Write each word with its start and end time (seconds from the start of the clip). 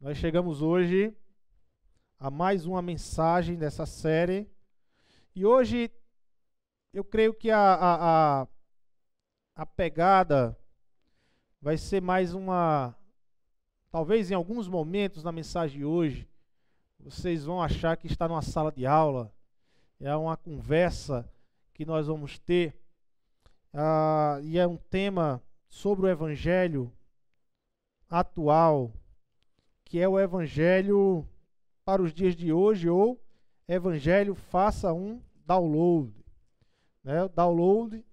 Nós 0.00 0.16
chegamos 0.16 0.62
hoje 0.62 1.14
a 2.18 2.30
mais 2.30 2.64
uma 2.64 2.80
mensagem 2.80 3.54
dessa 3.54 3.84
série. 3.84 4.50
E 5.36 5.44
hoje 5.44 5.90
eu 6.90 7.04
creio 7.04 7.34
que 7.34 7.50
a, 7.50 7.58
a, 7.58 8.40
a, 8.40 8.48
a 9.56 9.66
pegada 9.66 10.58
vai 11.60 11.76
ser 11.76 12.00
mais 12.00 12.32
uma. 12.32 12.96
Talvez 13.90 14.30
em 14.30 14.34
alguns 14.34 14.66
momentos 14.66 15.22
na 15.22 15.30
mensagem 15.30 15.80
de 15.80 15.84
hoje, 15.84 16.26
vocês 16.98 17.44
vão 17.44 17.62
achar 17.62 17.94
que 17.98 18.06
está 18.06 18.26
numa 18.26 18.40
sala 18.40 18.72
de 18.72 18.86
aula, 18.86 19.30
é 20.00 20.16
uma 20.16 20.34
conversa 20.34 21.30
que 21.74 21.84
nós 21.84 22.06
vamos 22.06 22.38
ter, 22.38 22.74
ah, 23.74 24.38
e 24.42 24.58
é 24.58 24.66
um 24.66 24.78
tema 24.78 25.42
sobre 25.68 26.06
o 26.06 26.08
Evangelho 26.08 26.90
atual, 28.08 28.94
que 29.90 29.98
é 29.98 30.08
o 30.08 30.20
Evangelho 30.20 31.26
para 31.84 32.00
os 32.00 32.14
dias 32.14 32.36
de 32.36 32.52
hoje, 32.52 32.88
ou 32.88 33.20
Evangelho 33.66 34.36
faça 34.36 34.92
um 34.92 35.20
download. 35.44 36.14
Né? 37.02 37.24
O 37.24 37.28
download 37.28 38.04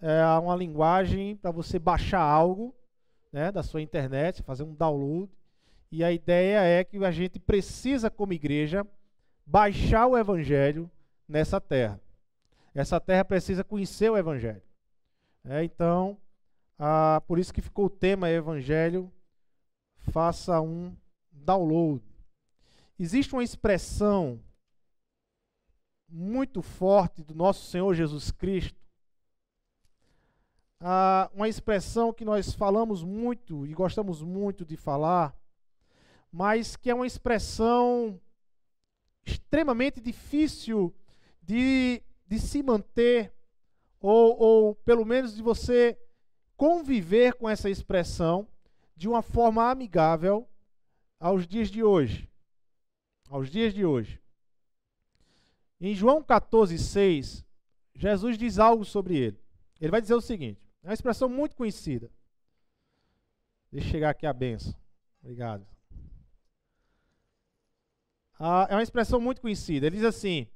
é 0.00 0.24
uma 0.42 0.56
linguagem 0.56 1.36
para 1.36 1.52
você 1.52 1.78
baixar 1.78 2.20
algo 2.20 2.74
né, 3.32 3.52
da 3.52 3.62
sua 3.62 3.80
internet, 3.80 4.42
fazer 4.42 4.64
um 4.64 4.74
download. 4.74 5.30
E 5.92 6.02
a 6.02 6.10
ideia 6.10 6.62
é 6.64 6.82
que 6.82 6.96
a 7.04 7.12
gente 7.12 7.38
precisa, 7.38 8.10
como 8.10 8.32
igreja, 8.32 8.84
baixar 9.46 10.08
o 10.08 10.18
Evangelho 10.18 10.90
nessa 11.28 11.60
terra. 11.60 12.00
Essa 12.74 13.00
terra 13.00 13.24
precisa 13.24 13.62
conhecer 13.62 14.10
o 14.10 14.18
Evangelho. 14.18 14.62
É, 15.44 15.62
então, 15.62 16.18
ah, 16.76 17.22
por 17.24 17.38
isso 17.38 17.54
que 17.54 17.62
ficou 17.62 17.84
o 17.84 17.90
tema 17.90 18.28
Evangelho, 18.28 19.12
faça 19.96 20.60
um 20.60 20.92
download. 21.40 22.02
Existe 22.98 23.32
uma 23.32 23.44
expressão 23.44 24.40
muito 26.08 26.60
forte 26.60 27.22
do 27.22 27.34
nosso 27.34 27.70
Senhor 27.70 27.94
Jesus 27.94 28.30
Cristo, 28.30 28.80
ah, 30.80 31.30
uma 31.34 31.48
expressão 31.48 32.12
que 32.12 32.24
nós 32.24 32.52
falamos 32.54 33.02
muito 33.04 33.66
e 33.66 33.72
gostamos 33.72 34.22
muito 34.22 34.64
de 34.64 34.76
falar, 34.76 35.36
mas 36.32 36.74
que 36.76 36.90
é 36.90 36.94
uma 36.94 37.06
expressão 37.06 38.20
extremamente 39.26 40.00
difícil 40.00 40.94
de, 41.42 42.02
de 42.26 42.38
se 42.38 42.62
manter, 42.62 43.32
ou, 44.00 44.38
ou 44.38 44.74
pelo 44.76 45.04
menos 45.04 45.34
de 45.34 45.42
você 45.42 45.98
conviver 46.56 47.34
com 47.34 47.48
essa 47.48 47.68
expressão 47.68 48.48
de 48.96 49.08
uma 49.08 49.22
forma 49.22 49.70
amigável 49.70 50.48
aos 51.20 51.46
dias 51.46 51.70
de 51.70 51.84
hoje. 51.84 52.28
Aos 53.28 53.50
dias 53.50 53.72
de 53.74 53.84
hoje. 53.84 54.20
Em 55.80 55.94
João 55.94 56.22
14, 56.22 56.76
6, 56.78 57.44
Jesus 57.94 58.36
diz 58.36 58.58
algo 58.58 58.84
sobre 58.84 59.16
ele. 59.16 59.38
Ele 59.80 59.90
vai 59.90 60.00
dizer 60.00 60.14
o 60.14 60.20
seguinte: 60.20 60.60
é 60.82 60.88
uma 60.88 60.94
expressão 60.94 61.28
muito 61.28 61.54
conhecida. 61.54 62.10
Deixa 63.70 63.86
eu 63.86 63.90
chegar 63.92 64.10
aqui 64.10 64.26
a 64.26 64.32
benção. 64.32 64.74
Obrigado. 65.22 65.66
Ah, 68.38 68.66
é 68.70 68.74
uma 68.74 68.82
expressão 68.82 69.20
muito 69.20 69.40
conhecida. 69.40 69.86
Ele 69.86 69.96
diz 69.96 70.04
assim: 70.04 70.48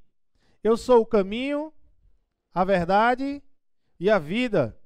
Eu 0.62 0.76
sou 0.76 1.02
o 1.02 1.06
caminho, 1.06 1.72
a 2.52 2.64
verdade 2.64 3.42
e 4.00 4.10
a 4.10 4.18
vida. 4.18 4.78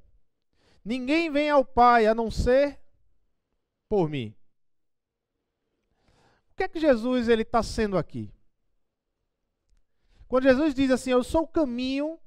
Ninguém 0.84 1.30
vem 1.30 1.48
ao 1.48 1.64
Pai 1.64 2.06
a 2.06 2.14
não 2.14 2.30
ser 2.30 2.78
por 3.88 4.08
mim. 4.08 4.34
Que 6.58 6.64
é 6.64 6.68
que 6.68 6.80
Jesus 6.80 7.28
ele 7.28 7.42
está 7.42 7.62
sendo 7.62 7.96
aqui? 7.96 8.34
Quando 10.26 10.42
Jesus 10.42 10.74
diz 10.74 10.90
assim, 10.90 11.10
eu 11.10 11.22
sou 11.22 11.42
o 11.42 11.46
caminho, 11.46 12.18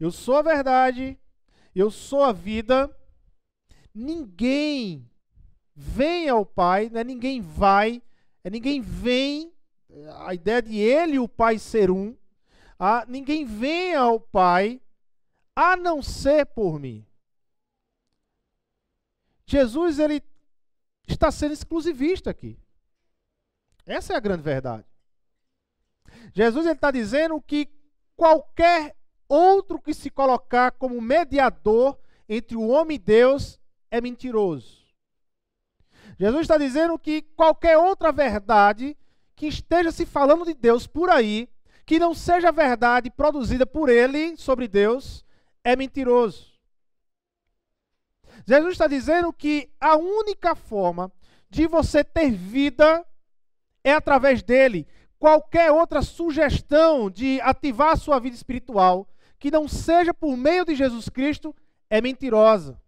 eu 0.00 0.10
sou 0.10 0.36
a 0.36 0.42
verdade, 0.42 1.18
eu 1.74 1.90
sou 1.90 2.24
a 2.24 2.32
vida, 2.32 2.90
ninguém 3.94 5.06
vem 5.76 6.26
ao 6.26 6.46
Pai, 6.46 6.88
né? 6.88 7.04
ninguém 7.04 7.42
vai, 7.42 8.02
é 8.42 8.48
ninguém 8.48 8.80
vem, 8.80 9.52
a 10.24 10.32
ideia 10.32 10.62
de 10.62 10.78
ele 10.78 11.16
e 11.16 11.20
o 11.20 11.28
Pai 11.28 11.58
ser 11.58 11.90
um, 11.90 12.16
ah, 12.78 13.04
ninguém 13.06 13.44
vem 13.44 13.94
ao 13.94 14.18
Pai 14.18 14.80
a 15.54 15.76
não 15.76 16.02
ser 16.02 16.46
por 16.46 16.80
mim. 16.80 17.06
Jesus 19.44 19.98
ele 19.98 20.22
está 21.06 21.30
sendo 21.30 21.52
exclusivista 21.52 22.30
aqui. 22.30 22.58
Essa 23.90 24.12
é 24.12 24.16
a 24.16 24.20
grande 24.20 24.44
verdade. 24.44 24.86
Jesus 26.32 26.64
está 26.64 26.92
dizendo 26.92 27.42
que 27.42 27.68
qualquer 28.16 28.96
outro 29.28 29.80
que 29.80 29.92
se 29.92 30.08
colocar 30.08 30.70
como 30.70 31.00
mediador 31.00 31.98
entre 32.28 32.56
o 32.56 32.68
homem 32.68 32.94
e 32.94 32.98
Deus 33.00 33.60
é 33.90 34.00
mentiroso. 34.00 34.86
Jesus 36.16 36.42
está 36.42 36.56
dizendo 36.56 36.96
que 37.00 37.22
qualquer 37.34 37.78
outra 37.78 38.12
verdade 38.12 38.96
que 39.34 39.48
esteja 39.48 39.90
se 39.90 40.06
falando 40.06 40.44
de 40.44 40.54
Deus 40.54 40.86
por 40.86 41.10
aí, 41.10 41.48
que 41.84 41.98
não 41.98 42.14
seja 42.14 42.52
verdade 42.52 43.10
produzida 43.10 43.66
por 43.66 43.88
ele 43.88 44.36
sobre 44.36 44.68
Deus, 44.68 45.24
é 45.64 45.74
mentiroso. 45.74 46.52
Jesus 48.46 48.72
está 48.72 48.86
dizendo 48.86 49.32
que 49.32 49.68
a 49.80 49.96
única 49.96 50.54
forma 50.54 51.10
de 51.48 51.66
você 51.66 52.04
ter 52.04 52.30
vida 52.30 53.04
é 53.84 53.92
através 53.92 54.42
dele. 54.42 54.86
Qualquer 55.18 55.70
outra 55.70 56.02
sugestão 56.02 57.10
de 57.10 57.40
ativar 57.42 57.92
a 57.92 57.96
sua 57.96 58.18
vida 58.18 58.34
espiritual 58.34 59.06
que 59.38 59.50
não 59.50 59.66
seja 59.66 60.12
por 60.12 60.36
meio 60.36 60.64
de 60.64 60.74
Jesus 60.74 61.08
Cristo 61.08 61.54
é 61.88 62.00
mentirosa. 62.00 62.80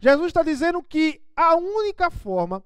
Jesus 0.00 0.28
está 0.28 0.42
dizendo 0.42 0.82
que 0.82 1.22
a 1.36 1.54
única 1.56 2.10
forma 2.10 2.64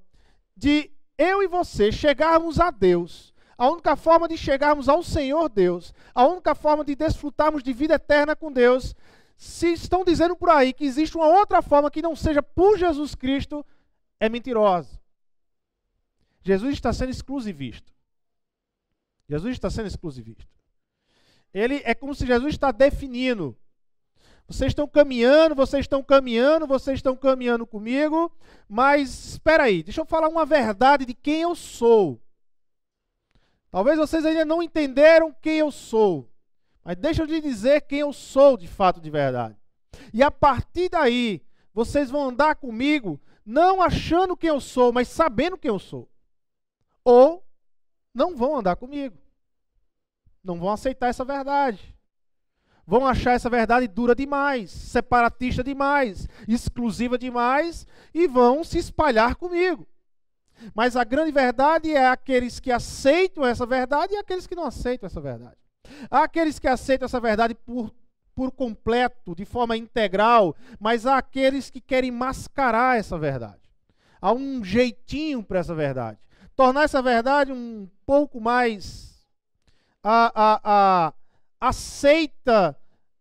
de 0.56 0.90
eu 1.16 1.42
e 1.42 1.48
você 1.48 1.90
chegarmos 1.90 2.60
a 2.60 2.70
Deus, 2.70 3.34
a 3.56 3.68
única 3.68 3.96
forma 3.96 4.28
de 4.28 4.36
chegarmos 4.36 4.88
ao 4.88 5.02
Senhor 5.02 5.48
Deus, 5.48 5.92
a 6.14 6.26
única 6.26 6.54
forma 6.54 6.84
de 6.84 6.94
desfrutarmos 6.94 7.62
de 7.62 7.72
vida 7.72 7.94
eterna 7.94 8.36
com 8.36 8.52
Deus, 8.52 8.94
se 9.36 9.72
estão 9.72 10.04
dizendo 10.04 10.36
por 10.36 10.50
aí 10.50 10.72
que 10.72 10.84
existe 10.84 11.16
uma 11.16 11.26
outra 11.26 11.60
forma 11.60 11.90
que 11.90 12.02
não 12.02 12.14
seja 12.14 12.42
por 12.42 12.78
Jesus 12.78 13.14
Cristo, 13.14 13.64
é 14.20 14.28
mentirosa. 14.28 14.97
Jesus 16.42 16.74
está 16.74 16.92
sendo 16.92 17.10
exclusivista. 17.10 17.92
Jesus 19.28 19.52
está 19.52 19.68
sendo 19.68 19.86
exclusivista. 19.86 20.48
Ele 21.52 21.82
é 21.84 21.94
como 21.94 22.14
se 22.14 22.26
Jesus 22.26 22.54
está 22.54 22.70
definindo. 22.70 23.56
Vocês 24.46 24.70
estão 24.70 24.88
caminhando, 24.88 25.54
vocês 25.54 25.84
estão 25.84 26.02
caminhando, 26.02 26.66
vocês 26.66 26.98
estão 26.98 27.14
caminhando 27.14 27.66
comigo, 27.66 28.32
mas 28.66 29.32
espera 29.32 29.64
aí, 29.64 29.82
deixa 29.82 30.00
eu 30.00 30.06
falar 30.06 30.28
uma 30.28 30.46
verdade 30.46 31.04
de 31.04 31.12
quem 31.12 31.42
eu 31.42 31.54
sou. 31.54 32.18
Talvez 33.70 33.98
vocês 33.98 34.24
ainda 34.24 34.46
não 34.46 34.62
entenderam 34.62 35.36
quem 35.42 35.58
eu 35.58 35.70
sou, 35.70 36.26
mas 36.82 36.96
deixa 36.96 37.22
eu 37.22 37.26
lhe 37.26 37.42
dizer 37.42 37.82
quem 37.82 37.98
eu 37.98 38.12
sou 38.12 38.56
de 38.56 38.66
fato, 38.66 39.02
de 39.02 39.10
verdade. 39.10 39.54
E 40.14 40.22
a 40.22 40.30
partir 40.30 40.88
daí, 40.88 41.42
vocês 41.74 42.10
vão 42.10 42.28
andar 42.28 42.56
comigo 42.56 43.20
não 43.44 43.82
achando 43.82 44.36
quem 44.36 44.48
eu 44.48 44.60
sou, 44.60 44.92
mas 44.92 45.08
sabendo 45.08 45.58
quem 45.58 45.68
eu 45.68 45.78
sou. 45.78 46.08
Ou 47.08 47.42
não 48.12 48.36
vão 48.36 48.58
andar 48.58 48.76
comigo. 48.76 49.16
Não 50.44 50.58
vão 50.58 50.68
aceitar 50.68 51.08
essa 51.08 51.24
verdade. 51.24 51.96
Vão 52.86 53.06
achar 53.06 53.32
essa 53.32 53.48
verdade 53.48 53.88
dura 53.88 54.14
demais, 54.14 54.70
separatista 54.70 55.64
demais, 55.64 56.28
exclusiva 56.46 57.16
demais 57.16 57.86
e 58.12 58.28
vão 58.28 58.62
se 58.62 58.76
espalhar 58.76 59.36
comigo. 59.36 59.88
Mas 60.74 60.96
a 60.96 61.04
grande 61.04 61.32
verdade 61.32 61.94
é 61.94 62.06
aqueles 62.06 62.60
que 62.60 62.70
aceitam 62.70 63.46
essa 63.46 63.64
verdade 63.64 64.12
e 64.12 64.18
aqueles 64.18 64.46
que 64.46 64.54
não 64.54 64.64
aceitam 64.64 65.06
essa 65.06 65.20
verdade. 65.20 65.56
Há 66.10 66.24
aqueles 66.24 66.58
que 66.58 66.68
aceitam 66.68 67.06
essa 67.06 67.20
verdade 67.20 67.54
por 67.54 67.90
por 68.34 68.52
completo, 68.52 69.34
de 69.34 69.44
forma 69.44 69.76
integral, 69.76 70.54
mas 70.78 71.06
há 71.06 71.16
aqueles 71.18 71.70
que 71.70 71.80
querem 71.80 72.12
mascarar 72.12 72.96
essa 72.96 73.18
verdade. 73.18 73.58
Há 74.20 74.32
um 74.32 74.62
jeitinho 74.62 75.42
para 75.42 75.58
essa 75.58 75.74
verdade. 75.74 76.18
Tornar 76.58 76.82
essa 76.82 77.00
verdade 77.00 77.52
um 77.52 77.88
pouco 78.04 78.40
mais 78.40 79.16
a, 80.02 80.32
a, 80.34 80.60
a, 80.64 81.14
aceita, 81.60 82.76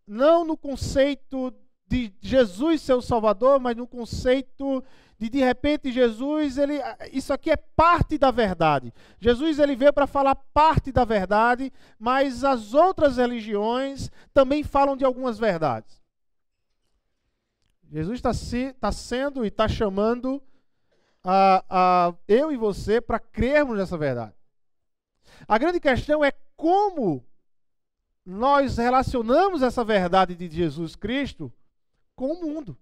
não 0.08 0.44
no 0.44 0.58
conceito 0.58 1.54
de 1.88 2.12
Jesus 2.20 2.82
ser 2.82 2.94
o 2.94 3.02
Salvador, 3.02 3.60
mas 3.60 3.78
no 3.78 3.86
conceito 3.86 4.84
de 5.20 5.30
de 5.30 5.38
repente 5.38 5.92
Jesus, 5.92 6.58
ele, 6.58 6.80
isso 7.14 7.32
aqui 7.32 7.52
é 7.52 7.56
parte 7.56 8.18
da 8.18 8.32
verdade. 8.32 8.92
Jesus 9.20 9.60
ele 9.60 9.76
veio 9.76 9.94
para 9.94 10.08
falar 10.08 10.34
parte 10.34 10.92
da 10.92 11.06
verdade, 11.06 11.72
mas 12.00 12.44
as 12.44 12.74
outras 12.74 13.18
religiões 13.18 14.10
também 14.34 14.64
falam 14.64 14.98
de 14.98 15.06
algumas 15.06 15.38
verdades. 15.38 16.02
Jesus 17.92 18.18
está 18.18 18.34
se, 18.34 18.74
tá 18.74 18.92
sendo 18.92 19.46
e 19.46 19.50
está 19.50 19.68
chamando 19.68 20.42
a, 21.24 21.64
a 21.70 22.14
eu 22.28 22.52
e 22.52 22.58
você 22.58 23.02
para 23.02 23.20
crermos 23.20 23.78
nessa 23.78 23.98
verdade. 23.98 24.34
A 25.48 25.58
grande 25.58 25.80
questão 25.80 26.24
é 26.24 26.32
como 26.56 27.26
nós 28.26 28.78
relacionamos 28.78 29.62
essa 29.62 29.84
verdade 29.84 30.36
de 30.36 30.50
Jesus 30.50 30.96
Cristo 30.96 31.52
com 32.16 32.34
o 32.34 32.42
mundo. 32.42 32.78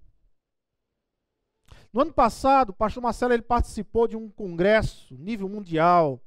No 1.92 2.02
ano 2.02 2.14
passado, 2.14 2.70
o 2.70 2.74
pastor 2.74 3.02
Marcelo 3.02 3.34
ele 3.34 3.42
participou 3.42 4.08
de 4.08 4.16
um 4.16 4.30
congresso 4.30 5.16
nível 5.16 5.48
mundial, 5.48 6.22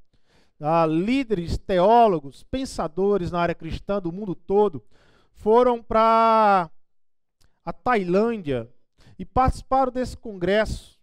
ah, 0.60 0.86
líderes, 0.86 1.58
teólogos, 1.58 2.42
pensadores 2.44 3.30
na 3.30 3.40
área 3.40 3.54
cristã 3.54 4.00
do 4.00 4.12
mundo 4.12 4.34
todo 4.34 4.84
foram 5.38 5.82
para 5.82 6.68
a 7.64 7.72
Tailândia 7.72 8.68
e 9.18 9.24
participaram 9.24 9.92
desse 9.92 10.16
congresso. 10.16 10.97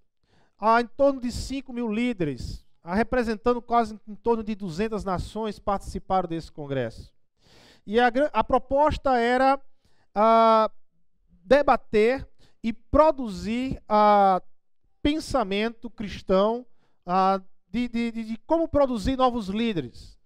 Há 0.58 0.82
em 0.82 0.88
torno 0.88 1.20
de 1.20 1.32
5 1.32 1.74
mil 1.74 1.92
líderes, 1.92 2.66
representando 2.84 3.62
quase 3.62 4.00
em 4.08 4.16
torno 4.16 4.44
de 4.44 4.56
200 4.56 5.04
nações, 5.04 5.60
participaram 5.60 6.30
desse 6.30 6.52
congresso. 6.52 7.14
E 7.86 8.00
a, 8.00 8.12
a 8.34 8.44
proposta 8.44 9.18
era 9.18 9.60
ah, 10.14 10.72
debater 11.44 12.28
e 12.64 12.74
produzir 12.74 13.82
ah, 13.88 14.42
pensamento 15.02 15.90
cristão 15.90 16.66
ah, 17.06 17.40
de, 17.70 17.88
de, 17.88 18.12
de 18.12 18.38
como 18.48 18.68
produzir 18.68 19.18
novos 19.18 19.50
líderes, 19.50 20.18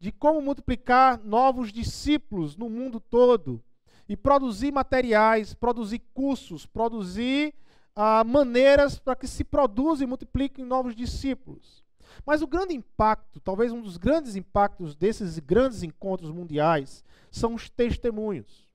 de 0.00 0.12
como 0.12 0.42
multiplicar 0.42 1.18
novos 1.24 1.72
discípulos 1.72 2.56
no 2.56 2.68
mundo 2.68 3.00
todo 3.00 3.62
e 4.08 4.16
produzir 4.16 4.72
materiais, 4.72 5.54
produzir 5.54 6.00
cursos, 6.12 6.66
produzir 6.66 7.54
ah, 8.00 8.22
maneiras 8.22 8.96
para 8.96 9.16
que 9.16 9.26
se 9.26 9.42
produza 9.42 10.04
e 10.04 10.06
multipliquem 10.06 10.64
novos 10.64 10.94
discípulos. 10.94 11.84
Mas 12.24 12.42
o 12.42 12.46
grande 12.46 12.72
impacto, 12.72 13.40
talvez 13.40 13.72
um 13.72 13.82
dos 13.82 13.96
grandes 13.96 14.36
impactos 14.36 14.94
desses 14.94 15.40
grandes 15.40 15.82
encontros 15.82 16.30
mundiais, 16.30 17.04
são 17.28 17.56
os 17.56 17.68
testemunhos 17.68 18.68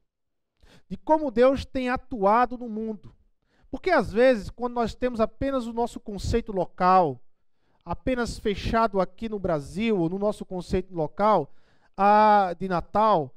de 0.89 0.97
como 0.97 1.31
Deus 1.31 1.63
tem 1.63 1.87
atuado 1.87 2.57
no 2.57 2.67
mundo. 2.67 3.15
Porque 3.71 3.91
às 3.91 4.11
vezes, 4.11 4.49
quando 4.49 4.73
nós 4.73 4.93
temos 4.93 5.21
apenas 5.21 5.67
o 5.67 5.73
nosso 5.73 6.01
conceito 6.01 6.51
local, 6.51 7.23
apenas 7.85 8.37
fechado 8.37 8.99
aqui 8.99 9.29
no 9.29 9.39
Brasil, 9.39 9.97
ou 9.97 10.09
no 10.09 10.19
nosso 10.19 10.45
conceito 10.45 10.93
local, 10.93 11.49
a, 11.95 12.53
de 12.59 12.67
Natal, 12.67 13.33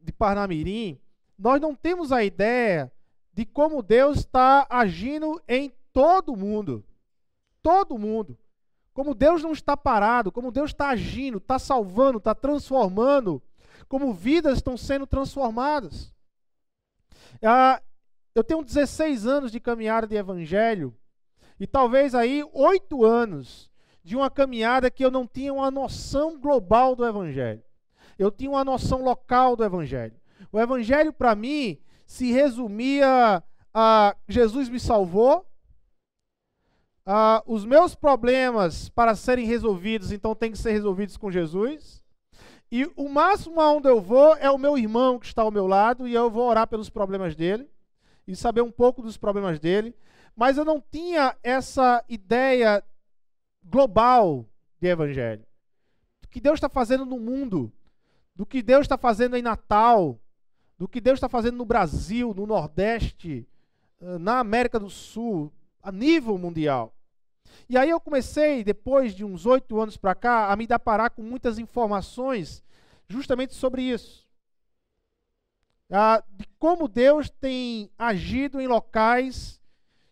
de 0.00 0.10
Parnamirim, 0.10 0.98
nós 1.38 1.60
não 1.60 1.74
temos 1.74 2.12
a 2.12 2.24
ideia 2.24 2.90
de 3.38 3.46
como 3.46 3.84
Deus 3.84 4.18
está 4.18 4.66
agindo 4.68 5.40
em 5.46 5.72
todo 5.92 6.36
mundo. 6.36 6.84
Todo 7.62 7.96
mundo. 7.96 8.36
Como 8.92 9.14
Deus 9.14 9.44
não 9.44 9.52
está 9.52 9.76
parado, 9.76 10.32
como 10.32 10.50
Deus 10.50 10.72
está 10.72 10.88
agindo, 10.88 11.38
está 11.38 11.56
salvando, 11.56 12.18
está 12.18 12.34
transformando, 12.34 13.40
como 13.88 14.12
vidas 14.12 14.56
estão 14.56 14.76
sendo 14.76 15.06
transformadas. 15.06 16.12
Ah, 17.40 17.80
eu 18.34 18.42
tenho 18.42 18.64
16 18.64 19.24
anos 19.24 19.52
de 19.52 19.60
caminhada 19.60 20.04
de 20.04 20.16
evangelho 20.16 20.92
e 21.60 21.66
talvez 21.66 22.16
aí 22.16 22.42
oito 22.52 23.04
anos 23.04 23.70
de 24.02 24.16
uma 24.16 24.28
caminhada 24.28 24.90
que 24.90 25.04
eu 25.04 25.12
não 25.12 25.28
tinha 25.28 25.54
uma 25.54 25.70
noção 25.70 26.36
global 26.40 26.96
do 26.96 27.06
evangelho. 27.06 27.62
Eu 28.18 28.32
tinha 28.32 28.50
uma 28.50 28.64
noção 28.64 29.00
local 29.00 29.54
do 29.54 29.62
evangelho. 29.62 30.16
O 30.50 30.58
evangelho 30.58 31.12
para 31.12 31.36
mim 31.36 31.78
se 32.08 32.32
resumia 32.32 33.44
a 33.72 34.16
Jesus 34.26 34.70
me 34.70 34.80
salvou, 34.80 35.46
ah, 37.04 37.42
os 37.46 37.66
meus 37.66 37.94
problemas 37.94 38.88
para 38.88 39.14
serem 39.14 39.44
resolvidos, 39.44 40.10
então 40.10 40.34
tem 40.34 40.50
que 40.50 40.58
ser 40.58 40.72
resolvidos 40.72 41.18
com 41.18 41.30
Jesus. 41.30 42.02
E 42.72 42.90
o 42.96 43.08
máximo 43.10 43.60
aonde 43.60 43.88
eu 43.88 44.00
vou 44.00 44.34
é 44.36 44.50
o 44.50 44.58
meu 44.58 44.76
irmão 44.76 45.18
que 45.18 45.26
está 45.26 45.42
ao 45.42 45.50
meu 45.50 45.66
lado 45.66 46.08
e 46.08 46.14
eu 46.14 46.30
vou 46.30 46.48
orar 46.48 46.66
pelos 46.66 46.88
problemas 46.88 47.36
dele 47.36 47.70
e 48.26 48.34
saber 48.34 48.62
um 48.62 48.70
pouco 48.70 49.02
dos 49.02 49.18
problemas 49.18 49.60
dele. 49.60 49.94
Mas 50.34 50.56
eu 50.56 50.64
não 50.64 50.80
tinha 50.80 51.36
essa 51.42 52.02
ideia 52.08 52.82
global 53.62 54.46
de 54.80 54.88
evangelho. 54.88 55.46
Do 56.22 56.28
que 56.28 56.40
Deus 56.40 56.56
está 56.56 56.70
fazendo 56.70 57.04
no 57.04 57.18
mundo, 57.18 57.70
do 58.34 58.46
que 58.46 58.62
Deus 58.62 58.82
está 58.82 58.96
fazendo 58.96 59.36
em 59.36 59.42
Natal, 59.42 60.18
do 60.78 60.88
que 60.88 61.00
Deus 61.00 61.16
está 61.16 61.28
fazendo 61.28 61.56
no 61.56 61.64
Brasil, 61.64 62.32
no 62.32 62.46
Nordeste, 62.46 63.46
na 64.00 64.38
América 64.38 64.78
do 64.78 64.88
Sul, 64.88 65.52
a 65.82 65.90
nível 65.90 66.38
mundial. 66.38 66.94
E 67.68 67.76
aí 67.76 67.90
eu 67.90 68.00
comecei, 68.00 68.62
depois 68.62 69.14
de 69.14 69.24
uns 69.24 69.44
oito 69.44 69.80
anos 69.80 69.96
para 69.96 70.14
cá, 70.14 70.52
a 70.52 70.56
me 70.56 70.66
deparar 70.66 71.10
com 71.10 71.22
muitas 71.22 71.58
informações 71.58 72.62
justamente 73.08 73.54
sobre 73.54 73.82
isso. 73.82 74.26
Ah, 75.90 76.22
de 76.30 76.46
como 76.58 76.86
Deus 76.86 77.30
tem 77.30 77.90
agido 77.98 78.60
em 78.60 78.66
locais 78.66 79.58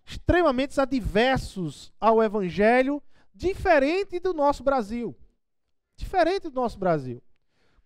extremamente 0.04 0.80
adversos 0.80 1.92
ao 2.00 2.22
Evangelho, 2.22 3.02
diferente 3.34 4.18
do 4.18 4.32
nosso 4.32 4.62
Brasil. 4.62 5.14
Diferente 5.96 6.48
do 6.48 6.54
nosso 6.54 6.78
Brasil. 6.78 7.22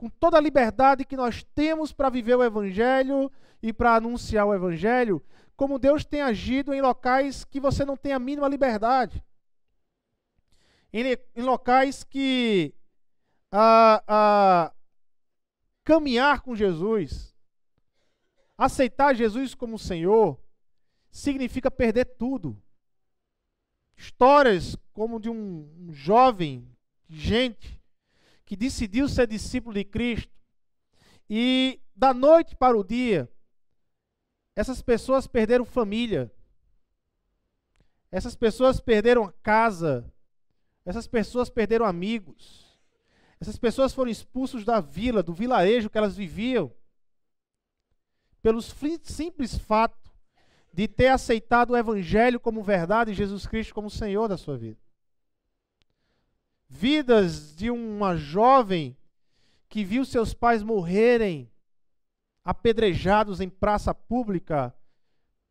Com 0.00 0.08
toda 0.08 0.38
a 0.38 0.41
liberdade 0.41 1.05
que 1.05 1.17
nós 1.17 1.44
temos 1.55 1.93
para 1.93 2.08
viver 2.08 2.35
o 2.35 2.43
Evangelho 2.43 3.31
e 3.62 3.70
para 3.70 3.97
anunciar 3.97 4.47
o 4.47 4.55
Evangelho, 4.55 5.23
como 5.55 5.79
Deus 5.79 6.06
tem 6.06 6.23
agido 6.23 6.73
em 6.73 6.81
locais 6.81 7.44
que 7.44 7.61
você 7.61 7.85
não 7.85 7.99
tem 7.99 8.14
a 8.14 8.19
mínima 8.19 8.49
liberdade 8.49 9.23
em, 10.93 11.05
em 11.37 11.43
locais 11.43 12.02
que 12.05 12.75
caminhar 15.85 16.41
com 16.41 16.55
Jesus, 16.55 17.35
aceitar 18.56 19.14
Jesus 19.14 19.55
como 19.55 19.79
Senhor, 19.79 20.41
significa 21.11 21.70
perder 21.70 22.05
tudo. 22.05 22.61
Histórias 23.97 24.76
como 24.93 25.20
de 25.20 25.29
um 25.29 25.88
jovem, 25.93 26.67
gente, 27.08 27.79
que 28.50 28.56
decidiu 28.56 29.08
ser 29.08 29.29
discípulo 29.29 29.73
de 29.76 29.85
Cristo, 29.85 30.37
e 31.29 31.81
da 31.94 32.12
noite 32.12 32.56
para 32.56 32.76
o 32.76 32.82
dia, 32.82 33.31
essas 34.56 34.82
pessoas 34.82 35.29
perderam 35.29 35.64
família, 35.64 36.35
essas 38.11 38.35
pessoas 38.35 38.81
perderam 38.81 39.32
casa, 39.41 40.12
essas 40.85 41.06
pessoas 41.06 41.49
perderam 41.49 41.87
amigos. 41.87 42.76
Essas 43.40 43.57
pessoas 43.57 43.95
foram 43.95 44.11
expulsos 44.11 44.64
da 44.64 44.80
vila, 44.80 45.23
do 45.23 45.33
vilarejo 45.33 45.88
que 45.88 45.97
elas 45.97 46.16
viviam, 46.16 46.75
pelo 48.42 48.61
simples 48.61 49.57
fato 49.57 50.11
de 50.75 50.88
ter 50.88 51.07
aceitado 51.07 51.71
o 51.71 51.76
Evangelho 51.76 52.40
como 52.40 52.64
verdade 52.64 53.12
e 53.12 53.14
Jesus 53.14 53.47
Cristo 53.47 53.73
como 53.73 53.88
Senhor 53.88 54.26
da 54.26 54.37
sua 54.37 54.59
vida. 54.59 54.89
Vidas 56.70 57.54
de 57.56 57.70
uma 57.70 58.16
jovem 58.16 58.96
que 59.68 59.84
viu 59.84 60.04
seus 60.04 60.32
pais 60.32 60.62
morrerem 60.62 61.50
apedrejados 62.44 63.40
em 63.40 63.50
praça 63.50 63.92
pública, 63.92 64.74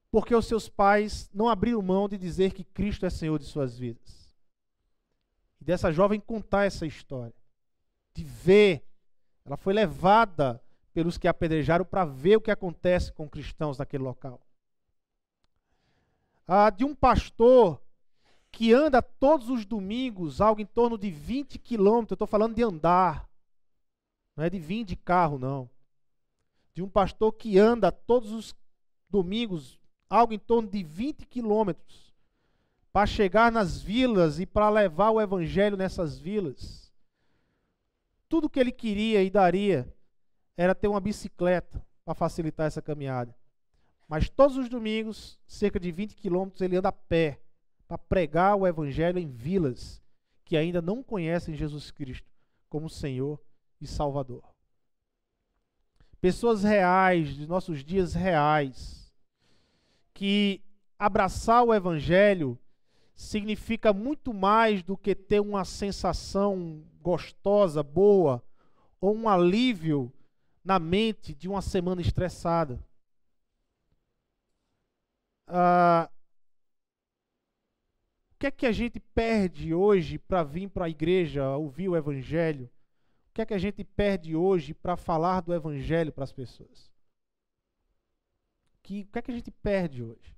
porque 0.10 0.34
os 0.34 0.48
seus 0.48 0.68
pais 0.68 1.30
não 1.34 1.48
abriram 1.48 1.82
mão 1.82 2.10
de 2.10 2.18
dizer 2.18 2.54
que 2.54 2.64
Cristo 2.64 3.06
é 3.06 3.10
Senhor 3.10 3.38
de 3.38 3.46
suas 3.46 3.78
vidas 3.78 4.20
e 5.60 5.66
dessa 5.66 5.92
jovem 5.92 6.20
contar 6.20 6.66
essa 6.66 6.86
história, 6.86 7.36
de 8.14 8.24
ver. 8.24 8.86
Ela 9.46 9.58
foi 9.58 9.74
levada 9.74 10.62
pelos 10.94 11.18
que 11.18 11.28
apedrejaram 11.28 11.86
para 11.86 12.06
ver 12.06 12.38
o 12.38 12.42
que 12.42 12.52
acontece 12.52 13.12
com 13.12 13.30
cristãos 13.30 13.78
naquele 13.78 14.04
local. 14.04 14.40
Ah, 16.48 16.70
de 16.70 16.84
um 16.84 16.96
pastor 16.96 17.82
que 18.52 18.74
anda 18.74 19.02
todos 19.02 19.50
os 19.50 19.66
domingos, 19.66 20.42
algo 20.42 20.62
em 20.62 20.66
torno 20.66 20.98
de 20.98 21.10
20 21.10 21.58
quilômetros, 21.60 22.12
eu 22.12 22.16
estou 22.16 22.28
falando 22.28 22.56
de 22.56 22.64
andar, 22.64 23.30
não 24.36 24.44
é 24.44 24.50
de 24.50 24.60
vir 24.60 24.84
de 24.84 24.96
carro, 24.96 25.38
não. 25.38 25.70
De 26.74 26.82
um 26.82 26.90
pastor 26.90 27.34
que 27.34 27.58
anda 27.58 27.92
todos 27.92 28.32
os 28.32 28.56
domingos, 29.10 29.80
algo 30.10 30.34
em 30.34 30.40
torno 30.40 30.70
de 30.70 30.84
20 30.84 31.26
quilômetros, 31.26 32.14
para 32.92 33.06
chegar 33.06 33.52
nas 33.52 33.82
vilas 33.82 34.40
e 34.40 34.46
para 34.46 34.70
levar 34.70 35.12
o 35.12 35.22
evangelho 35.22 35.78
nessas 35.78 36.18
vilas. 36.18 36.92
Tudo 38.28 38.50
que 38.50 38.60
ele 38.60 38.72
queria 38.72 39.24
e 39.24 39.30
daria 39.30 39.94
era 40.56 40.76
ter 40.76 40.88
uma 40.88 41.00
bicicleta 41.00 41.86
para 42.04 42.14
facilitar 42.14 42.68
essa 42.68 42.82
caminhada. 42.82 43.36
Mas 44.08 44.30
todos 44.30 44.58
os 44.58 44.68
domingos, 44.68 45.40
cerca 45.48 45.80
de 45.80 45.92
20 45.92 46.16
quilômetros, 46.16 46.62
ele 46.62 46.76
anda 46.76 46.90
a 46.90 46.94
pé 46.94 47.40
para 47.90 47.98
pregar 47.98 48.56
o 48.56 48.68
evangelho 48.68 49.18
em 49.18 49.28
vilas 49.28 50.00
que 50.46 50.56
ainda 50.56 50.80
não 50.80 51.02
conhecem 51.02 51.56
Jesus 51.56 51.90
Cristo 51.90 52.32
como 52.70 52.88
Senhor 52.88 53.42
e 53.82 53.88
Salvador. 53.88 54.44
Pessoas 56.22 56.64
reais, 56.64 57.36
de 57.36 57.48
nossos 57.48 57.84
dias 57.84 58.14
reais, 58.14 59.12
que 60.14 60.62
abraçar 61.00 61.64
o 61.64 61.74
evangelho 61.74 62.60
significa 63.16 63.92
muito 63.92 64.34
mais 64.36 64.84
do 64.84 64.96
que 64.96 65.16
ter 65.16 65.40
uma 65.40 65.66
sensação 65.66 66.84
gostosa, 67.02 67.82
boa, 67.82 68.44
ou 69.02 69.16
um 69.16 69.28
alívio 69.28 70.14
na 70.64 70.78
mente 70.78 71.34
de 71.34 71.50
uma 71.50 71.62
semana 71.62 72.02
estressada. 72.02 72.80
Ah, 75.48 76.08
que 78.40 78.48
é 78.48 78.52
que 78.52 78.66
a 78.66 78.72
gente 78.72 79.02
perde 79.02 79.74
hoje 79.74 80.18
para 80.18 80.44
vir 80.44 80.70
para 80.70 80.86
a 80.86 80.90
igreja 80.90 81.58
ouvir 81.58 81.90
o 81.90 81.98
Evangelho? 81.98 82.70
O 83.28 83.34
que 83.34 83.42
é 83.42 83.46
que 83.46 83.54
a 83.54 83.58
gente 83.58 83.84
perde 83.84 84.34
hoje 84.34 84.74
para 84.74 84.96
falar 84.96 85.42
do 85.42 85.54
Evangelho 85.54 86.14
para 86.14 86.24
as 86.24 86.32
pessoas? 86.32 86.90
Que, 88.82 89.02
o 89.02 89.08
que 89.08 89.20
é 89.20 89.22
que 89.22 89.32
a 89.32 89.34
gente 89.34 89.52
perde 89.52 90.02
hoje? 90.02 90.38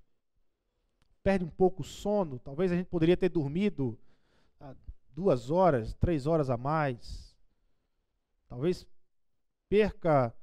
Perde 1.22 1.46
um 1.46 1.50
pouco 1.50 1.84
o 1.84 1.86
sono? 1.86 2.40
Talvez 2.40 2.72
a 2.72 2.76
gente 2.76 2.88
poderia 2.88 3.16
ter 3.16 3.30
dormido 3.30 3.96
ah, 4.60 4.76
duas 5.14 5.52
horas, 5.52 5.94
três 5.94 6.26
horas 6.26 6.50
a 6.50 6.58
mais. 6.58 7.38
Talvez 8.50 8.88
perca 9.70 10.34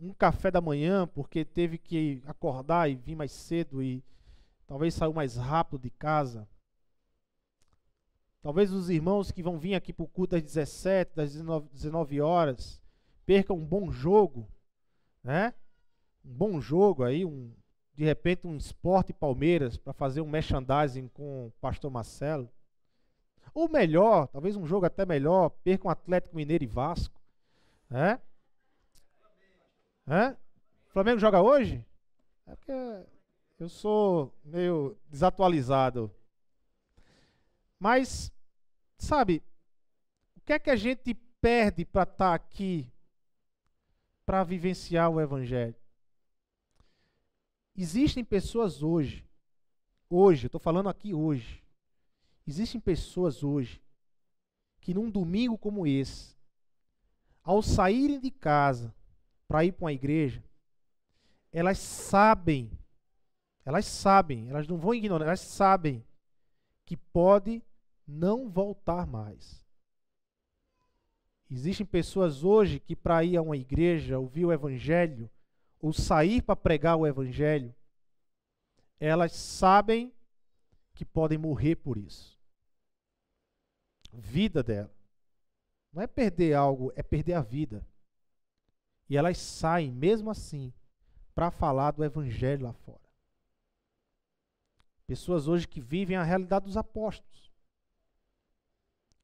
um 0.00 0.14
café 0.14 0.48
da 0.48 0.60
manhã 0.60 1.08
porque 1.08 1.44
teve 1.44 1.76
que 1.76 2.22
acordar 2.24 2.88
e 2.88 2.94
vir 2.94 3.16
mais 3.16 3.32
cedo 3.32 3.82
e 3.82 4.02
talvez 4.64 4.94
saiu 4.94 5.12
mais 5.12 5.36
rápido 5.36 5.82
de 5.82 5.90
casa. 5.90 6.48
Talvez 8.42 8.72
os 8.72 8.90
irmãos 8.90 9.30
que 9.30 9.42
vão 9.42 9.56
vir 9.56 9.76
aqui 9.76 9.92
para 9.92 10.04
o 10.04 10.08
culto 10.08 10.32
das 10.32 10.42
17, 10.42 11.14
das 11.14 11.32
19, 11.32 11.68
19 11.72 12.20
horas, 12.20 12.82
percam 13.24 13.56
um 13.56 13.64
bom 13.64 13.90
jogo, 13.90 14.48
né? 15.22 15.54
Um 16.24 16.34
bom 16.34 16.60
jogo 16.60 17.04
aí, 17.04 17.24
um, 17.24 17.52
de 17.94 18.04
repente 18.04 18.46
um 18.46 18.56
esporte 18.56 19.12
Palmeiras 19.12 19.76
para 19.76 19.92
fazer 19.92 20.20
um 20.20 20.28
merchandising 20.28 21.06
com 21.08 21.46
o 21.46 21.52
pastor 21.60 21.90
Marcelo. 21.90 22.50
Ou 23.54 23.68
melhor, 23.68 24.26
talvez 24.28 24.56
um 24.56 24.66
jogo 24.66 24.86
até 24.86 25.06
melhor, 25.06 25.50
percam 25.62 25.88
um 25.88 25.92
Atlético 25.92 26.34
Mineiro 26.34 26.64
e 26.64 26.66
Vasco. 26.66 27.20
Né? 30.04 30.36
O 30.88 30.90
Flamengo 30.90 31.20
joga 31.20 31.40
hoje? 31.40 31.84
É 32.46 32.56
porque 32.56 32.72
eu 33.60 33.68
sou 33.68 34.34
meio 34.44 34.96
desatualizado. 35.08 36.10
Mas, 37.82 38.30
sabe, 38.96 39.42
o 40.36 40.40
que 40.42 40.52
é 40.52 40.58
que 40.60 40.70
a 40.70 40.76
gente 40.76 41.14
perde 41.40 41.84
para 41.84 42.04
estar 42.04 42.16
tá 42.16 42.32
aqui 42.32 42.88
para 44.24 44.44
vivenciar 44.44 45.10
o 45.10 45.20
Evangelho? 45.20 45.74
Existem 47.74 48.24
pessoas 48.24 48.84
hoje, 48.84 49.28
hoje, 50.08 50.44
eu 50.44 50.46
estou 50.46 50.60
falando 50.60 50.88
aqui 50.88 51.12
hoje, 51.12 51.60
existem 52.46 52.80
pessoas 52.80 53.42
hoje 53.42 53.82
que 54.80 54.94
num 54.94 55.10
domingo 55.10 55.58
como 55.58 55.84
esse, 55.84 56.36
ao 57.42 57.60
saírem 57.62 58.20
de 58.20 58.30
casa 58.30 58.94
para 59.48 59.64
ir 59.64 59.72
para 59.72 59.86
uma 59.86 59.92
igreja, 59.92 60.40
elas 61.50 61.78
sabem, 61.78 62.70
elas 63.64 63.86
sabem, 63.86 64.48
elas 64.48 64.68
não 64.68 64.76
vão 64.78 64.94
ignorar, 64.94 65.24
elas 65.24 65.40
sabem 65.40 66.06
que 66.84 66.96
pode 66.96 67.60
não 68.06 68.48
voltar 68.48 69.06
mais. 69.06 69.62
Existem 71.50 71.84
pessoas 71.84 72.44
hoje 72.44 72.80
que, 72.80 72.96
para 72.96 73.22
ir 73.22 73.36
a 73.36 73.42
uma 73.42 73.56
igreja, 73.56 74.18
ouvir 74.18 74.46
o 74.46 74.52
Evangelho, 74.52 75.30
ou 75.78 75.92
sair 75.92 76.40
para 76.40 76.56
pregar 76.56 76.96
o 76.96 77.06
Evangelho, 77.06 77.74
elas 78.98 79.32
sabem 79.32 80.12
que 80.94 81.04
podem 81.04 81.36
morrer 81.36 81.76
por 81.76 81.98
isso. 81.98 82.38
Vida 84.12 84.62
dela. 84.62 84.94
Não 85.92 86.00
é 86.00 86.06
perder 86.06 86.54
algo, 86.54 86.92
é 86.94 87.02
perder 87.02 87.34
a 87.34 87.42
vida. 87.42 87.86
E 89.08 89.16
elas 89.16 89.36
saem, 89.38 89.90
mesmo 89.90 90.30
assim, 90.30 90.72
para 91.34 91.50
falar 91.50 91.90
do 91.90 92.04
Evangelho 92.04 92.64
lá 92.64 92.72
fora. 92.72 93.02
Pessoas 95.06 95.48
hoje 95.48 95.68
que 95.68 95.80
vivem 95.80 96.16
a 96.16 96.22
realidade 96.22 96.64
dos 96.64 96.76
apóstolos 96.76 97.41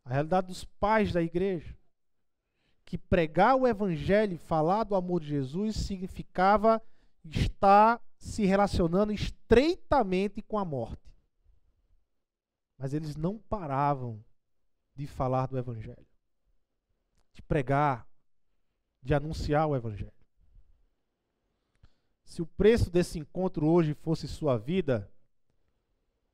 a 0.08 0.14
realidade 0.14 0.46
dos 0.46 0.64
pais 0.64 1.12
da 1.12 1.20
igreja, 1.20 1.76
que 2.86 2.96
pregar 2.96 3.54
o 3.56 3.68
evangelho, 3.68 4.38
falar 4.38 4.84
do 4.84 4.94
amor 4.94 5.20
de 5.20 5.28
Jesus, 5.28 5.76
significava 5.76 6.82
estar 7.22 8.00
se 8.16 8.46
relacionando 8.46 9.12
estreitamente 9.12 10.40
com 10.40 10.58
a 10.58 10.64
morte. 10.64 11.14
Mas 12.78 12.94
eles 12.94 13.16
não 13.16 13.38
paravam 13.38 14.24
de 14.94 15.06
falar 15.06 15.46
do 15.46 15.58
evangelho, 15.58 16.06
de 17.34 17.42
pregar, 17.42 18.08
de 19.02 19.12
anunciar 19.12 19.66
o 19.68 19.76
evangelho. 19.76 20.10
Se 22.24 22.40
o 22.40 22.46
preço 22.46 22.90
desse 22.90 23.18
encontro 23.18 23.66
hoje 23.66 23.92
fosse 23.92 24.26
sua 24.26 24.56
vida, 24.56 25.12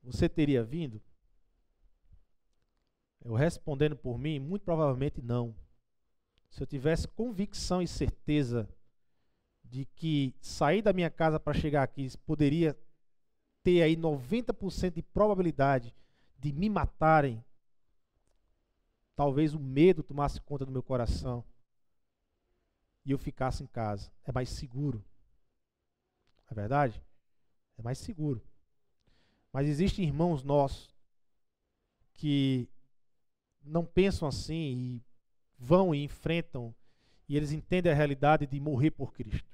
você 0.01 0.29
teria 0.29 0.63
vindo? 0.63 1.03
Eu 3.25 3.33
respondendo 3.33 3.97
por 3.97 4.19
mim, 4.19 4.39
muito 4.39 4.63
provavelmente 4.63 5.23
não. 5.23 5.57
Se 6.51 6.63
eu 6.63 6.67
tivesse 6.67 7.09
convicção 7.09 7.81
e 7.81 7.89
certeza 7.89 8.69
de 9.65 9.87
que 9.87 10.35
sair 10.41 10.83
da 10.83 10.93
minha 10.93 11.11
casa 11.11 11.41
para 11.41 11.59
chegar 11.59 11.83
aqui 11.83 12.07
poderia 12.19 12.79
ter 13.63 13.83
aí 13.83 13.97
90% 13.97 14.93
de 14.93 15.03
probabilidade 15.03 15.95
de 16.39 16.53
me 16.53 16.69
matarem, 16.69 17.43
talvez 19.17 19.55
o 19.55 19.59
medo 19.59 20.03
tomasse 20.03 20.41
conta 20.43 20.67
do 20.67 20.71
meu 20.71 20.83
coração 20.83 21.43
e 23.07 23.11
eu 23.11 23.19
ficasse 23.19 23.63
em 23.63 23.67
casa. 23.67 24.13
É 24.25 24.31
mais 24.31 24.51
seguro. 24.51 25.03
Não 26.45 26.53
é 26.53 26.55
verdade? 26.55 27.03
É 27.79 27.83
mais 27.83 27.99
seguro. 27.99 28.43
Mas 29.51 29.67
existem 29.67 30.05
irmãos 30.05 30.43
nossos 30.43 30.95
que 32.13 32.69
não 33.65 33.85
pensam 33.85 34.29
assim 34.29 34.55
e 34.55 35.03
vão 35.59 35.95
e 35.95 36.05
enfrentam 36.05 36.75
e 37.29 37.37
eles 37.37 37.53
entendem 37.53 37.91
a 37.91 37.95
realidade 37.95 38.47
de 38.47 38.61
morrer 38.61 38.91
por 38.91 39.13
Cristo. 39.13 39.51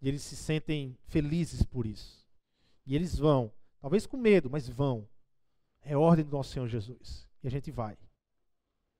E 0.00 0.08
eles 0.08 0.22
se 0.22 0.36
sentem 0.36 0.96
felizes 1.06 1.62
por 1.62 1.86
isso. 1.86 2.26
E 2.86 2.94
eles 2.94 3.18
vão, 3.18 3.50
talvez 3.80 4.06
com 4.06 4.16
medo, 4.16 4.50
mas 4.50 4.68
vão. 4.68 5.08
É 5.82 5.96
ordem 5.96 6.24
do 6.24 6.32
nosso 6.32 6.52
Senhor 6.52 6.68
Jesus. 6.68 7.26
E 7.42 7.46
a 7.46 7.50
gente 7.50 7.70
vai. 7.70 7.96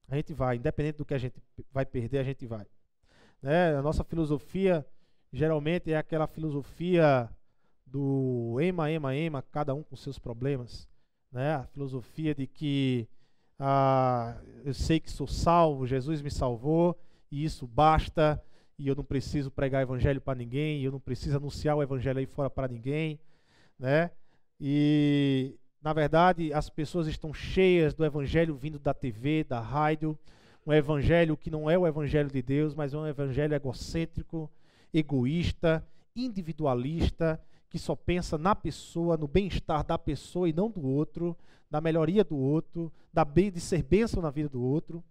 A 0.09 0.17
gente 0.17 0.33
vai, 0.33 0.57
independente 0.57 0.97
do 0.97 1.05
que 1.05 1.15
a 1.15 1.19
gente 1.19 1.43
vai 1.71 1.85
perder, 1.85 2.19
a 2.19 2.25
gente 2.25 2.47
vai. 2.47 2.67
Né? 3.43 3.77
A 3.77 3.83
nossa 3.83 4.05
filosofia 4.05 4.87
geralmente 5.33 5.93
é 5.93 5.97
aquela 5.97 6.27
filosofia 6.27 7.29
do 7.85 8.59
ema, 8.61 8.91
ema, 8.91 9.15
ema, 9.15 9.43
cada 9.43 9.75
um 9.75 9.83
com 9.83 9.97
seus 9.97 10.19
problemas. 10.19 10.89
Né? 11.31 11.55
A 11.55 11.67
filosofia 11.67 12.35
de 12.35 12.47
que 12.47 13.09
ah, 13.59 14.37
eu 14.65 14.75
sei 14.75 15.01
que 15.01 15.11
sou 15.11 15.27
salvo, 15.27 15.87
Jesus 15.87 16.23
me 16.23 16.31
salvou, 16.31 16.99
e 17.31 17.45
isso 17.45 17.67
basta, 17.67 18.43
e 18.79 18.89
eu 18.89 18.95
não 18.95 19.05
preciso 19.05 19.51
pregar 19.51 19.83
evangelho 19.83 20.21
para 20.21 20.39
ninguém, 20.39 20.83
eu 20.83 20.93
não 20.93 21.01
preciso 21.01 21.37
anunciar 21.37 21.77
o 21.77 21.83
evangelho 21.83 22.19
aí 22.19 22.27
fora 22.27 22.51
para 22.51 22.69
ninguém, 22.69 23.19
né? 23.79 24.11
E 24.61 25.55
na 25.87 25.93
verdade, 25.93 26.53
as 26.53 26.69
pessoas 26.69 27.07
estão 27.07 27.33
cheias 27.33 27.95
do 27.95 28.05
evangelho 28.05 28.57
vindo 28.57 28.77
da 28.77 28.93
TV, 28.93 29.45
da 29.45 29.61
rádio, 29.61 30.19
um 30.67 30.73
evangelho 30.73 31.37
que 31.37 31.49
não 31.49 31.71
é 31.71 31.79
o 31.79 31.87
evangelho 31.87 32.29
de 32.29 32.43
Deus, 32.43 32.75
mas 32.75 32.93
é 32.93 32.99
um 32.99 33.07
evangelho 33.07 33.55
egocêntrico, 33.55 34.51
egoísta, 34.93 35.87
individualista, 36.17 37.41
que 37.69 37.79
só 37.79 37.95
pensa 37.95 38.39
na 38.39 38.55
pessoa, 38.55 39.17
no 39.17 39.27
bem-estar 39.27 39.85
da 39.85 39.99
pessoa 39.99 40.49
e 40.49 40.53
não 40.53 40.71
do 40.71 40.87
outro, 40.87 41.37
da 41.71 41.81
melhoria 41.81 42.25
do 42.25 42.37
outro, 42.37 42.93
da 43.13 43.25
de 43.25 43.61
ser 43.61 43.83
bênção 43.83 44.23
na 44.23 44.31
vida 44.31 44.49
do 44.49 44.63
outro. 44.63 45.03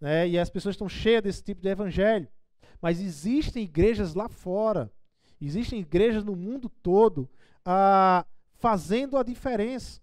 Né? 0.00 0.28
E 0.28 0.38
as 0.38 0.50
pessoas 0.50 0.74
estão 0.74 0.88
cheias 0.88 1.22
desse 1.22 1.42
tipo 1.42 1.62
de 1.62 1.68
evangelho. 1.68 2.28
Mas 2.80 3.00
existem 3.00 3.62
igrejas 3.62 4.14
lá 4.14 4.28
fora, 4.28 4.90
existem 5.40 5.80
igrejas 5.80 6.24
no 6.24 6.34
mundo 6.34 6.68
todo 6.82 7.28
ah, 7.64 8.24
fazendo 8.54 9.16
a 9.16 9.22
diferença. 9.22 10.00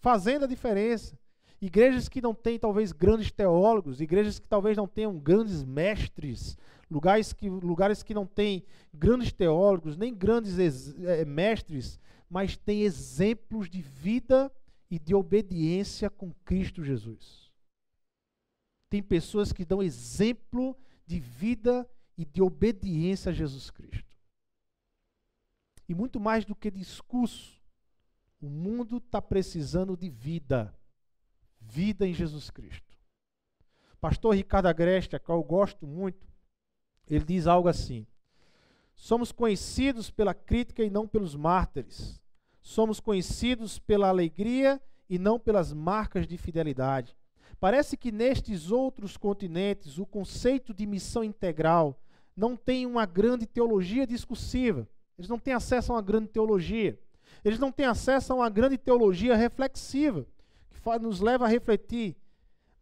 Fazendo 0.00 0.44
a 0.44 0.48
diferença. 0.48 1.18
Igrejas 1.60 2.08
que 2.08 2.20
não 2.20 2.34
têm 2.34 2.58
talvez 2.58 2.92
grandes 2.92 3.30
teólogos, 3.30 4.00
igrejas 4.00 4.38
que 4.38 4.48
talvez 4.48 4.76
não 4.76 4.86
tenham 4.86 5.18
grandes 5.18 5.64
mestres, 5.64 6.58
lugares 6.94 7.32
que, 7.32 7.50
lugares 7.50 8.04
que 8.04 8.14
não 8.14 8.24
têm 8.24 8.64
grandes 8.92 9.32
teólogos, 9.32 9.96
nem 9.96 10.14
grandes 10.14 10.56
é, 11.00 11.24
mestres, 11.24 11.98
mas 12.30 12.56
têm 12.56 12.82
exemplos 12.82 13.68
de 13.68 13.82
vida 13.82 14.50
e 14.88 14.96
de 14.96 15.12
obediência 15.12 16.08
com 16.08 16.32
Cristo 16.44 16.84
Jesus. 16.84 17.52
Tem 18.88 19.02
pessoas 19.02 19.52
que 19.52 19.64
dão 19.64 19.82
exemplo 19.82 20.76
de 21.04 21.18
vida 21.18 21.90
e 22.16 22.24
de 22.24 22.40
obediência 22.40 23.30
a 23.30 23.34
Jesus 23.34 23.72
Cristo. 23.72 24.16
E 25.88 25.94
muito 25.94 26.20
mais 26.20 26.44
do 26.44 26.54
que 26.54 26.70
discurso, 26.70 27.60
O 28.40 28.48
mundo 28.50 28.98
está 28.98 29.22
precisando 29.22 29.96
de 29.96 30.10
vida. 30.10 30.76
Vida 31.58 32.06
em 32.06 32.12
Jesus 32.12 32.50
Cristo. 32.50 32.98
Pastor 33.98 34.34
Ricardo 34.34 34.66
Agreste, 34.66 35.16
a 35.16 35.18
qual 35.18 35.38
eu 35.38 35.42
gosto 35.42 35.86
muito, 35.86 36.28
ele 37.08 37.24
diz 37.24 37.46
algo 37.46 37.68
assim: 37.68 38.06
Somos 38.94 39.32
conhecidos 39.32 40.10
pela 40.10 40.34
crítica 40.34 40.82
e 40.82 40.90
não 40.90 41.06
pelos 41.06 41.34
mártires. 41.34 42.20
Somos 42.62 43.00
conhecidos 43.00 43.78
pela 43.78 44.08
alegria 44.08 44.80
e 45.08 45.18
não 45.18 45.38
pelas 45.38 45.72
marcas 45.72 46.26
de 46.26 46.38
fidelidade. 46.38 47.16
Parece 47.60 47.96
que 47.96 48.10
nestes 48.10 48.70
outros 48.70 49.16
continentes 49.16 49.98
o 49.98 50.06
conceito 50.06 50.72
de 50.72 50.86
missão 50.86 51.22
integral 51.22 52.00
não 52.36 52.56
tem 52.56 52.86
uma 52.86 53.06
grande 53.06 53.46
teologia 53.46 54.06
discursiva. 54.06 54.88
Eles 55.18 55.28
não 55.28 55.38
têm 55.38 55.54
acesso 55.54 55.92
a 55.92 55.96
uma 55.96 56.02
grande 56.02 56.28
teologia. 56.28 56.98
Eles 57.44 57.58
não 57.58 57.70
têm 57.70 57.86
acesso 57.86 58.32
a 58.32 58.36
uma 58.36 58.50
grande 58.50 58.78
teologia 58.78 59.36
reflexiva, 59.36 60.26
que 60.70 60.98
nos 60.98 61.20
leva 61.20 61.44
a 61.44 61.48
refletir. 61.48 62.16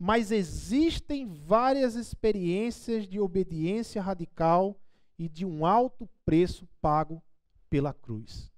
Mas 0.05 0.33
existem 0.33 1.33
várias 1.33 1.95
experiências 1.95 3.07
de 3.07 3.21
obediência 3.21 4.03
radical 4.03 4.77
e 5.17 5.29
de 5.29 5.47
um 5.47 5.65
alto 5.65 6.11
preço 6.25 6.67
pago 6.81 7.23
pela 7.71 7.95
cruz. 7.95 8.51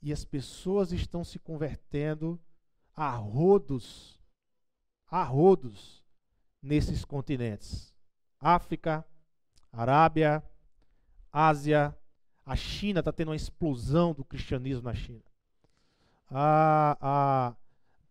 E 0.00 0.12
as 0.12 0.24
pessoas 0.24 0.92
estão 0.92 1.24
se 1.24 1.40
convertendo 1.40 2.40
a 2.94 3.10
rodos, 3.10 4.20
a 5.08 5.24
rodos 5.24 6.04
nesses 6.62 7.04
continentes. 7.04 7.92
África, 8.38 9.04
Arábia, 9.72 10.44
Ásia, 11.32 11.92
a 12.46 12.54
China 12.54 13.00
está 13.00 13.10
tendo 13.10 13.30
uma 13.30 13.36
explosão 13.36 14.14
do 14.14 14.24
cristianismo 14.24 14.84
na 14.84 14.94
China. 14.94 15.24
A, 16.30 17.56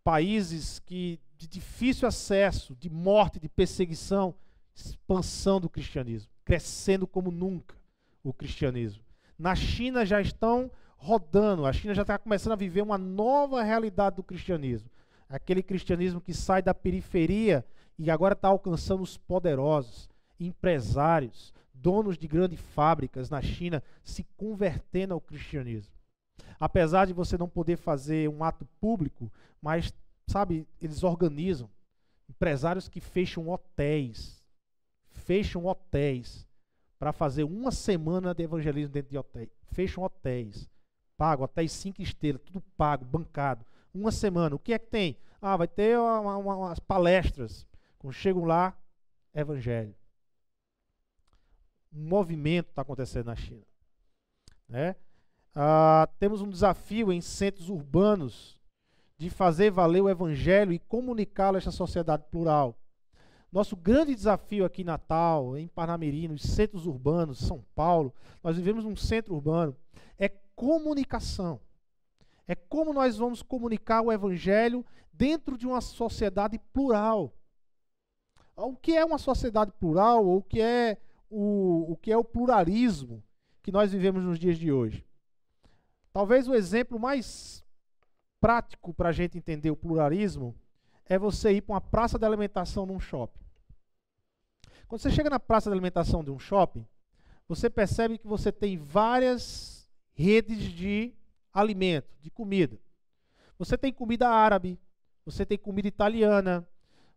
países 0.03 0.79
que 0.79 1.17
de 1.37 1.47
difícil 1.47 2.07
acesso, 2.07 2.75
de 2.75 2.89
morte, 2.89 3.39
de 3.39 3.47
perseguição, 3.47 4.33
expansão 4.75 5.59
do 5.59 5.69
cristianismo, 5.69 6.29
crescendo 6.43 7.07
como 7.07 7.31
nunca 7.31 7.75
o 8.23 8.33
cristianismo. 8.33 9.03
Na 9.37 9.55
China 9.55 10.05
já 10.05 10.19
estão 10.19 10.71
rodando, 10.97 11.65
a 11.65 11.73
China 11.73 11.93
já 11.93 12.01
está 12.01 12.17
começando 12.17 12.53
a 12.53 12.57
viver 12.57 12.81
uma 12.81 12.97
nova 12.97 13.63
realidade 13.63 14.15
do 14.15 14.23
cristianismo. 14.23 14.89
Aquele 15.29 15.61
cristianismo 15.61 16.19
que 16.19 16.33
sai 16.33 16.61
da 16.61 16.73
periferia 16.73 17.63
e 17.97 18.09
agora 18.09 18.33
está 18.33 18.47
alcançando 18.47 19.03
os 19.03 19.17
poderosos, 19.17 20.09
empresários, 20.39 21.53
donos 21.73 22.17
de 22.17 22.27
grandes 22.27 22.59
fábricas 22.59 23.29
na 23.29 23.41
China 23.41 23.83
se 24.03 24.25
convertendo 24.35 25.13
ao 25.13 25.21
cristianismo. 25.21 25.93
Apesar 26.59 27.05
de 27.05 27.13
você 27.13 27.37
não 27.37 27.47
poder 27.47 27.77
fazer 27.77 28.29
um 28.29 28.43
ato 28.43 28.65
público, 28.79 29.31
mas, 29.61 29.93
sabe, 30.27 30.67
eles 30.81 31.03
organizam 31.03 31.69
empresários 32.29 32.87
que 32.87 32.99
fecham 32.99 33.49
hotéis, 33.49 34.43
fecham 35.09 35.65
hotéis 35.65 36.45
para 36.99 37.13
fazer 37.13 37.43
uma 37.43 37.71
semana 37.71 38.33
de 38.33 38.43
evangelismo 38.43 38.91
dentro 38.91 39.11
de 39.11 39.17
hotéis. 39.17 39.49
Fecham 39.71 40.03
hotéis, 40.03 40.67
pago, 41.17 41.43
hotéis 41.43 41.71
cinco 41.71 42.01
estrelas, 42.01 42.41
tudo 42.41 42.61
pago, 42.75 43.05
bancado. 43.05 43.65
Uma 43.93 44.11
semana. 44.11 44.55
O 44.55 44.59
que 44.59 44.73
é 44.73 44.79
que 44.79 44.87
tem? 44.87 45.17
Ah, 45.41 45.55
vai 45.55 45.67
ter 45.67 45.97
uma, 45.97 46.37
uma, 46.37 46.55
umas 46.55 46.79
palestras. 46.79 47.65
Quando 47.97 48.13
chegam 48.13 48.43
lá, 48.43 48.77
evangelho 49.33 49.95
um 51.97 52.07
movimento 52.07 52.69
está 52.69 52.81
acontecendo 52.81 53.27
na 53.27 53.35
China. 53.35 53.65
Né? 54.67 54.95
Ah, 55.55 56.07
temos 56.19 56.41
um 56.41 56.49
desafio 56.49 57.11
em 57.11 57.21
centros 57.21 57.69
urbanos 57.69 58.56
de 59.17 59.29
fazer 59.29 59.71
valer 59.71 60.01
o 60.01 60.09
evangelho 60.09 60.71
e 60.71 60.79
comunicá-lo 60.79 61.55
a 61.55 61.57
esta 61.57 61.71
sociedade 61.71 62.23
plural. 62.29 62.77
Nosso 63.51 63.75
grande 63.75 64.13
desafio 64.13 64.65
aqui 64.65 64.81
em 64.81 64.85
Natal, 64.85 65.57
em 65.57 65.67
Parnamirim, 65.67 66.27
nos 66.27 66.43
centros 66.43 66.85
urbanos, 66.85 67.39
São 67.39 67.65
Paulo, 67.73 68.13
nós 68.43 68.55
vivemos 68.55 68.83
num 68.83 68.95
centro 68.95 69.33
urbano, 69.33 69.75
é 70.19 70.29
comunicação. 70.55 71.59
É 72.47 72.53
como 72.55 72.93
nós 72.93 73.17
vamos 73.17 73.41
comunicar 73.41 74.01
o 74.01 74.11
evangelho 74.11 74.85
dentro 75.11 75.57
de 75.57 75.65
uma 75.65 75.81
sociedade 75.81 76.59
plural. 76.71 77.33
O 78.55 78.75
que 78.75 78.95
é 78.95 79.03
uma 79.03 79.17
sociedade 79.17 79.71
plural, 79.71 80.25
ou 80.25 80.37
o 80.37 80.43
que 80.43 80.61
é 80.61 80.97
o, 81.29 81.91
o 81.91 81.97
que 81.97 82.11
é 82.11 82.17
o 82.17 82.23
pluralismo 82.23 83.23
que 83.61 83.71
nós 83.71 83.91
vivemos 83.91 84.23
nos 84.23 84.39
dias 84.39 84.57
de 84.57 84.71
hoje. 84.71 85.05
Talvez 86.13 86.47
o 86.47 86.55
exemplo 86.55 86.99
mais 86.99 87.63
prático 88.39 88.93
para 88.93 89.09
a 89.09 89.11
gente 89.11 89.37
entender 89.37 89.71
o 89.71 89.75
pluralismo 89.75 90.55
é 91.05 91.17
você 91.17 91.53
ir 91.53 91.61
para 91.61 91.73
uma 91.73 91.81
praça 91.81 92.17
de 92.19 92.25
alimentação 92.25 92.85
num 92.85 92.99
shopping. 92.99 93.39
Quando 94.87 95.01
você 95.01 95.11
chega 95.11 95.29
na 95.29 95.39
praça 95.39 95.69
de 95.69 95.73
alimentação 95.73 96.23
de 96.23 96.31
um 96.31 96.39
shopping, 96.39 96.85
você 97.47 97.69
percebe 97.69 98.17
que 98.17 98.27
você 98.27 98.51
tem 98.51 98.77
várias 98.77 99.89
redes 100.13 100.63
de 100.63 101.13
alimento, 101.53 102.09
de 102.21 102.29
comida. 102.29 102.77
Você 103.57 103.77
tem 103.77 103.91
comida 103.91 104.29
árabe, 104.29 104.79
você 105.25 105.45
tem 105.45 105.57
comida 105.57 105.87
italiana, 105.87 106.67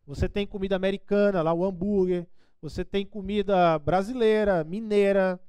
você 0.07 0.29
tem 0.29 0.47
comida 0.47 0.75
americana, 0.77 1.43
lá 1.43 1.53
o 1.53 1.65
hambúrguer, 1.65 2.27
você 2.61 2.85
tem 2.85 3.07
comida 3.07 3.79
brasileira, 3.79 4.65
mineira, 4.65 5.41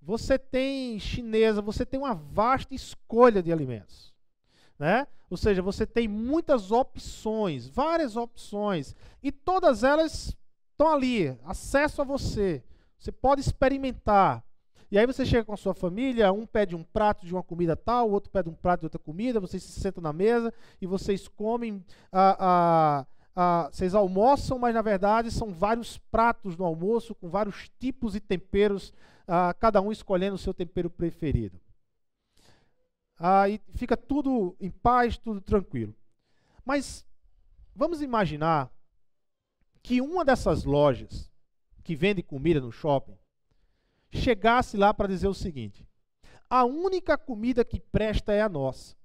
você 0.00 0.38
tem 0.38 0.98
chinesa, 0.98 1.60
você 1.60 1.84
tem 1.84 2.00
uma 2.00 2.14
vasta 2.14 2.74
escolha 2.74 3.42
de 3.42 3.52
alimentos. 3.52 4.15
Né? 4.78 5.06
Ou 5.30 5.36
seja, 5.36 5.62
você 5.62 5.86
tem 5.86 6.06
muitas 6.06 6.70
opções, 6.70 7.66
várias 7.66 8.16
opções, 8.16 8.94
e 9.22 9.32
todas 9.32 9.82
elas 9.82 10.36
estão 10.70 10.92
ali, 10.92 11.36
acesso 11.44 12.02
a 12.02 12.04
você. 12.04 12.62
Você 12.98 13.10
pode 13.10 13.40
experimentar. 13.40 14.44
E 14.90 14.98
aí 14.98 15.06
você 15.06 15.26
chega 15.26 15.44
com 15.44 15.52
a 15.52 15.56
sua 15.56 15.74
família, 15.74 16.32
um 16.32 16.46
pede 16.46 16.76
um 16.76 16.84
prato 16.84 17.26
de 17.26 17.32
uma 17.32 17.42
comida 17.42 17.74
tal, 17.74 18.08
o 18.08 18.12
outro 18.12 18.30
pede 18.30 18.48
um 18.48 18.54
prato 18.54 18.80
de 18.80 18.86
outra 18.86 19.00
comida, 19.00 19.40
vocês 19.40 19.62
se 19.62 19.80
sentam 19.80 20.02
na 20.02 20.12
mesa 20.12 20.54
e 20.80 20.86
vocês 20.86 21.26
comem 21.26 21.84
a, 22.12 23.00
a 23.00 23.06
ah, 23.38 23.68
vocês 23.70 23.94
almoçam, 23.94 24.58
mas 24.58 24.74
na 24.74 24.80
verdade 24.80 25.30
são 25.30 25.52
vários 25.52 25.98
pratos 25.98 26.56
no 26.56 26.64
almoço, 26.64 27.14
com 27.14 27.28
vários 27.28 27.68
tipos 27.78 28.16
e 28.16 28.20
temperos, 28.20 28.94
ah, 29.28 29.54
cada 29.60 29.78
um 29.82 29.92
escolhendo 29.92 30.36
o 30.36 30.38
seu 30.38 30.54
tempero 30.54 30.88
preferido. 30.88 31.60
Ah, 33.18 33.48
e 33.48 33.60
fica 33.74 33.96
tudo 33.96 34.56
em 34.60 34.70
paz, 34.70 35.16
tudo 35.16 35.40
tranquilo. 35.40 35.94
Mas 36.64 37.06
vamos 37.74 38.02
imaginar 38.02 38.70
que 39.82 40.00
uma 40.00 40.24
dessas 40.24 40.64
lojas 40.64 41.30
que 41.82 41.94
vende 41.94 42.22
comida 42.22 42.60
no 42.60 42.72
shopping 42.72 43.16
chegasse 44.10 44.76
lá 44.76 44.92
para 44.92 45.08
dizer 45.08 45.28
o 45.28 45.34
seguinte: 45.34 45.86
a 46.50 46.64
única 46.64 47.16
comida 47.16 47.64
que 47.64 47.80
presta 47.80 48.32
é 48.32 48.42
a 48.42 48.48
nossa. 48.48 48.96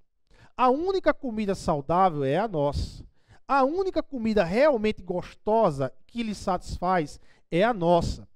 A 0.56 0.70
única 0.70 1.14
comida 1.14 1.56
saudável 1.56 2.24
é 2.24 2.38
a 2.38 2.48
nossa. 2.48 3.06
A 3.48 3.64
única 3.64 4.02
comida 4.02 4.44
realmente 4.44 5.02
gostosa 5.02 5.92
que 6.06 6.24
lhe 6.24 6.36
satisfaz 6.36 7.20
é 7.50 7.64
a 7.64 7.74
nossa. 7.74 8.28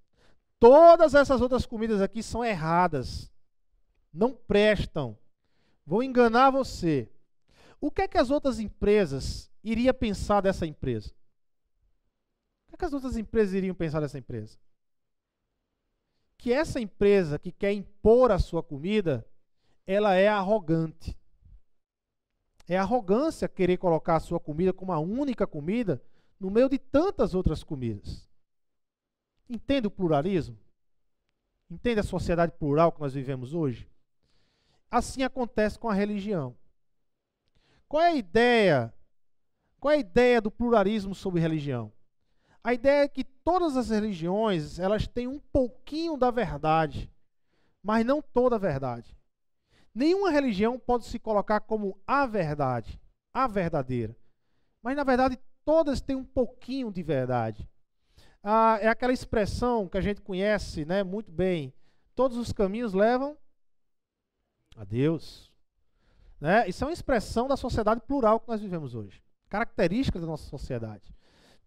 Todas 0.60 1.14
essas 1.14 1.42
outras 1.42 1.66
comidas 1.66 2.02
aqui 2.02 2.24
são 2.24 2.44
erradas. 2.44 3.32
Não 4.14 4.34
prestam. 4.34 5.18
Vão 5.86 6.02
enganar 6.02 6.50
você. 6.50 7.10
O 7.80 7.92
que 7.92 8.02
é 8.02 8.08
que 8.08 8.18
as 8.18 8.32
outras 8.32 8.60
empresas 8.60 9.52
iriam 9.64 9.94
pensar 9.94 10.42
dessa 10.42 10.66
empresa? 10.66 11.10
O 12.66 12.70
que 12.70 12.76
é 12.76 12.78
que 12.78 12.86
as 12.86 12.94
outras 12.94 13.16
empresas 13.16 13.54
iriam 13.54 13.76
pensar 13.76 14.00
dessa 14.00 14.18
empresa? 14.18 14.58
Que 16.38 16.52
essa 16.52 16.80
empresa 16.80 17.38
que 17.38 17.52
quer 17.52 17.74
impor 17.74 18.32
a 18.32 18.40
sua 18.40 18.64
comida, 18.64 19.26
ela 19.86 20.16
é 20.16 20.28
arrogante. 20.28 21.16
É 22.68 22.78
arrogância 22.78 23.48
querer 23.48 23.78
colocar 23.78 24.16
a 24.16 24.20
sua 24.20 24.40
comida 24.40 24.74
como 24.74 24.92
a 24.92 25.00
única 25.00 25.46
comida 25.46 26.02
no 26.40 26.50
meio 26.50 26.68
de 26.68 26.80
tantas 26.80 27.36
outras 27.36 27.64
comidas. 27.64 28.28
Entende 29.48 29.88
o 29.88 29.92
pluralismo? 29.92 30.58
Entende 31.70 32.00
a 32.00 32.04
sociedade 32.04 32.52
plural 32.54 32.92
que 32.92 33.00
nós 33.00 33.14
vivemos 33.14 33.54
hoje? 33.54 33.88
Assim 34.96 35.24
acontece 35.24 35.78
com 35.78 35.90
a 35.90 35.94
religião. 35.94 36.56
Qual 37.86 38.02
é 38.02 38.12
a 38.12 38.16
ideia? 38.16 38.94
Qual 39.78 39.92
é 39.92 39.98
a 39.98 40.00
ideia 40.00 40.40
do 40.40 40.50
pluralismo 40.50 41.14
sobre 41.14 41.42
religião? 41.42 41.92
A 42.64 42.74
ideia 42.74 43.04
é 43.04 43.08
que 43.10 43.26
todas 43.26 43.76
as 43.76 43.90
religiões, 43.90 44.80
elas 44.80 45.06
têm 45.06 45.28
um 45.28 45.38
pouquinho 45.38 46.16
da 46.16 46.32
verdade, 46.32 47.12
mas 47.84 48.06
não 48.06 48.22
toda 48.22 48.56
a 48.56 48.58
verdade. 48.58 49.14
Nenhuma 49.94 50.32
religião 50.32 50.80
pode 50.80 51.04
se 51.08 51.20
colocar 51.20 51.60
como 51.60 52.00
a 52.08 52.26
verdade, 52.26 52.98
a 53.34 53.48
verdadeira. 53.48 54.16
Mas, 54.82 54.96
na 54.96 55.04
verdade, 55.04 55.38
todas 55.66 56.00
têm 56.00 56.16
um 56.16 56.24
pouquinho 56.24 56.90
de 56.90 57.04
verdade. 57.04 57.70
Ah, 58.42 58.78
é 58.80 58.88
aquela 58.88 59.12
expressão 59.12 59.90
que 59.90 59.98
a 59.98 60.02
gente 60.02 60.22
conhece 60.22 60.86
né, 60.86 61.04
muito 61.04 61.34
bem. 61.34 61.74
Todos 62.16 62.38
os 62.38 62.54
caminhos 62.54 62.94
levam 62.94 63.38
a 64.76 64.84
Deus. 64.84 65.52
Né? 66.40 66.68
Isso 66.68 66.84
é 66.84 66.88
uma 66.88 66.94
expressão 66.94 67.48
da 67.48 67.58
sociedade 67.58 68.02
plural 68.02 68.40
que 68.40 68.48
nós 68.48 68.62
vivemos 68.62 68.94
hoje. 68.94 69.22
Característica 69.50 70.20
da 70.20 70.26
nossa 70.26 70.48
sociedade. 70.50 71.14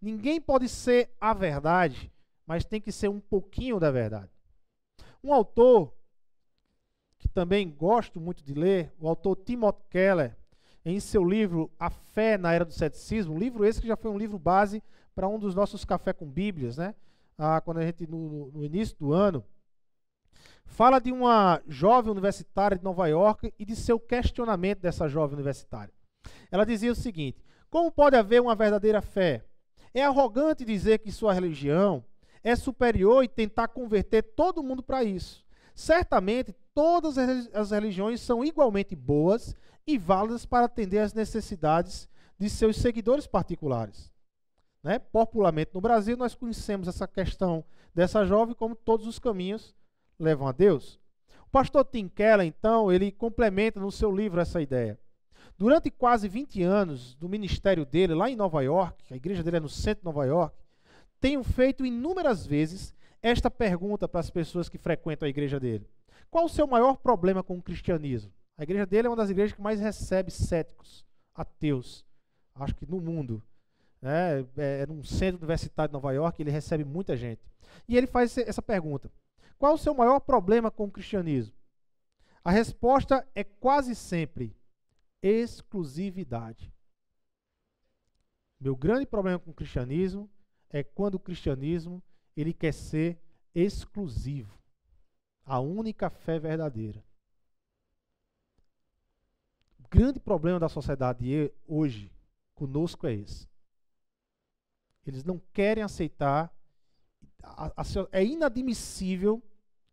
Ninguém 0.00 0.40
pode 0.40 0.68
ser 0.68 1.10
a 1.20 1.32
verdade, 1.32 2.12
mas 2.46 2.64
tem 2.64 2.80
que 2.80 2.92
ser 2.92 3.08
um 3.08 3.20
pouquinho 3.20 3.80
da 3.80 3.90
verdade. 3.90 4.30
Um 5.22 5.32
autor 5.32 5.92
que 7.18 7.28
também 7.28 7.68
gosto 7.68 8.20
muito 8.20 8.44
de 8.44 8.54
ler, 8.54 8.92
o 9.00 9.08
autor 9.08 9.36
Timothy 9.36 9.82
Keller, 9.90 10.36
em 10.84 11.00
seu 11.00 11.24
livro 11.24 11.70
A 11.78 11.90
Fé 11.90 12.38
na 12.38 12.52
Era 12.52 12.64
do 12.64 12.72
Ceticismo, 12.72 13.34
um 13.34 13.38
livro 13.38 13.64
esse 13.64 13.80
que 13.80 13.88
já 13.88 13.96
foi 13.96 14.10
um 14.10 14.18
livro 14.18 14.38
base 14.38 14.82
para 15.14 15.26
um 15.26 15.38
dos 15.38 15.54
nossos 15.54 15.84
café 15.84 16.12
com 16.12 16.24
Bíblias, 16.24 16.76
né? 16.76 16.94
Ah, 17.36 17.60
quando 17.60 17.78
a 17.78 17.84
gente 17.84 18.06
no, 18.06 18.50
no 18.52 18.64
início 18.64 18.96
do 18.96 19.12
ano 19.12 19.44
fala 20.68 21.00
de 21.00 21.10
uma 21.10 21.60
jovem 21.66 22.12
universitária 22.12 22.78
de 22.78 22.84
Nova 22.84 23.08
York 23.08 23.52
e 23.58 23.64
de 23.64 23.74
seu 23.74 23.98
questionamento 23.98 24.80
dessa 24.80 25.08
jovem 25.08 25.34
universitária. 25.34 25.92
Ela 26.50 26.64
dizia 26.64 26.92
o 26.92 26.94
seguinte: 26.94 27.42
Como 27.70 27.90
pode 27.90 28.16
haver 28.16 28.40
uma 28.40 28.54
verdadeira 28.54 29.02
fé? 29.02 29.44
É 29.92 30.04
arrogante 30.04 30.64
dizer 30.64 30.98
que 30.98 31.10
sua 31.10 31.32
religião 31.32 32.04
é 32.44 32.54
superior 32.54 33.24
e 33.24 33.28
tentar 33.28 33.68
converter 33.68 34.22
todo 34.22 34.62
mundo 34.62 34.82
para 34.82 35.02
isso. 35.02 35.44
Certamente, 35.74 36.54
todas 36.74 37.16
as 37.52 37.70
religiões 37.70 38.20
são 38.20 38.44
igualmente 38.44 38.94
boas 38.94 39.56
e 39.86 39.96
válidas 39.96 40.44
para 40.44 40.66
atender 40.66 40.98
às 40.98 41.14
necessidades 41.14 42.08
de 42.38 42.48
seus 42.48 42.76
seguidores 42.76 43.26
particulares. 43.26 44.12
Né? 44.82 44.98
Popularmente 44.98 45.72
no 45.74 45.80
Brasil, 45.80 46.16
nós 46.16 46.34
conhecemos 46.34 46.86
essa 46.86 47.08
questão 47.08 47.64
dessa 47.94 48.24
jovem 48.24 48.54
como 48.54 48.76
todos 48.76 49.06
os 49.06 49.18
caminhos 49.18 49.74
levam 50.18 50.46
a 50.46 50.52
Deus. 50.52 50.98
O 51.46 51.50
pastor 51.50 51.84
Tim 51.84 52.08
Keller, 52.08 52.46
então, 52.46 52.92
ele 52.92 53.10
complementa 53.10 53.80
no 53.80 53.90
seu 53.90 54.14
livro 54.14 54.40
essa 54.40 54.60
ideia. 54.60 54.98
Durante 55.56 55.90
quase 55.90 56.28
20 56.28 56.62
anos 56.62 57.14
do 57.14 57.28
ministério 57.28 57.84
dele 57.84 58.14
lá 58.14 58.30
em 58.30 58.36
Nova 58.36 58.62
York, 58.62 59.12
a 59.12 59.16
igreja 59.16 59.42
dele 59.42 59.56
é 59.56 59.60
no 59.60 59.68
centro 59.68 60.02
de 60.02 60.04
Nova 60.04 60.24
York, 60.24 60.56
tenho 61.20 61.42
feito 61.42 61.84
inúmeras 61.84 62.46
vezes 62.46 62.94
esta 63.20 63.50
pergunta 63.50 64.06
para 64.06 64.20
as 64.20 64.30
pessoas 64.30 64.68
que 64.68 64.78
frequentam 64.78 65.26
a 65.26 65.30
igreja 65.30 65.58
dele: 65.58 65.88
Qual 66.30 66.44
o 66.44 66.48
seu 66.48 66.66
maior 66.66 66.96
problema 66.98 67.42
com 67.42 67.58
o 67.58 67.62
cristianismo? 67.62 68.32
A 68.56 68.62
igreja 68.62 68.86
dele 68.86 69.06
é 69.08 69.10
uma 69.10 69.16
das 69.16 69.30
igrejas 69.30 69.54
que 69.54 69.62
mais 69.62 69.80
recebe 69.80 70.30
céticos, 70.30 71.04
ateus, 71.34 72.04
acho 72.54 72.74
que 72.74 72.86
no 72.86 73.00
mundo. 73.00 73.42
Né? 74.00 74.40
É, 74.56 74.82
é 74.82 74.86
num 74.86 75.02
centro 75.02 75.38
universitário 75.38 75.88
de 75.88 75.94
Nova 75.94 76.12
York, 76.12 76.40
ele 76.40 76.50
recebe 76.50 76.84
muita 76.84 77.16
gente. 77.16 77.40
E 77.88 77.96
ele 77.96 78.06
faz 78.06 78.36
essa 78.38 78.62
pergunta: 78.62 79.10
Qual 79.58 79.74
o 79.74 79.78
seu 79.78 79.92
maior 79.92 80.20
problema 80.20 80.70
com 80.70 80.84
o 80.84 80.90
cristianismo? 80.90 81.54
A 82.44 82.50
resposta 82.50 83.28
é 83.34 83.42
quase 83.42 83.94
sempre 83.94 84.56
exclusividade. 85.20 86.72
Meu 88.60 88.76
grande 88.76 89.06
problema 89.06 89.38
com 89.38 89.50
o 89.50 89.54
cristianismo 89.54 90.30
é 90.70 90.82
quando 90.82 91.16
o 91.16 91.20
cristianismo 91.20 92.02
ele 92.36 92.52
quer 92.52 92.72
ser 92.72 93.20
exclusivo, 93.54 94.56
a 95.44 95.58
única 95.58 96.08
fé 96.08 96.38
verdadeira. 96.38 97.04
O 99.78 99.88
grande 99.88 100.20
problema 100.20 100.60
da 100.60 100.68
sociedade 100.68 101.52
hoje 101.66 102.12
conosco 102.54 103.06
é 103.06 103.14
esse. 103.14 103.48
Eles 105.06 105.24
não 105.24 105.38
querem 105.52 105.82
aceitar, 105.82 106.54
é 108.12 108.24
inadmissível, 108.24 109.42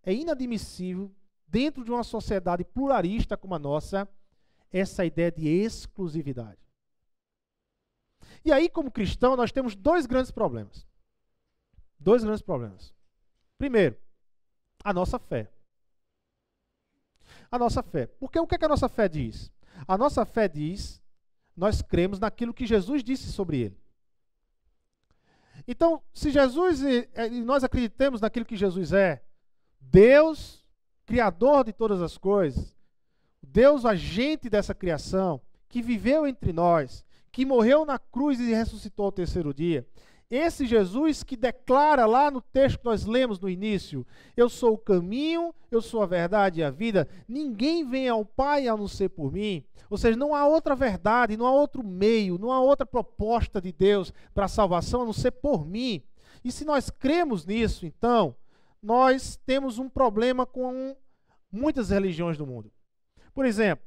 é 0.03 0.13
inadmissível 0.13 1.11
dentro 1.47 1.83
de 1.83 1.91
uma 1.91 2.03
sociedade 2.03 2.63
pluralista 2.63 3.37
como 3.37 3.55
a 3.55 3.59
nossa, 3.59 4.07
essa 4.71 5.05
ideia 5.05 5.31
de 5.31 5.47
exclusividade. 5.47 6.59
E 8.43 8.51
aí, 8.51 8.69
como 8.69 8.91
cristão, 8.91 9.35
nós 9.35 9.51
temos 9.51 9.75
dois 9.75 10.05
grandes 10.05 10.31
problemas. 10.31 10.85
Dois 11.99 12.23
grandes 12.23 12.41
problemas. 12.41 12.93
Primeiro, 13.57 13.97
a 14.83 14.93
nossa 14.93 15.17
fé. 15.17 15.49
A 17.49 17.57
nossa 17.57 17.81
fé. 17.81 18.07
Porque 18.07 18.39
o 18.39 18.45
que, 18.45 18.55
é 18.55 18.57
que 18.57 18.65
a 18.65 18.69
nossa 18.69 18.89
fé 18.89 19.07
diz? 19.07 19.51
A 19.87 19.97
nossa 19.97 20.25
fé 20.25 20.47
diz, 20.47 21.01
nós 21.55 21.81
cremos 21.81 22.19
naquilo 22.19 22.53
que 22.53 22.67
Jesus 22.67 23.03
disse 23.03 23.31
sobre 23.31 23.61
ele. 23.61 23.84
Então, 25.67 26.01
se 26.13 26.29
Jesus 26.29 26.81
e 26.81 27.07
nós 27.43 27.63
acreditamos 27.63 28.21
naquilo 28.21 28.45
que 28.45 28.55
Jesus 28.55 28.93
é, 28.93 29.23
Deus, 29.79 30.63
Criador 31.05 31.63
de 31.63 31.73
todas 31.73 32.01
as 32.01 32.17
coisas, 32.17 32.75
Deus, 33.41 33.85
agente 33.85 34.49
dessa 34.49 34.73
criação, 34.73 35.39
que 35.69 35.81
viveu 35.81 36.27
entre 36.27 36.51
nós, 36.51 37.05
que 37.31 37.45
morreu 37.45 37.85
na 37.85 37.99
cruz 37.99 38.39
e 38.39 38.53
ressuscitou 38.53 39.05
ao 39.05 39.11
terceiro 39.11 39.53
dia. 39.53 39.87
Esse 40.29 40.65
Jesus 40.65 41.23
que 41.23 41.37
declara 41.37 42.05
lá 42.05 42.31
no 42.31 42.41
texto 42.41 42.79
que 42.79 42.85
nós 42.85 43.05
lemos 43.05 43.39
no 43.39 43.47
início: 43.47 44.05
Eu 44.35 44.49
sou 44.49 44.73
o 44.73 44.77
caminho, 44.77 45.53
eu 45.69 45.81
sou 45.81 46.01
a 46.01 46.07
verdade 46.07 46.59
e 46.59 46.63
a 46.63 46.71
vida, 46.71 47.07
ninguém 47.27 47.87
vem 47.87 48.09
ao 48.09 48.25
Pai 48.25 48.67
a 48.67 48.75
não 48.75 48.87
ser 48.87 49.09
por 49.09 49.31
mim. 49.31 49.63
Ou 49.89 49.97
seja, 49.97 50.17
não 50.17 50.33
há 50.33 50.47
outra 50.47 50.75
verdade, 50.75 51.37
não 51.37 51.45
há 51.45 51.51
outro 51.51 51.83
meio, 51.83 52.39
não 52.39 52.51
há 52.51 52.59
outra 52.59 52.85
proposta 52.85 53.61
de 53.61 53.71
Deus 53.71 54.11
para 54.33 54.45
a 54.45 54.49
salvação 54.49 55.03
a 55.03 55.05
não 55.05 55.13
ser 55.13 55.31
por 55.31 55.65
mim. 55.65 56.01
E 56.43 56.51
se 56.51 56.65
nós 56.65 56.89
cremos 56.89 57.45
nisso, 57.45 57.85
então, 57.85 58.35
nós 58.81 59.35
temos 59.45 59.77
um 59.77 59.89
problema 59.89 60.45
com 60.45 60.95
muitas 61.51 61.89
religiões 61.89 62.37
do 62.37 62.47
mundo. 62.47 62.71
Por 63.33 63.45
exemplo, 63.45 63.85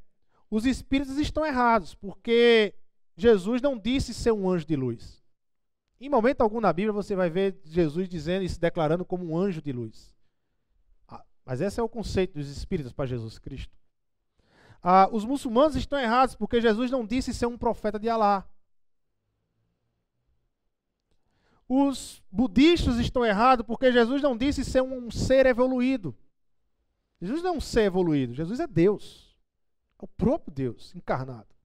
os 0.49 0.65
espíritos 0.65 1.17
estão 1.17 1.45
errados, 1.45 1.93
porque 1.93 2.73
Jesus 3.15 3.61
não 3.61 3.77
disse 3.77 4.13
ser 4.13 4.31
um 4.31 4.49
anjo 4.49 4.65
de 4.65 4.75
luz. 4.75 5.18
Em 5.99 6.09
momento 6.09 6.41
algum 6.41 6.61
na 6.61 6.71
Bíblia 6.71 6.93
você 6.93 7.15
vai 7.15 7.29
ver 7.29 7.59
Jesus 7.65 8.07
dizendo 8.07 8.43
e 8.43 8.49
se 8.49 8.59
declarando 8.59 9.03
como 9.03 9.25
um 9.25 9.37
anjo 9.37 9.61
de 9.61 9.73
luz. 9.73 10.15
Ah, 11.07 11.23
mas 11.45 11.59
esse 11.59 11.79
é 11.79 11.83
o 11.83 11.89
conceito 11.89 12.35
dos 12.35 12.49
espíritos 12.49 12.93
para 12.93 13.05
Jesus 13.05 13.37
Cristo. 13.37 13.77
Ah, 14.81 15.09
os 15.11 15.25
muçulmanos 15.25 15.75
estão 15.75 15.99
errados 15.99 16.35
porque 16.35 16.61
Jesus 16.61 16.89
não 16.89 17.05
disse 17.05 17.33
ser 17.33 17.47
um 17.47 17.57
profeta 17.57 17.99
de 17.99 18.07
Alá. 18.07 18.47
Os 21.67 22.23
budistas 22.31 22.97
estão 22.97 23.25
errados 23.25 23.65
porque 23.65 23.91
Jesus 23.91 24.21
não 24.21 24.37
disse 24.37 24.63
ser 24.63 24.81
um 24.81 25.11
ser 25.11 25.45
evoluído. 25.45 26.15
Jesus 27.21 27.43
não 27.43 27.53
é 27.53 27.57
um 27.57 27.61
ser 27.61 27.81
evoluído, 27.81 28.33
Jesus 28.33 28.61
é 28.61 28.65
Deus. 28.65 29.35
É 30.01 30.05
o 30.05 30.07
próprio 30.07 30.53
Deus 30.53 30.95
encarnado. 30.95 31.58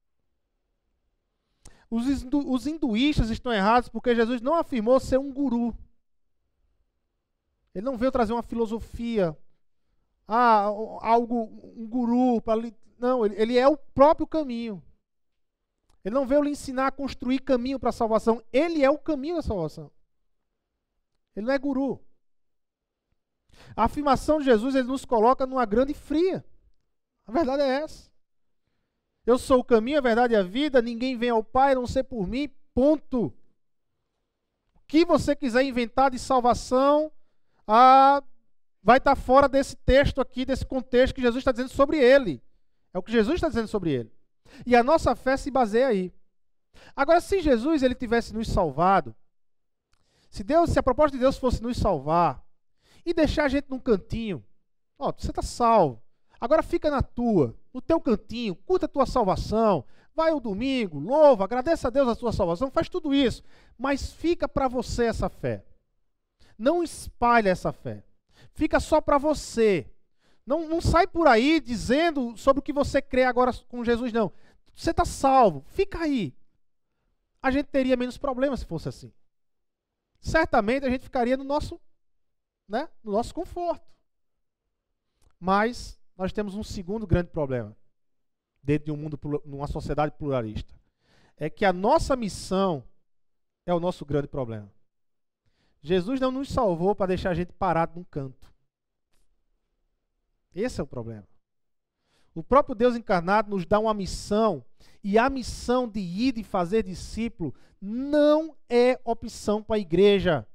Os, 1.94 2.22
hindu, 2.22 2.52
os 2.52 2.66
hinduístas 2.66 3.30
estão 3.30 3.52
errados 3.52 3.88
porque 3.88 4.16
Jesus 4.16 4.40
não 4.40 4.54
afirmou 4.54 4.98
ser 4.98 5.18
um 5.18 5.33
guru. 5.33 5.72
Ele 7.72 7.85
não 7.85 7.96
veio 7.96 8.11
trazer 8.11 8.33
uma 8.33 8.42
filosofia, 8.42 9.37
ah, 10.26 10.62
algo, 11.00 11.44
um 11.76 11.87
guru 11.87 12.42
não, 12.98 13.24
ele, 13.24 13.35
ele 13.40 13.59
é 13.59 13.68
o 13.68 13.76
próprio 13.76 14.26
caminho. 14.26 14.83
Ele 16.04 16.14
não 16.14 16.26
veio 16.26 16.42
lhe 16.42 16.50
ensinar 16.50 16.88
a 16.88 16.92
construir 16.92 17.38
caminho 17.38 17.78
para 17.78 17.90
a 17.90 17.92
salvação. 17.92 18.42
Ele 18.52 18.85
é 18.85 18.90
o 18.90 18.98
caminho 18.98 19.37
da 19.37 19.42
salvação. 19.42 19.90
Ele 21.37 21.46
não 21.46 21.52
é 21.52 21.59
guru. 21.59 22.00
A 23.76 23.85
afirmação 23.85 24.38
de 24.38 24.46
Jesus 24.46 24.74
ele 24.74 24.88
nos 24.88 25.04
coloca 25.04 25.46
numa 25.46 25.64
grande 25.64 25.94
fria. 25.94 26.44
A 27.26 27.33
verdade 27.33 27.62
é 27.62 27.83
essa. 27.83 28.11
Eu 29.26 29.38
sou 29.38 29.60
o 29.60 29.64
caminho, 29.64 29.98
a 29.98 30.02
verdade 30.02 30.34
e 30.34 30.37
a 30.37 30.42
vida, 30.42 30.82
ninguém 30.82 31.16
vem 31.16 31.30
ao 31.30 31.42
Pai 31.42 31.72
a 31.72 31.74
não 31.76 31.87
ser 31.87 32.04
por 32.04 32.26
mim, 32.26 32.50
ponto. 32.74 33.26
O 33.26 33.32
que 34.87 35.04
você 35.04 35.34
quiser 35.34 35.62
inventar 35.62 36.10
de 36.10 36.18
salvação, 36.18 37.10
ah, 37.66 38.22
vai 38.82 38.98
estar 38.98 39.16
fora 39.16 39.48
desse 39.48 39.76
texto 39.76 40.20
aqui, 40.20 40.44
desse 40.44 40.66
contexto 40.66 41.14
que 41.14 41.22
Jesus 41.22 41.40
está 41.40 41.52
dizendo 41.52 41.70
sobre 41.70 41.98
ele. 41.98 42.42
É 42.92 42.98
o 42.98 43.02
que 43.02 43.10
Jesus 43.10 43.37
está 43.37 43.48
dizendo 43.48 43.68
sobre 43.68 43.90
ele. 43.92 44.12
E 44.66 44.76
a 44.76 44.82
nossa 44.82 45.16
fé 45.16 45.37
se 45.37 45.50
baseia 45.50 45.88
aí. 45.88 46.12
Agora, 46.94 47.20
se 47.20 47.40
Jesus 47.40 47.82
ele 47.82 47.94
tivesse 47.94 48.34
nos 48.34 48.46
salvado, 48.48 49.16
se 50.30 50.44
Deus, 50.44 50.70
se 50.70 50.78
a 50.78 50.82
proposta 50.82 51.16
de 51.16 51.20
Deus 51.20 51.38
fosse 51.38 51.62
nos 51.62 51.76
salvar 51.76 52.44
e 53.06 53.14
deixar 53.14 53.44
a 53.44 53.48
gente 53.48 53.70
num 53.70 53.78
cantinho, 53.78 54.44
ó, 54.98 55.12
você 55.12 55.30
está 55.30 55.42
salvo. 55.42 56.02
Agora 56.40 56.62
fica 56.62 56.90
na 56.90 57.02
tua, 57.02 57.56
no 57.74 57.82
teu 57.82 58.00
cantinho, 58.00 58.54
curta 58.54 58.87
a 58.87 58.88
tua 58.88 59.04
salvação, 59.04 59.84
vai 60.14 60.30
ao 60.30 60.38
domingo, 60.38 61.00
louva, 61.00 61.42
agradece 61.42 61.84
a 61.84 61.90
Deus 61.90 62.08
a 62.08 62.14
tua 62.14 62.32
salvação, 62.32 62.70
faz 62.70 62.88
tudo 62.88 63.12
isso, 63.12 63.42
mas 63.76 64.12
fica 64.12 64.48
para 64.48 64.68
você 64.68 65.06
essa 65.06 65.28
fé. 65.28 65.64
Não 66.56 66.84
espalha 66.84 67.50
essa 67.50 67.72
fé. 67.72 68.04
Fica 68.52 68.78
só 68.78 69.00
para 69.00 69.18
você. 69.18 69.90
Não, 70.46 70.68
não 70.68 70.80
sai 70.80 71.04
por 71.04 71.26
aí 71.26 71.58
dizendo 71.58 72.37
sobre 72.37 72.60
o 72.60 72.62
que 72.62 72.72
você 72.72 73.02
crê 73.02 73.24
agora 73.24 73.52
com 73.68 73.84
Jesus, 73.84 74.12
não. 74.12 74.32
Você 74.72 74.92
está 74.92 75.04
salvo, 75.04 75.64
fica 75.66 75.98
aí. 75.98 76.32
A 77.42 77.50
gente 77.50 77.66
teria 77.66 77.96
menos 77.96 78.16
problemas 78.16 78.60
se 78.60 78.66
fosse 78.66 78.88
assim. 78.88 79.12
Certamente 80.20 80.87
a 80.87 80.90
gente 80.90 81.02
ficaria 81.02 81.37
no 81.37 81.44
nosso, 81.44 81.80
né, 82.68 82.88
no 83.02 83.10
nosso 83.12 83.34
conforto. 83.34 83.84
Mas 85.40 85.98
nós 86.16 86.33
temos 86.33 86.55
um 86.55 86.62
segundo 86.62 87.07
grande 87.07 87.31
problema. 87.31 87.77
dentro 88.62 88.87
de 88.87 88.92
um 88.92 88.96
mundo, 88.96 89.20
numa 89.44 89.66
sociedade 89.66 90.14
pluralista, 90.16 90.74
é 91.37 91.50
que 91.50 91.64
a 91.64 91.72
nossa 91.72 92.16
missão 92.16 92.83
é 93.66 93.74
o 93.74 93.81
nosso 93.81 94.05
grande 94.07 94.27
problema. 94.27 94.72
Jesus 95.83 96.18
não 96.18 96.31
nos 96.31 96.48
salvou 96.48 96.94
para 96.94 97.09
deixar 97.09 97.31
a 97.31 97.35
gente 97.35 97.53
parado 97.53 97.92
num 97.96 98.05
canto. 98.05 98.53
Esse 100.55 100.81
é 100.81 100.85
o 100.85 100.87
problema. 100.87 101.29
O 102.35 102.42
próprio 102.42 102.74
Deus 102.74 102.96
encarnado 102.96 103.50
nos 103.50 103.66
dá 103.66 103.79
uma 103.79 103.92
missão, 103.92 104.64
e 105.03 105.18
a 105.18 105.29
missão 105.29 105.87
de 105.87 106.00
ir 106.00 106.38
e 106.38 106.42
fazer 106.42 106.83
discípulo 106.83 107.55
não 107.81 108.57
é 108.68 108.98
opção 109.05 109.62
para 109.62 109.77
a 109.77 109.79
igreja. 109.79 110.46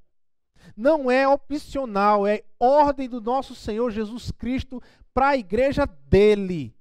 Não 0.75 1.09
é 1.09 1.27
opcional, 1.27 2.25
é 2.25 2.43
ordem 2.59 3.07
do 3.07 3.21
nosso 3.21 3.53
Senhor 3.53 3.91
Jesus 3.91 4.31
Cristo 4.31 4.81
para 5.13 5.29
a 5.29 5.37
igreja 5.37 5.85
dele. 5.85 6.75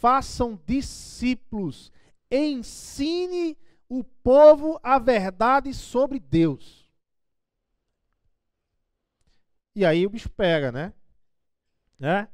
Façam 0.00 0.60
discípulos, 0.64 1.90
ensine 2.30 3.56
o 3.88 4.04
povo 4.04 4.78
a 4.82 4.98
verdade 4.98 5.74
sobre 5.74 6.20
Deus. 6.20 6.88
E 9.74 9.84
aí 9.84 10.06
o 10.06 10.10
bicho 10.10 10.30
pega, 10.30 10.70
né? 10.70 10.92
né? 11.98 12.28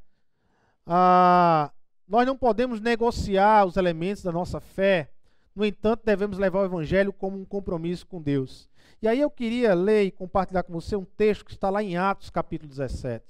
Ah, 0.87 1.73
nós 2.07 2.27
não 2.27 2.37
podemos 2.37 2.81
negociar 2.81 3.65
os 3.65 3.77
elementos 3.77 4.23
da 4.23 4.33
nossa 4.33 4.61
fé, 4.61 5.11
no 5.55 5.65
entanto, 5.65 6.05
devemos 6.05 6.37
levar 6.37 6.61
o 6.61 6.65
Evangelho 6.65 7.13
como 7.13 7.39
um 7.39 7.45
compromisso 7.45 8.07
com 8.07 8.21
Deus. 8.21 8.69
E 9.01 9.07
aí 9.07 9.21
eu 9.21 9.31
queria 9.31 9.73
ler 9.73 10.03
e 10.03 10.11
compartilhar 10.11 10.65
com 10.65 10.73
você 10.73 10.97
um 10.97 11.05
texto 11.05 11.45
que 11.45 11.53
está 11.53 11.71
lá 11.71 11.83
em 11.83 11.97
Atos, 11.97 12.29
capítulo 12.29 12.69
17. 12.69 13.25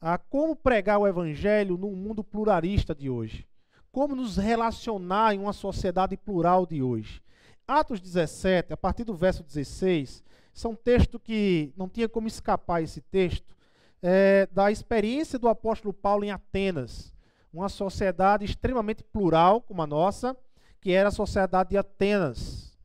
Ah, 0.00 0.18
como 0.18 0.56
pregar 0.56 0.98
o 0.98 1.06
Evangelho 1.06 1.76
num 1.76 1.94
mundo 1.94 2.22
pluralista 2.22 2.94
de 2.94 3.08
hoje? 3.08 3.46
Como 3.90 4.14
nos 4.14 4.36
relacionar 4.36 5.34
em 5.34 5.38
uma 5.38 5.52
sociedade 5.52 6.16
plural 6.16 6.66
de 6.66 6.82
hoje? 6.82 7.22
Atos 7.66 8.00
17, 8.00 8.72
a 8.72 8.76
partir 8.76 9.04
do 9.04 9.14
verso 9.14 9.42
16, 9.42 10.22
são 10.52 10.74
texto 10.74 11.18
que 11.18 11.72
não 11.76 11.88
tinha 11.88 12.08
como 12.08 12.28
escapar 12.28 12.82
esse 12.82 13.00
texto, 13.00 13.54
é, 14.02 14.46
da 14.52 14.70
experiência 14.70 15.38
do 15.38 15.48
apóstolo 15.48 15.94
Paulo 15.94 16.24
em 16.24 16.30
Atenas, 16.30 17.14
uma 17.52 17.68
sociedade 17.68 18.44
extremamente 18.44 19.02
plural 19.02 19.62
como 19.62 19.80
a 19.80 19.86
nossa, 19.86 20.36
que 20.80 20.92
era 20.92 21.08
a 21.08 21.12
sociedade 21.12 21.70
de 21.70 21.78
Atenas. 21.78 22.76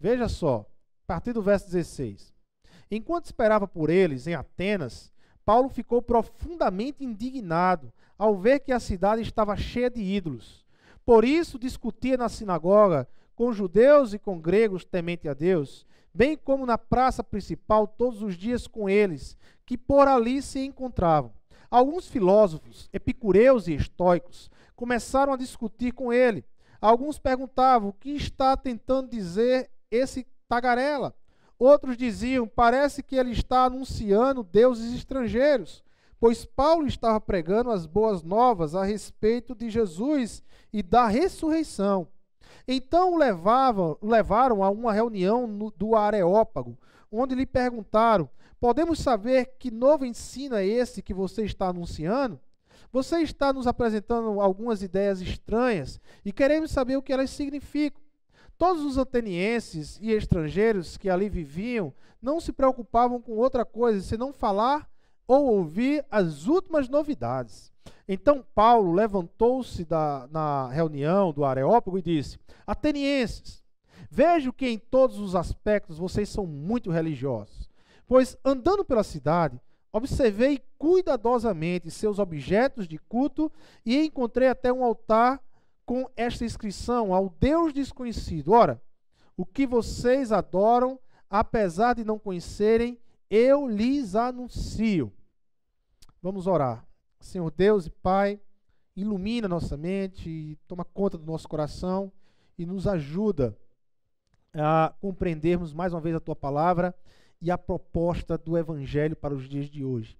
Veja 0.00 0.28
só, 0.28 0.66
a 1.04 1.06
partir 1.06 1.34
do 1.34 1.42
verso 1.42 1.66
16. 1.66 2.32
Enquanto 2.90 3.26
esperava 3.26 3.68
por 3.68 3.90
eles 3.90 4.26
em 4.26 4.34
Atenas, 4.34 5.12
Paulo 5.44 5.68
ficou 5.68 6.00
profundamente 6.00 7.04
indignado 7.04 7.92
ao 8.18 8.36
ver 8.36 8.60
que 8.60 8.72
a 8.72 8.80
cidade 8.80 9.22
estava 9.22 9.56
cheia 9.56 9.90
de 9.90 10.00
ídolos. 10.00 10.64
Por 11.04 11.24
isso 11.24 11.58
discutia 11.58 12.16
na 12.16 12.28
sinagoga 12.28 13.08
com 13.34 13.52
judeus 13.52 14.12
e 14.14 14.18
com 14.18 14.40
gregos 14.40 14.84
temente 14.84 15.28
a 15.28 15.34
Deus, 15.34 15.86
bem 16.14 16.36
como 16.36 16.66
na 16.66 16.78
praça 16.78 17.24
principal 17.24 17.86
todos 17.86 18.22
os 18.22 18.36
dias 18.36 18.66
com 18.66 18.88
eles, 18.88 19.36
que 19.66 19.76
por 19.76 20.06
ali 20.06 20.40
se 20.40 20.60
encontravam. 20.60 21.32
Alguns 21.70 22.06
filósofos, 22.06 22.88
epicureus 22.92 23.66
e 23.66 23.74
estoicos, 23.74 24.50
começaram 24.76 25.32
a 25.32 25.38
discutir 25.38 25.92
com 25.92 26.12
ele. 26.12 26.44
Alguns 26.80 27.18
perguntavam 27.18 27.88
o 27.88 27.92
que 27.92 28.10
está 28.10 28.56
tentando 28.56 29.08
dizer 29.08 29.70
esse 29.90 30.26
tagarela. 30.48 31.14
Outros 31.64 31.96
diziam: 31.96 32.48
parece 32.48 33.04
que 33.04 33.14
ele 33.14 33.30
está 33.30 33.66
anunciando 33.66 34.42
deuses 34.42 34.92
estrangeiros, 34.96 35.80
pois 36.18 36.44
Paulo 36.44 36.88
estava 36.88 37.20
pregando 37.20 37.70
as 37.70 37.86
boas 37.86 38.20
novas 38.24 38.74
a 38.74 38.82
respeito 38.82 39.54
de 39.54 39.70
Jesus 39.70 40.42
e 40.72 40.82
da 40.82 41.06
ressurreição. 41.06 42.08
Então 42.66 43.12
o 43.12 43.16
levavam, 43.16 43.96
levaram 44.02 44.64
a 44.64 44.70
uma 44.70 44.92
reunião 44.92 45.46
no, 45.46 45.70
do 45.70 45.94
Areópago, 45.94 46.76
onde 47.12 47.36
lhe 47.36 47.46
perguntaram: 47.46 48.28
Podemos 48.58 48.98
saber 48.98 49.54
que 49.56 49.70
novo 49.70 50.04
ensino 50.04 50.56
é 50.56 50.66
esse 50.66 51.00
que 51.00 51.14
você 51.14 51.44
está 51.44 51.68
anunciando? 51.68 52.40
Você 52.90 53.18
está 53.18 53.52
nos 53.52 53.68
apresentando 53.68 54.40
algumas 54.40 54.82
ideias 54.82 55.20
estranhas 55.20 56.00
e 56.24 56.32
queremos 56.32 56.72
saber 56.72 56.96
o 56.96 57.02
que 57.02 57.12
elas 57.12 57.30
significam. 57.30 58.02
Todos 58.62 58.84
os 58.84 58.96
atenienses 58.96 59.98
e 60.00 60.12
estrangeiros 60.12 60.96
que 60.96 61.10
ali 61.10 61.28
viviam 61.28 61.92
não 62.22 62.40
se 62.40 62.52
preocupavam 62.52 63.20
com 63.20 63.32
outra 63.32 63.64
coisa 63.64 64.00
senão 64.00 64.32
falar 64.32 64.88
ou 65.26 65.46
ouvir 65.46 66.06
as 66.08 66.46
últimas 66.46 66.88
novidades. 66.88 67.72
Então 68.06 68.46
Paulo 68.54 68.92
levantou-se 68.92 69.84
na 70.30 70.68
reunião 70.68 71.32
do 71.32 71.44
Areópago 71.44 71.98
e 71.98 72.02
disse: 72.02 72.38
Atenienses, 72.64 73.64
vejo 74.08 74.52
que 74.52 74.68
em 74.68 74.78
todos 74.78 75.18
os 75.18 75.34
aspectos 75.34 75.98
vocês 75.98 76.28
são 76.28 76.46
muito 76.46 76.88
religiosos. 76.88 77.68
Pois 78.06 78.38
andando 78.44 78.84
pela 78.84 79.02
cidade, 79.02 79.60
observei 79.92 80.62
cuidadosamente 80.78 81.90
seus 81.90 82.20
objetos 82.20 82.86
de 82.86 82.96
culto 82.96 83.50
e 83.84 84.04
encontrei 84.04 84.46
até 84.46 84.72
um 84.72 84.84
altar 84.84 85.42
com 85.84 86.08
esta 86.16 86.44
inscrição: 86.44 87.14
Ao 87.14 87.28
Deus 87.28 87.72
desconhecido. 87.72 88.52
Ora, 88.52 88.80
o 89.36 89.44
que 89.44 89.66
vocês 89.66 90.32
adoram, 90.32 90.98
apesar 91.28 91.94
de 91.94 92.04
não 92.04 92.18
conhecerem, 92.18 92.98
eu 93.30 93.66
lhes 93.66 94.14
anuncio. 94.14 95.12
Vamos 96.20 96.46
orar. 96.46 96.86
Senhor 97.18 97.50
Deus 97.50 97.86
e 97.86 97.90
Pai, 97.90 98.40
ilumina 98.96 99.48
nossa 99.48 99.76
mente, 99.76 100.58
toma 100.66 100.84
conta 100.84 101.16
do 101.16 101.24
nosso 101.24 101.48
coração 101.48 102.12
e 102.58 102.66
nos 102.66 102.86
ajuda 102.86 103.56
a 104.54 104.92
compreendermos 105.00 105.72
mais 105.72 105.92
uma 105.92 106.00
vez 106.00 106.14
a 106.14 106.20
tua 106.20 106.36
palavra 106.36 106.94
e 107.40 107.50
a 107.50 107.56
proposta 107.56 108.36
do 108.36 108.58
Evangelho 108.58 109.16
para 109.16 109.34
os 109.34 109.48
dias 109.48 109.66
de 109.66 109.84
hoje. 109.84 110.18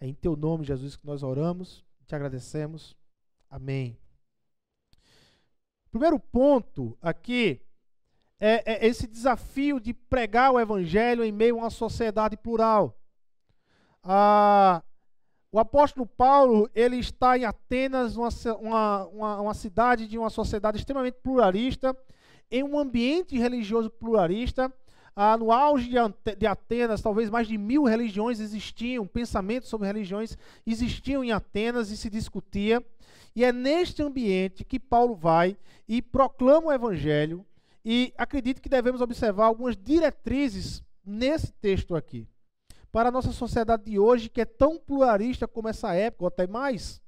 É 0.00 0.06
em 0.06 0.14
teu 0.14 0.36
nome, 0.36 0.64
Jesus, 0.64 0.96
que 0.96 1.06
nós 1.06 1.22
oramos, 1.22 1.84
te 2.06 2.14
agradecemos. 2.14 2.96
Amém. 3.50 3.96
Primeiro 5.90 6.18
ponto 6.18 6.96
aqui 7.00 7.60
é, 8.38 8.62
é, 8.74 8.86
esse 8.86 9.06
desafio 9.06 9.80
de 9.80 9.94
pregar 9.94 10.52
o 10.52 10.60
Evangelho 10.60 11.24
em 11.24 11.32
meio 11.32 11.56
a 11.56 11.62
uma 11.62 11.70
sociedade 11.70 12.36
plural. 12.36 12.98
Ah, 14.02 14.82
o 15.50 15.58
apóstolo 15.58 16.06
Paulo 16.06 16.68
ele 16.74 16.96
está 16.98 17.38
em 17.38 17.44
Atenas, 17.44 18.16
uma, 18.16 18.28
uma, 19.06 19.40
uma 19.40 19.54
cidade 19.54 20.06
de 20.06 20.18
uma 20.18 20.28
sociedade 20.28 20.78
extremamente 20.78 21.18
pluralista, 21.22 21.96
em 22.50 22.62
um 22.62 22.78
ambiente 22.78 23.38
religioso 23.38 23.90
pluralista 23.90 24.72
ah, 25.18 25.36
no 25.38 25.50
auge 25.50 25.90
de 26.36 26.46
Atenas, 26.46 27.00
talvez 27.00 27.30
mais 27.30 27.48
de 27.48 27.56
mil 27.56 27.84
religiões 27.84 28.38
existiam, 28.38 29.06
pensamentos 29.06 29.70
sobre 29.70 29.86
religiões 29.86 30.36
existiam 30.66 31.24
em 31.24 31.32
Atenas 31.32 31.90
e 31.90 31.96
se 31.96 32.10
discutia. 32.10 32.84
E 33.36 33.44
é 33.44 33.52
neste 33.52 34.02
ambiente 34.02 34.64
que 34.64 34.80
Paulo 34.80 35.14
vai 35.14 35.58
e 35.86 36.00
proclama 36.00 36.68
o 36.68 36.72
evangelho. 36.72 37.44
E 37.84 38.14
acredito 38.16 38.62
que 38.62 38.68
devemos 38.68 39.02
observar 39.02 39.44
algumas 39.44 39.76
diretrizes 39.76 40.82
nesse 41.04 41.52
texto 41.52 41.94
aqui. 41.94 42.26
Para 42.90 43.10
a 43.10 43.12
nossa 43.12 43.32
sociedade 43.32 43.84
de 43.84 43.98
hoje, 43.98 44.30
que 44.30 44.40
é 44.40 44.46
tão 44.46 44.78
pluralista 44.78 45.46
como 45.46 45.68
essa 45.68 45.94
época, 45.94 46.24
ou 46.24 46.28
até 46.28 46.46
mais. 46.46 47.02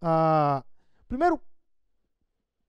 Ah, 0.00 0.64
primeiro 1.06 1.38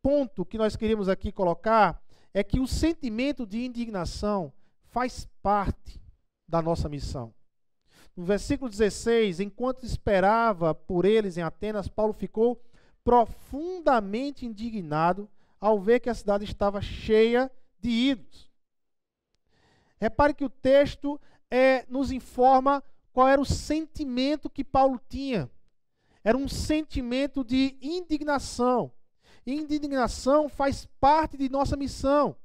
ponto 0.02 0.46
que 0.46 0.58
nós 0.58 0.76
queríamos 0.76 1.08
aqui 1.08 1.32
colocar 1.32 2.04
é 2.34 2.44
que 2.44 2.60
o 2.60 2.68
sentimento 2.68 3.48
de 3.48 3.66
indignação 3.66 4.52
faz 4.84 5.26
parte 5.42 6.02
da 6.46 6.62
nossa 6.62 6.90
missão. 6.90 7.34
No 8.16 8.26
versículo 8.26 8.70
16, 8.70 9.40
enquanto 9.40 9.86
esperava 9.86 10.76
por 10.76 11.06
eles 11.06 11.38
em 11.38 11.42
Atenas, 11.42 11.88
Paulo 11.88 12.12
ficou 12.12 12.62
profundamente 13.04 14.46
indignado 14.46 15.30
ao 15.60 15.80
ver 15.80 16.00
que 16.00 16.10
a 16.10 16.16
cidade 16.16 16.46
estava 16.46 16.82
cheia 16.82 17.52
de 17.80 17.90
ídolos. 17.90 18.50
Repare 20.00 20.34
que 20.34 20.46
o 20.46 20.50
texto 20.50 21.20
é, 21.52 21.86
nos 21.90 22.12
informa 22.12 22.84
qual 23.12 23.28
era 23.28 23.42
o 23.42 23.46
sentimento 23.46 24.50
que 24.50 24.64
Paulo 24.64 25.00
tinha. 25.10 25.50
Era 26.24 26.38
um 26.38 26.48
sentimento 26.48 27.44
de 27.44 27.78
indignação. 27.82 28.92
indignação 29.46 30.48
faz 30.48 30.88
parte 31.00 31.38
de 31.38 31.50
nossa 31.50 31.76
missão. 31.76 32.36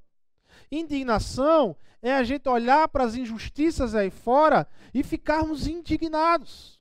Indignação 0.70 1.76
é 2.00 2.12
a 2.14 2.24
gente 2.24 2.48
olhar 2.48 2.88
para 2.88 3.04
as 3.04 3.14
injustiças 3.14 3.94
aí 3.94 4.10
fora 4.10 4.66
e 4.92 5.02
ficarmos 5.02 5.66
indignados. 5.66 6.80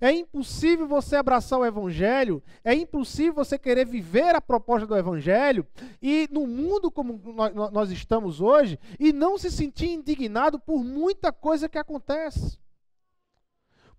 É 0.00 0.10
impossível 0.10 0.86
você 0.86 1.16
abraçar 1.16 1.58
o 1.58 1.64
Evangelho, 1.64 2.42
é 2.64 2.74
impossível 2.74 3.32
você 3.32 3.58
querer 3.58 3.86
viver 3.86 4.34
a 4.34 4.40
proposta 4.40 4.86
do 4.86 4.96
Evangelho 4.96 5.66
e 6.02 6.28
no 6.30 6.46
mundo 6.46 6.90
como 6.90 7.20
nós 7.72 7.90
estamos 7.90 8.40
hoje 8.40 8.78
e 8.98 9.12
não 9.12 9.38
se 9.38 9.50
sentir 9.50 9.90
indignado 9.90 10.58
por 10.58 10.82
muita 10.82 11.32
coisa 11.32 11.68
que 11.68 11.78
acontece. 11.78 12.58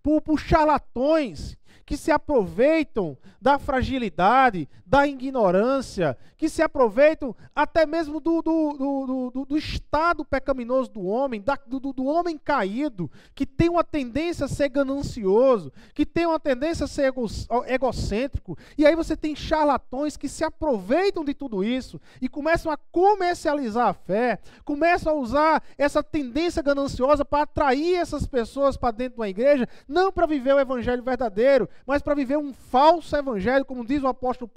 Por, 0.02 0.20
por 0.20 0.38
charlatões 0.38 1.56
que 1.88 1.96
se 1.96 2.10
aproveitam 2.10 3.16
da 3.40 3.58
fragilidade, 3.58 4.68
da 4.84 5.06
ignorância, 5.06 6.18
que 6.36 6.48
se 6.48 6.60
aproveitam 6.60 7.34
até 7.54 7.86
mesmo 7.86 8.20
do, 8.20 8.42
do, 8.42 8.72
do, 8.74 9.30
do, 9.30 9.44
do 9.46 9.56
estado 9.56 10.22
pecaminoso 10.22 10.90
do 10.90 11.04
homem, 11.04 11.40
da, 11.40 11.58
do, 11.66 11.80
do 11.80 12.04
homem 12.04 12.36
caído, 12.36 13.10
que 13.34 13.46
tem 13.46 13.70
uma 13.70 13.82
tendência 13.82 14.44
a 14.44 14.48
ser 14.48 14.68
ganancioso, 14.68 15.72
que 15.94 16.04
tem 16.04 16.26
uma 16.26 16.38
tendência 16.38 16.84
a 16.84 16.86
ser 16.86 17.04
ego, 17.04 17.26
egocêntrico. 17.66 18.58
E 18.76 18.86
aí 18.86 18.94
você 18.94 19.16
tem 19.16 19.34
charlatões 19.34 20.16
que 20.16 20.28
se 20.28 20.44
aproveitam 20.44 21.24
de 21.24 21.32
tudo 21.32 21.64
isso 21.64 21.98
e 22.20 22.28
começam 22.28 22.70
a 22.70 22.76
comercializar 22.76 23.88
a 23.88 23.94
fé, 23.94 24.38
começam 24.62 25.12
a 25.14 25.16
usar 25.16 25.62
essa 25.78 26.02
tendência 26.02 26.62
gananciosa 26.62 27.24
para 27.24 27.44
atrair 27.44 27.96
essas 27.96 28.26
pessoas 28.26 28.76
para 28.76 28.90
dentro 28.90 29.14
de 29.14 29.20
uma 29.20 29.28
igreja, 29.28 29.66
não 29.88 30.12
para 30.12 30.26
viver 30.26 30.54
o 30.54 30.60
evangelho 30.60 31.02
verdadeiro, 31.02 31.68
mas 31.86 32.02
para 32.02 32.14
viver 32.14 32.36
um 32.36 32.52
falso 32.52 33.16
evangelho, 33.16 33.64
como 33.64 33.84
diz 33.84 34.02
o 34.02 34.08
apóstolo 34.08 34.50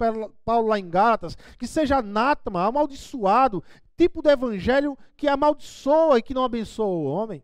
Paulo 0.44 0.68
lá 0.68 0.78
em 0.78 0.88
Gálatas, 0.88 1.36
que 1.58 1.66
seja 1.66 1.98
anátema, 1.98 2.64
amaldiçoado, 2.66 3.62
tipo 3.96 4.22
de 4.22 4.30
evangelho 4.30 4.98
que 5.16 5.28
amaldiçoa 5.28 6.18
e 6.18 6.22
que 6.22 6.34
não 6.34 6.44
abençoa 6.44 6.86
o 6.86 7.04
homem. 7.04 7.42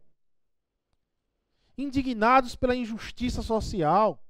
Indignados 1.76 2.56
pela 2.56 2.74
injustiça 2.74 3.42
social. 3.42 4.20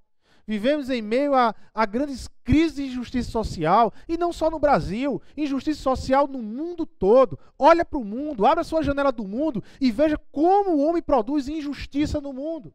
Vivemos 0.48 0.88
em 0.88 1.02
meio 1.02 1.34
a, 1.34 1.54
a, 1.74 1.84
grandes 1.84 2.26
crises 2.42 2.76
de 2.76 2.86
injustiça 2.86 3.30
social, 3.30 3.92
e 4.08 4.16
não 4.16 4.32
só 4.32 4.50
no 4.50 4.58
Brasil, 4.58 5.20
injustiça 5.36 5.82
social 5.82 6.26
no 6.26 6.40
mundo 6.40 6.86
todo. 6.86 7.38
Olha 7.58 7.84
para 7.84 7.98
o 7.98 8.04
mundo, 8.04 8.46
abra 8.46 8.64
sua 8.64 8.82
janela 8.82 9.12
do 9.12 9.28
mundo 9.28 9.62
e 9.78 9.90
veja 9.90 10.16
como 10.32 10.70
o 10.70 10.80
homem 10.86 11.02
produz 11.02 11.48
injustiça 11.48 12.18
no 12.18 12.32
mundo. 12.32 12.72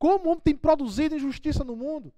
Como 0.00 0.24
o 0.24 0.28
homem 0.30 0.40
tem 0.42 0.56
produzido 0.56 1.14
injustiça 1.14 1.62
no 1.62 1.76
mundo. 1.76 2.10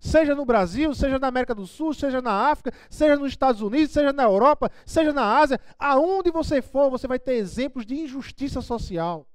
Seja 0.00 0.34
no 0.34 0.44
Brasil, 0.44 0.92
seja 0.92 1.16
na 1.16 1.28
América 1.28 1.54
do 1.54 1.64
Sul, 1.64 1.94
seja 1.94 2.20
na 2.20 2.50
África, 2.50 2.76
seja 2.90 3.14
nos 3.14 3.28
Estados 3.28 3.62
Unidos, 3.62 3.92
seja 3.92 4.12
na 4.12 4.24
Europa, 4.24 4.68
seja 4.84 5.12
na 5.12 5.38
Ásia, 5.38 5.60
aonde 5.78 6.32
você 6.32 6.60
for, 6.60 6.90
você 6.90 7.06
vai 7.06 7.20
ter 7.20 7.34
exemplos 7.34 7.86
de 7.86 7.94
injustiça 7.94 8.60
social. 8.60 9.28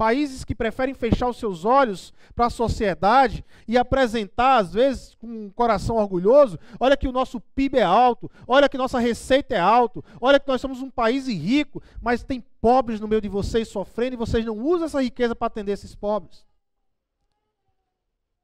Países 0.00 0.44
que 0.46 0.54
preferem 0.54 0.94
fechar 0.94 1.28
os 1.28 1.36
seus 1.36 1.66
olhos 1.66 2.14
para 2.34 2.46
a 2.46 2.50
sociedade 2.50 3.44
e 3.68 3.76
apresentar, 3.76 4.56
às 4.56 4.72
vezes, 4.72 5.14
com 5.20 5.26
um 5.26 5.50
coração 5.50 5.96
orgulhoso: 5.96 6.58
olha 6.80 6.96
que 6.96 7.06
o 7.06 7.12
nosso 7.12 7.38
PIB 7.38 7.76
é 7.76 7.82
alto, 7.82 8.30
olha 8.48 8.66
que 8.66 8.78
nossa 8.78 8.98
receita 8.98 9.54
é 9.54 9.60
alta, 9.60 10.00
olha 10.18 10.40
que 10.40 10.48
nós 10.48 10.58
somos 10.58 10.80
um 10.80 10.88
país 10.88 11.28
rico, 11.28 11.82
mas 12.00 12.22
tem 12.22 12.42
pobres 12.62 12.98
no 12.98 13.06
meio 13.06 13.20
de 13.20 13.28
vocês 13.28 13.68
sofrendo 13.68 14.14
e 14.14 14.16
vocês 14.16 14.42
não 14.42 14.56
usam 14.56 14.86
essa 14.86 15.02
riqueza 15.02 15.36
para 15.36 15.48
atender 15.48 15.72
esses 15.72 15.94
pobres. 15.94 16.46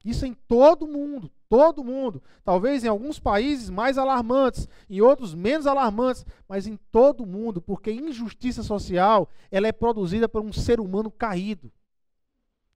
Isso 0.07 0.25
em 0.25 0.35
todo 0.35 0.87
mundo, 0.87 1.29
todo 1.49 1.83
mundo. 1.83 2.23
Talvez 2.45 2.85
em 2.85 2.87
alguns 2.87 3.19
países 3.19 3.69
mais 3.69 3.99
alarmantes, 3.99 4.69
em 4.88 5.01
outros 5.01 5.35
menos 5.35 5.66
alarmantes, 5.66 6.25
mas 6.49 6.64
em 6.64 6.77
todo 6.92 7.27
mundo, 7.27 7.61
porque 7.61 7.90
injustiça 7.90 8.62
social, 8.62 9.29
ela 9.51 9.66
é 9.66 9.73
produzida 9.73 10.29
por 10.29 10.42
um 10.42 10.53
ser 10.53 10.79
humano 10.79 11.11
caído. 11.11 11.73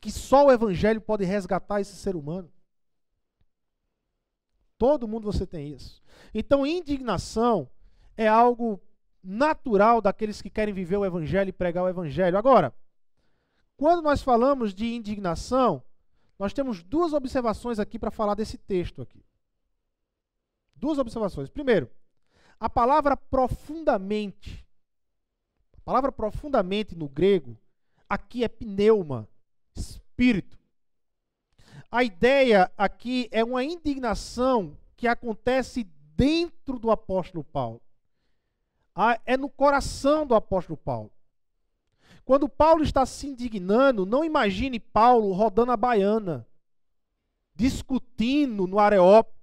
Que 0.00 0.10
só 0.10 0.46
o 0.46 0.50
evangelho 0.50 1.00
pode 1.00 1.24
resgatar 1.24 1.80
esse 1.80 1.94
ser 1.94 2.16
humano. 2.16 2.50
Todo 4.76 5.06
mundo 5.06 5.30
você 5.30 5.46
tem 5.46 5.72
isso. 5.72 6.02
Então, 6.34 6.66
indignação 6.66 7.70
é 8.16 8.26
algo 8.26 8.82
natural 9.22 10.00
daqueles 10.00 10.42
que 10.42 10.50
querem 10.50 10.74
viver 10.74 10.96
o 10.96 11.04
evangelho 11.04 11.50
e 11.50 11.52
pregar 11.52 11.84
o 11.84 11.88
evangelho. 11.88 12.36
Agora, 12.36 12.74
quando 13.76 14.02
nós 14.02 14.20
falamos 14.20 14.74
de 14.74 14.86
indignação, 14.86 15.80
nós 16.40 16.54
temos 16.54 16.82
duas 16.82 17.12
observações 17.12 17.78
aqui 17.78 17.98
para 17.98 18.10
falar 18.10 18.34
desse 18.34 18.56
texto 18.56 19.02
aqui. 19.02 19.22
Duas 20.74 20.96
observações. 20.96 21.50
Primeiro, 21.50 21.90
a 22.58 22.66
palavra 22.66 23.14
profundamente. 23.14 24.66
A 25.76 25.80
palavra 25.82 26.10
profundamente 26.10 26.96
no 26.96 27.10
grego 27.10 27.58
aqui 28.08 28.42
é 28.42 28.48
pneuma, 28.48 29.28
espírito. 29.76 30.58
A 31.90 32.02
ideia 32.02 32.72
aqui 32.74 33.28
é 33.30 33.44
uma 33.44 33.62
indignação 33.62 34.78
que 34.96 35.06
acontece 35.06 35.84
dentro 36.16 36.78
do 36.78 36.90
apóstolo 36.90 37.44
Paulo. 37.44 37.82
É 39.26 39.36
no 39.36 39.50
coração 39.50 40.26
do 40.26 40.34
apóstolo 40.34 40.78
Paulo. 40.78 41.12
Quando 42.24 42.48
Paulo 42.48 42.82
está 42.82 43.04
se 43.04 43.26
indignando, 43.26 44.06
não 44.06 44.24
imagine 44.24 44.78
Paulo 44.78 45.32
rodando 45.32 45.72
a 45.72 45.76
baiana, 45.76 46.46
discutindo 47.54 48.66
no 48.66 48.78
Areópago, 48.78 49.36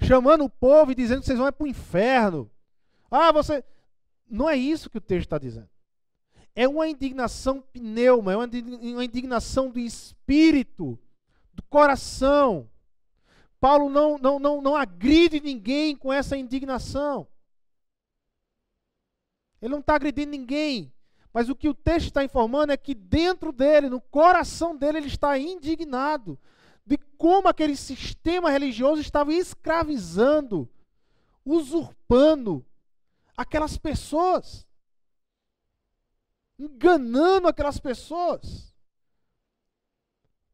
chamando 0.00 0.44
o 0.44 0.50
povo 0.50 0.92
e 0.92 0.94
dizendo 0.94 1.20
que 1.20 1.26
vocês 1.26 1.38
vão 1.38 1.50
para 1.52 1.64
o 1.64 1.68
inferno. 1.68 2.50
Ah, 3.10 3.32
você. 3.32 3.64
Não 4.28 4.48
é 4.48 4.56
isso 4.56 4.90
que 4.90 4.98
o 4.98 5.00
texto 5.00 5.26
está 5.26 5.38
dizendo. 5.38 5.68
É 6.54 6.66
uma 6.66 6.88
indignação 6.88 7.60
pneuma, 7.60 8.32
é 8.32 8.36
uma 8.36 9.04
indignação 9.04 9.70
do 9.70 9.78
espírito, 9.78 10.98
do 11.52 11.62
coração. 11.64 12.68
Paulo 13.60 13.88
não, 13.88 14.16
não, 14.16 14.38
não, 14.38 14.62
não 14.62 14.76
agride 14.76 15.40
ninguém 15.40 15.96
com 15.96 16.12
essa 16.12 16.36
indignação. 16.36 17.26
Ele 19.60 19.72
não 19.72 19.80
está 19.80 19.96
agredindo 19.96 20.30
ninguém. 20.30 20.92
Mas 21.36 21.50
o 21.50 21.54
que 21.54 21.68
o 21.68 21.74
texto 21.74 22.06
está 22.06 22.24
informando 22.24 22.72
é 22.72 22.78
que 22.78 22.94
dentro 22.94 23.52
dele, 23.52 23.90
no 23.90 24.00
coração 24.00 24.74
dele, 24.74 24.96
ele 24.96 25.08
está 25.08 25.36
indignado 25.36 26.38
de 26.86 26.96
como 26.96 27.46
aquele 27.46 27.76
sistema 27.76 28.48
religioso 28.48 29.02
estava 29.02 29.34
escravizando, 29.34 30.66
usurpando 31.44 32.64
aquelas 33.36 33.76
pessoas, 33.76 34.66
enganando 36.58 37.48
aquelas 37.48 37.78
pessoas. 37.78 38.74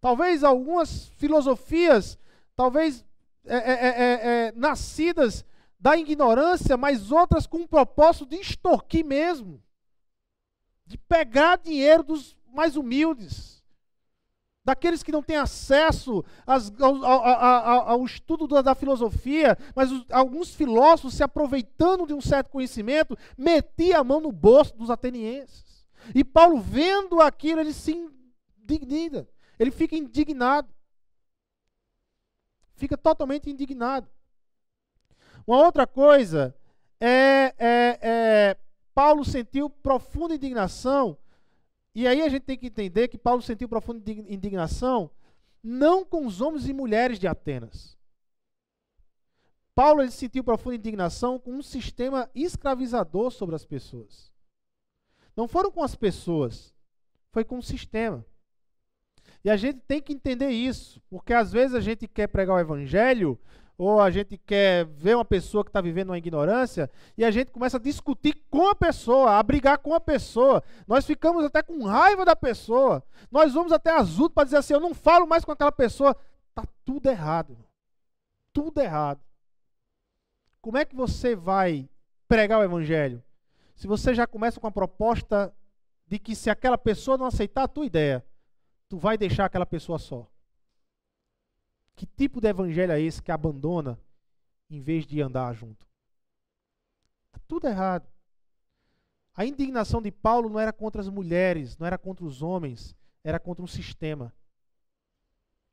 Talvez 0.00 0.42
algumas 0.42 1.10
filosofias, 1.10 2.18
talvez 2.56 3.04
é, 3.44 3.56
é, 3.56 3.72
é, 3.72 4.46
é 4.48 4.52
nascidas 4.56 5.44
da 5.78 5.96
ignorância, 5.96 6.76
mas 6.76 7.12
outras 7.12 7.46
com 7.46 7.58
o 7.58 7.68
propósito 7.68 8.26
de 8.26 8.34
extorquir 8.34 9.04
mesmo 9.04 9.62
de 10.92 10.98
pegar 10.98 11.57
dinheiro 11.57 12.02
dos 12.02 12.37
mais 12.52 12.76
humildes, 12.76 13.62
daqueles 14.62 15.02
que 15.02 15.11
não 15.11 15.22
têm 15.22 15.37
acesso 15.37 16.22
às, 16.46 16.70
ao, 16.78 17.02
ao, 17.02 17.24
ao, 17.24 17.88
ao, 17.88 18.05
estudo 18.05 18.46
da, 18.46 18.61
da 18.61 18.74
filosofia, 18.74 19.57
mas 19.74 19.90
os, 19.90 20.05
alguns 20.11 20.55
filósofos, 20.55 21.14
se 21.14 21.22
aproveitando 21.22 22.07
de 22.07 22.12
um 22.12 22.20
certo 22.20 22.50
conhecimento, 22.50 23.16
metiam 23.38 24.02
a 24.02 24.05
mão 24.05 24.20
no 24.20 24.31
bolso 24.31 24.76
dos 24.76 24.90
atenienses. 24.90 25.88
E 26.14 26.22
Paulo, 26.22 26.61
vendo 26.61 27.22
aquilo, 27.22 27.62
ele 27.62 27.72
se 27.72 27.92
indigna, 28.68 29.26
ele 29.59 29.70
fica 29.70 29.96
indignado. 29.96 30.68
Fica 32.74 32.98
totalmente 32.98 33.48
indignado. 33.48 34.11
Uma 35.46 35.64
outra 35.64 35.87
coisa 35.87 36.55
é, 37.00 37.55
é, 37.59 37.98
é 38.02 38.57
Paulo 38.94 39.24
sentiu 39.24 39.70
profunda 39.70 40.35
indignação, 40.35 41.16
e 41.94 42.07
aí 42.07 42.22
a 42.22 42.28
gente 42.28 42.42
tem 42.42 42.59
que 42.59 42.66
entender 42.66 43.09
que 43.09 43.18
Paulo 43.18 43.42
sentiu 43.42 43.68
profunda 43.68 44.11
indignação 44.11 45.11
não 45.62 46.05
com 46.05 46.26
os 46.26 46.40
homens 46.40 46.68
e 46.68 46.72
mulheres 46.72 47.18
de 47.18 47.26
Atenas. 47.26 47.96
Paulo 49.74 50.02
ele 50.02 50.11
sentiu 50.11 50.44
profunda 50.44 50.76
indignação 50.76 51.38
com 51.38 51.52
um 51.52 51.62
sistema 51.62 52.28
escravizador 52.35 53.31
sobre 53.31 53.55
as 53.55 53.64
pessoas. 53.64 54.31
Não 55.35 55.48
foram 55.48 55.70
com 55.70 55.83
as 55.83 55.94
pessoas, 55.94 56.74
foi 57.31 57.44
com 57.44 57.59
o 57.59 57.62
sistema. 57.62 58.24
E 59.44 59.50
a 59.50 59.57
gente 59.57 59.81
tem 59.81 60.00
que 60.00 60.12
entender 60.12 60.50
isso, 60.50 61.00
porque 61.09 61.33
às 61.33 61.50
vezes 61.50 61.75
a 61.75 61.81
gente 61.81 62.06
quer 62.06 62.29
pregar 62.29 62.56
o 62.56 62.60
evangelho 62.60 63.38
ou 63.85 64.00
a 64.00 64.10
gente 64.10 64.38
quer 64.38 64.85
ver 64.85 65.16
uma 65.16 65.24
pessoa 65.24 65.64
que 65.64 65.70
está 65.70 65.80
vivendo 65.80 66.10
uma 66.10 66.18
ignorância 66.18 66.88
e 67.16 67.24
a 67.24 67.30
gente 67.30 67.50
começa 67.50 67.78
a 67.78 67.80
discutir 67.80 68.35
com 68.48 68.68
a 68.68 68.74
pessoa, 68.74 69.38
a 69.38 69.42
brigar 69.42 69.78
com 69.78 69.92
a 69.92 70.00
pessoa. 70.00 70.62
Nós 70.87 71.04
ficamos 71.04 71.44
até 71.44 71.62
com 71.62 71.85
raiva 71.85 72.24
da 72.24 72.37
pessoa. 72.37 73.02
Nós 73.30 73.52
vamos 73.52 73.72
até 73.72 73.90
azul 73.90 74.30
para 74.30 74.44
dizer 74.44 74.58
assim: 74.58 74.74
eu 74.74 74.80
não 74.80 74.94
falo 74.94 75.26
mais 75.26 75.44
com 75.44 75.50
aquela 75.50 75.72
pessoa. 75.72 76.16
Está 76.48 76.64
tudo 76.85 77.08
errado. 77.08 77.58
Tudo 78.52 78.80
errado. 78.80 79.20
Como 80.60 80.78
é 80.78 80.85
que 80.85 80.94
você 80.94 81.35
vai 81.35 81.88
pregar 82.28 82.60
o 82.60 82.64
evangelho? 82.64 83.20
Se 83.74 83.88
você 83.88 84.14
já 84.14 84.28
começa 84.28 84.60
com 84.60 84.66
a 84.68 84.72
proposta 84.72 85.52
de 86.06 86.20
que 86.20 86.37
se 86.37 86.48
aquela 86.48 86.78
pessoa 86.78 87.18
não 87.18 87.26
aceitar 87.26 87.64
a 87.64 87.68
tua 87.68 87.87
ideia, 87.87 88.24
tu 88.88 88.96
vai 88.96 89.18
deixar 89.18 89.46
aquela 89.46 89.66
pessoa 89.66 89.98
só. 89.98 90.28
Que 91.94 92.06
tipo 92.06 92.40
de 92.40 92.48
evangelho 92.48 92.92
é 92.92 93.00
esse 93.00 93.22
que 93.22 93.30
abandona 93.30 93.98
em 94.70 94.80
vez 94.80 95.06
de 95.06 95.20
andar 95.20 95.52
junto? 95.54 95.86
Está 97.26 97.40
tudo 97.46 97.66
errado. 97.66 98.08
A 99.34 99.46
indignação 99.46 100.02
de 100.02 100.10
Paulo 100.10 100.48
não 100.48 100.60
era 100.60 100.72
contra 100.72 101.00
as 101.00 101.08
mulheres, 101.08 101.78
não 101.78 101.86
era 101.86 101.96
contra 101.96 102.24
os 102.24 102.42
homens, 102.42 102.94
era 103.24 103.40
contra 103.40 103.64
um 103.64 103.66
sistema. 103.66 104.32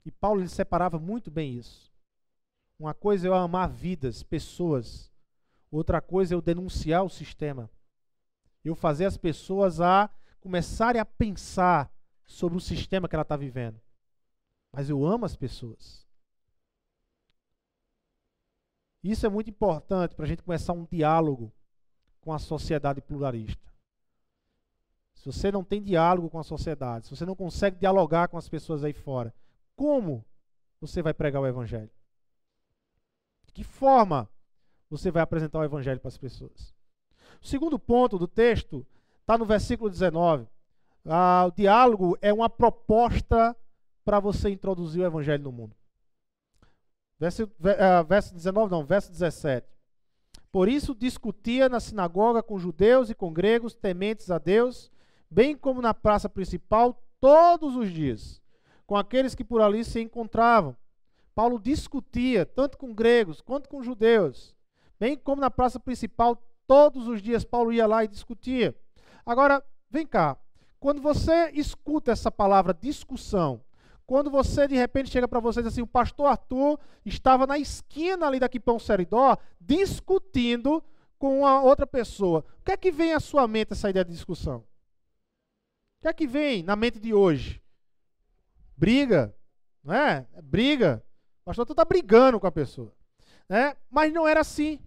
E 0.05 0.11
Paulo 0.11 0.41
ele 0.41 0.49
separava 0.49 0.97
muito 0.97 1.29
bem 1.29 1.57
isso. 1.57 1.91
Uma 2.79 2.93
coisa 2.93 3.27
é 3.27 3.29
eu 3.29 3.33
amar 3.33 3.69
vidas, 3.69 4.23
pessoas. 4.23 5.11
Outra 5.69 6.01
coisa 6.01 6.33
é 6.33 6.35
eu 6.35 6.41
denunciar 6.41 7.03
o 7.03 7.09
sistema. 7.09 7.69
Eu 8.63 8.75
fazer 8.75 9.05
as 9.05 9.17
pessoas 9.17 9.81
a 9.81 10.09
começarem 10.39 11.01
a 11.01 11.05
pensar 11.05 11.91
sobre 12.25 12.57
o 12.57 12.61
sistema 12.61 13.09
que 13.09 13.15
ela 13.15 13.23
está 13.23 13.35
vivendo. 13.35 13.81
Mas 14.71 14.89
eu 14.89 15.05
amo 15.05 15.25
as 15.25 15.35
pessoas. 15.35 16.07
Isso 19.03 19.25
é 19.25 19.29
muito 19.29 19.49
importante 19.49 20.15
para 20.15 20.25
a 20.25 20.27
gente 20.27 20.43
começar 20.43 20.73
um 20.73 20.85
diálogo 20.85 21.51
com 22.21 22.33
a 22.33 22.39
sociedade 22.39 23.01
pluralista. 23.01 23.69
Se 25.13 25.25
você 25.25 25.51
não 25.51 25.63
tem 25.63 25.81
diálogo 25.81 26.29
com 26.29 26.39
a 26.39 26.43
sociedade, 26.43 27.07
se 27.07 27.15
você 27.15 27.25
não 27.25 27.35
consegue 27.35 27.77
dialogar 27.77 28.27
com 28.27 28.37
as 28.37 28.47
pessoas 28.47 28.83
aí 28.83 28.93
fora, 28.93 29.33
como 29.75 30.25
você 30.79 31.01
vai 31.01 31.13
pregar 31.13 31.41
o 31.41 31.47
evangelho? 31.47 31.89
De 33.45 33.53
que 33.53 33.63
forma 33.63 34.29
você 34.89 35.11
vai 35.11 35.21
apresentar 35.21 35.59
o 35.59 35.63
evangelho 35.63 35.99
para 35.99 36.07
as 36.07 36.17
pessoas? 36.17 36.73
O 37.41 37.47
segundo 37.47 37.77
ponto 37.77 38.17
do 38.17 38.27
texto 38.27 38.85
está 39.21 39.37
no 39.37 39.45
versículo 39.45 39.89
19. 39.89 40.47
Ah, 41.05 41.45
o 41.47 41.51
diálogo 41.51 42.17
é 42.21 42.33
uma 42.33 42.49
proposta 42.49 43.55
para 44.03 44.19
você 44.19 44.49
introduzir 44.49 45.01
o 45.01 45.05
evangelho 45.05 45.43
no 45.43 45.51
mundo. 45.51 45.75
Verso, 47.19 47.43
uh, 47.43 48.03
verso 48.07 48.33
19, 48.33 48.71
não, 48.71 48.85
verso 48.85 49.11
17. 49.11 49.67
Por 50.51 50.69
isso 50.69 50.95
discutia 50.95 51.67
na 51.67 51.79
sinagoga 51.79 52.41
com 52.41 52.57
judeus 52.57 53.09
e 53.09 53.15
com 53.15 53.31
gregos 53.31 53.75
tementes 53.75 54.31
a 54.31 54.37
Deus, 54.37 54.91
bem 55.29 55.55
como 55.55 55.81
na 55.81 55.93
praça 55.93 56.29
principal, 56.29 57.03
todos 57.19 57.75
os 57.75 57.91
dias, 57.91 58.41
com 58.87 58.95
aqueles 58.95 59.35
que 59.35 59.43
por 59.43 59.61
ali 59.61 59.83
se 59.83 59.99
encontravam. 59.99 60.75
Paulo 61.35 61.59
discutia 61.59 62.45
tanto 62.45 62.77
com 62.77 62.93
gregos 62.93 63.41
quanto 63.41 63.69
com 63.69 63.83
judeus, 63.83 64.55
bem 64.99 65.15
como 65.15 65.41
na 65.41 65.51
praça 65.51 65.79
principal, 65.79 66.41
todos 66.65 67.07
os 67.07 67.21
dias 67.21 67.43
Paulo 67.43 67.71
ia 67.71 67.85
lá 67.85 68.03
e 68.03 68.07
discutia. 68.07 68.75
Agora, 69.25 69.63
vem 69.91 70.05
cá, 70.05 70.37
quando 70.79 71.01
você 71.01 71.51
escuta 71.51 72.11
essa 72.11 72.31
palavra 72.31 72.73
discussão, 72.73 73.61
quando 74.09 74.31
você 74.31 74.67
de 74.67 74.73
repente 74.73 75.11
chega 75.11 75.27
para 75.27 75.39
você 75.39 75.61
diz 75.61 75.71
assim: 75.71 75.83
o 75.83 75.87
pastor 75.87 76.25
Arthur 76.25 76.79
estava 77.05 77.45
na 77.45 77.59
esquina 77.59 78.25
ali 78.25 78.39
da 78.39 78.49
Quipão 78.49 78.79
Seridó 78.79 79.37
discutindo 79.61 80.83
com 81.19 81.41
uma 81.41 81.61
outra 81.61 81.85
pessoa. 81.85 82.43
O 82.59 82.63
que 82.63 82.71
é 82.71 82.77
que 82.77 82.91
vem 82.91 83.13
à 83.13 83.19
sua 83.19 83.47
mente 83.47 83.73
essa 83.73 83.87
ideia 83.87 84.03
de 84.03 84.11
discussão? 84.11 84.61
O 84.61 86.01
que 86.01 86.07
é 86.07 86.13
que 86.13 86.25
vem 86.25 86.63
na 86.63 86.75
mente 86.75 86.99
de 86.99 87.13
hoje? 87.13 87.61
Briga, 88.75 89.31
não 89.83 89.93
é? 89.93 90.25
Briga. 90.41 91.05
O 91.43 91.45
pastor 91.45 91.61
Arthur 91.61 91.73
está 91.73 91.85
brigando 91.85 92.39
com 92.39 92.47
a 92.47 92.51
pessoa. 92.51 92.91
Né? 93.47 93.77
Mas 93.91 94.11
não 94.11 94.27
era 94.27 94.39
assim. 94.39 94.79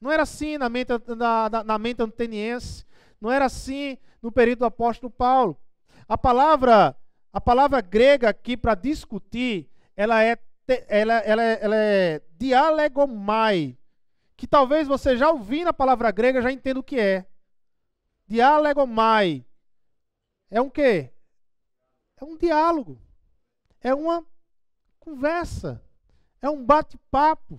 Não 0.00 0.10
era 0.10 0.24
assim 0.24 0.58
na 0.58 0.68
mente, 0.68 0.88
na, 1.16 1.48
na, 1.48 1.62
na 1.62 1.78
mente 1.78 2.02
anteniense. 2.02 2.84
Não 3.20 3.30
era 3.30 3.44
assim 3.44 3.96
no 4.20 4.32
período 4.32 4.58
do 4.58 4.64
apóstolo 4.64 5.08
Paulo. 5.08 5.56
A 6.08 6.18
palavra 6.18 6.96
a 7.32 7.40
palavra 7.40 7.80
grega 7.80 8.28
aqui 8.28 8.56
para 8.56 8.74
discutir, 8.74 9.68
ela 9.96 10.22
é, 10.22 10.38
ela, 10.88 11.14
ela, 11.14 11.42
é, 11.42 11.58
ela 11.62 11.76
é 11.76 12.22
dialegomai, 12.38 13.76
que 14.36 14.46
talvez 14.46 14.86
você 14.86 15.16
já 15.16 15.30
ouvindo 15.30 15.68
a 15.68 15.72
palavra 15.72 16.10
grega 16.10 16.42
já 16.42 16.52
entenda 16.52 16.80
o 16.80 16.82
que 16.82 16.98
é. 16.98 17.26
Dialegomai 18.26 19.44
é 20.52 20.60
um 20.60 20.68
quê? 20.68 21.10
É 22.18 22.24
um 22.26 22.36
diálogo. 22.36 23.00
É 23.80 23.94
uma 23.94 24.22
conversa. 25.00 25.82
É 26.42 26.50
um 26.50 26.62
bate-papo. 26.62 27.58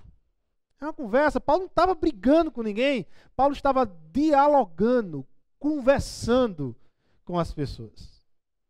É 0.80 0.86
uma 0.86 0.94
conversa. 0.94 1.42
Paulo 1.42 1.62
não 1.62 1.68
estava 1.68 1.96
brigando 1.96 2.52
com 2.52 2.62
ninguém. 2.62 3.08
Paulo 3.36 3.54
estava 3.54 3.92
dialogando, 4.12 5.28
conversando 5.58 6.76
com 7.26 7.40
as 7.40 7.52
pessoas. 7.52 8.22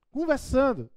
Conversando 0.09 0.89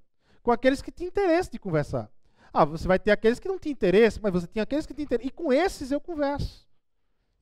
com 0.47 0.53
aqueles 0.53 0.81
que 0.81 0.93
têm 0.93 1.09
interesse 1.09 1.51
de 1.51 1.59
conversar. 1.59 2.09
Ah, 2.53 2.65
você 2.65 2.87
vai 2.87 3.01
ter 3.01 3.11
aqueles 3.11 3.41
que 3.41 3.49
não 3.49 3.59
têm 3.59 3.73
interesse, 3.73 4.21
mas 4.23 4.33
você 4.33 4.47
tem 4.47 4.63
aqueles 4.63 4.87
que 4.87 4.95
têm 4.95 5.05
interesse. 5.05 5.27
E 5.27 5.31
com 5.33 5.53
esses 5.53 5.91
eu 5.91 6.01
converso. 6.01 6.69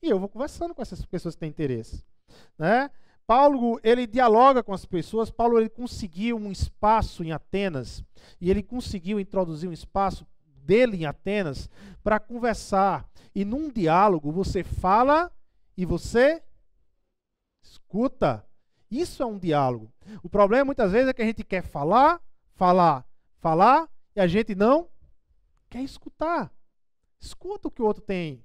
E 0.01 0.09
eu 0.09 0.17
vou 0.17 0.27
conversando 0.27 0.73
com 0.73 0.81
essas 0.81 1.05
pessoas 1.05 1.35
que 1.35 1.41
têm 1.41 1.49
interesse. 1.49 2.03
Né? 2.57 2.89
Paulo, 3.27 3.79
ele 3.83 4.07
dialoga 4.07 4.63
com 4.63 4.73
as 4.73 4.87
pessoas. 4.87 5.29
Paulo, 5.29 5.59
ele 5.59 5.69
conseguiu 5.69 6.35
um 6.35 6.51
espaço 6.51 7.23
em 7.23 7.31
Atenas. 7.31 8.03
E 8.41 8.49
ele 8.49 8.63
conseguiu 8.63 9.19
introduzir 9.19 9.69
um 9.69 9.73
espaço 9.73 10.25
dele 10.63 10.97
em 10.97 11.05
Atenas 11.05 11.69
para 12.03 12.19
conversar. 12.19 13.07
E 13.35 13.45
num 13.45 13.69
diálogo, 13.69 14.31
você 14.31 14.63
fala 14.63 15.31
e 15.77 15.85
você 15.85 16.41
escuta. 17.63 18.43
Isso 18.89 19.21
é 19.21 19.27
um 19.27 19.37
diálogo. 19.37 19.93
O 20.23 20.29
problema 20.29 20.65
muitas 20.65 20.91
vezes 20.91 21.09
é 21.09 21.13
que 21.13 21.21
a 21.21 21.25
gente 21.25 21.43
quer 21.43 21.61
falar, 21.61 22.19
falar, 22.55 23.05
falar, 23.39 23.89
e 24.15 24.19
a 24.19 24.27
gente 24.27 24.55
não 24.55 24.89
quer 25.69 25.81
escutar. 25.81 26.51
Escuta 27.19 27.67
o 27.67 27.71
que 27.71 27.81
o 27.81 27.85
outro 27.85 28.01
tem 28.01 28.43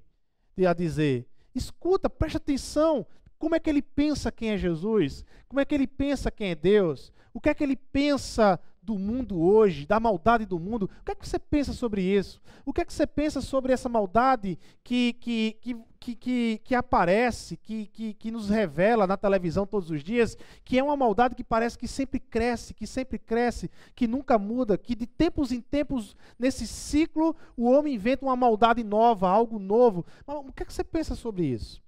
a 0.67 0.75
dizer. 0.75 1.27
Escuta, 1.55 2.11
preste 2.11 2.37
atenção. 2.37 3.07
Como 3.39 3.55
é 3.55 3.59
que 3.61 3.71
ele 3.71 3.81
pensa 3.81 4.31
quem 4.31 4.51
é 4.51 4.59
Jesus? 4.59 5.25
Como 5.49 5.59
é 5.59 5.65
que 5.65 5.75
ele 5.75 5.87
pensa 5.87 6.31
quem 6.31 6.51
é 6.51 6.55
Deus? 6.55 7.11
O 7.33 7.41
que 7.41 7.49
é 7.49 7.55
que 7.55 7.65
ele 7.65 7.77
pensa 7.77 8.61
do 8.83 8.99
mundo 8.99 9.41
hoje, 9.41 9.87
da 9.87 10.01
maldade 10.01 10.47
do 10.47 10.59
mundo. 10.59 10.91
O 11.01 11.05
que 11.05 11.13
é 11.13 11.15
que 11.15 11.29
você 11.29 11.39
pensa 11.39 11.73
sobre 11.73 12.03
isso? 12.03 12.41
O 12.65 12.73
que 12.73 12.81
é 12.81 12.85
que 12.85 12.93
você 12.93 13.07
pensa 13.07 13.41
sobre 13.41 13.73
essa 13.73 13.89
maldade 13.89 14.59
que, 14.83 15.13
que, 15.15 15.57
que, 15.61 15.77
que, 16.01 16.61
que, 16.65 16.75
aparece, 16.75 17.59
que, 17.59 17.87
que, 17.87 18.15
que 18.15 18.31
nos 18.31 18.49
revela 18.49 19.07
na 19.07 19.19
televisão 19.19 19.67
todos 19.67 19.91
os 19.91 20.03
dias, 20.03 20.37
que 20.65 20.79
é 20.79 20.83
uma 20.83 20.97
maldade 20.97 21.35
que 21.35 21.45
parece 21.45 21.77
que 21.77 21.87
sempre 21.87 22.19
cresce, 22.19 22.73
que 22.73 22.87
sempre 22.87 23.19
cresce, 23.19 23.71
que 23.95 24.09
nunca 24.09 24.39
muda, 24.39 24.79
que 24.79 24.95
de 24.97 25.07
tempos 25.07 25.53
em 25.53 25.61
tempos, 25.61 26.17
nesse 26.39 26.67
ciclo, 26.67 27.37
o 27.55 27.71
homem 27.71 27.95
inventa 27.95 28.25
uma 28.25 28.35
maldade 28.35 28.83
nova, 28.83 29.29
algo 29.29 29.59
novo. 29.59 30.07
Mas 30.27 30.37
o 30.39 30.53
que 30.53 30.63
é 30.63 30.67
que 30.67 30.73
você 30.73 30.83
pensa 30.83 31.15
sobre 31.15 31.45
isso? 31.45 31.83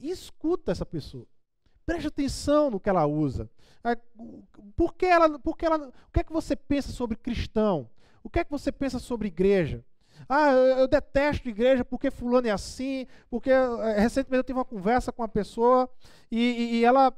E 0.00 0.10
escuta 0.10 0.72
essa 0.72 0.84
pessoa. 0.84 1.26
Preste 1.86 2.08
atenção 2.08 2.70
no 2.70 2.80
que 2.80 2.90
ela 2.90 3.06
usa. 3.06 3.48
Por 4.76 4.94
que 4.94 5.06
ela, 5.06 5.38
por 5.38 5.56
que 5.56 5.64
ela, 5.64 5.88
o 5.88 6.12
que 6.12 6.20
é 6.20 6.24
que 6.24 6.32
você 6.32 6.56
pensa 6.56 6.90
sobre 6.90 7.16
cristão? 7.16 7.88
O 8.22 8.28
que 8.28 8.40
é 8.40 8.44
que 8.44 8.50
você 8.50 8.72
pensa 8.72 8.98
sobre 8.98 9.28
igreja? 9.28 9.84
Ah, 10.28 10.50
eu, 10.52 10.88
detesto 10.88 11.48
igreja 11.48 11.84
porque 11.84 12.10
fulano 12.10 12.46
é 12.46 12.50
assim, 12.50 13.06
porque 13.30 13.50
é, 13.50 13.98
recentemente 13.98 14.38
eu 14.38 14.44
tive 14.44 14.58
uma 14.58 14.64
conversa 14.64 15.12
com 15.12 15.22
uma 15.22 15.28
pessoa 15.28 15.88
e, 16.30 16.38
e, 16.38 16.74
e 16.76 16.84
ela 16.84 17.12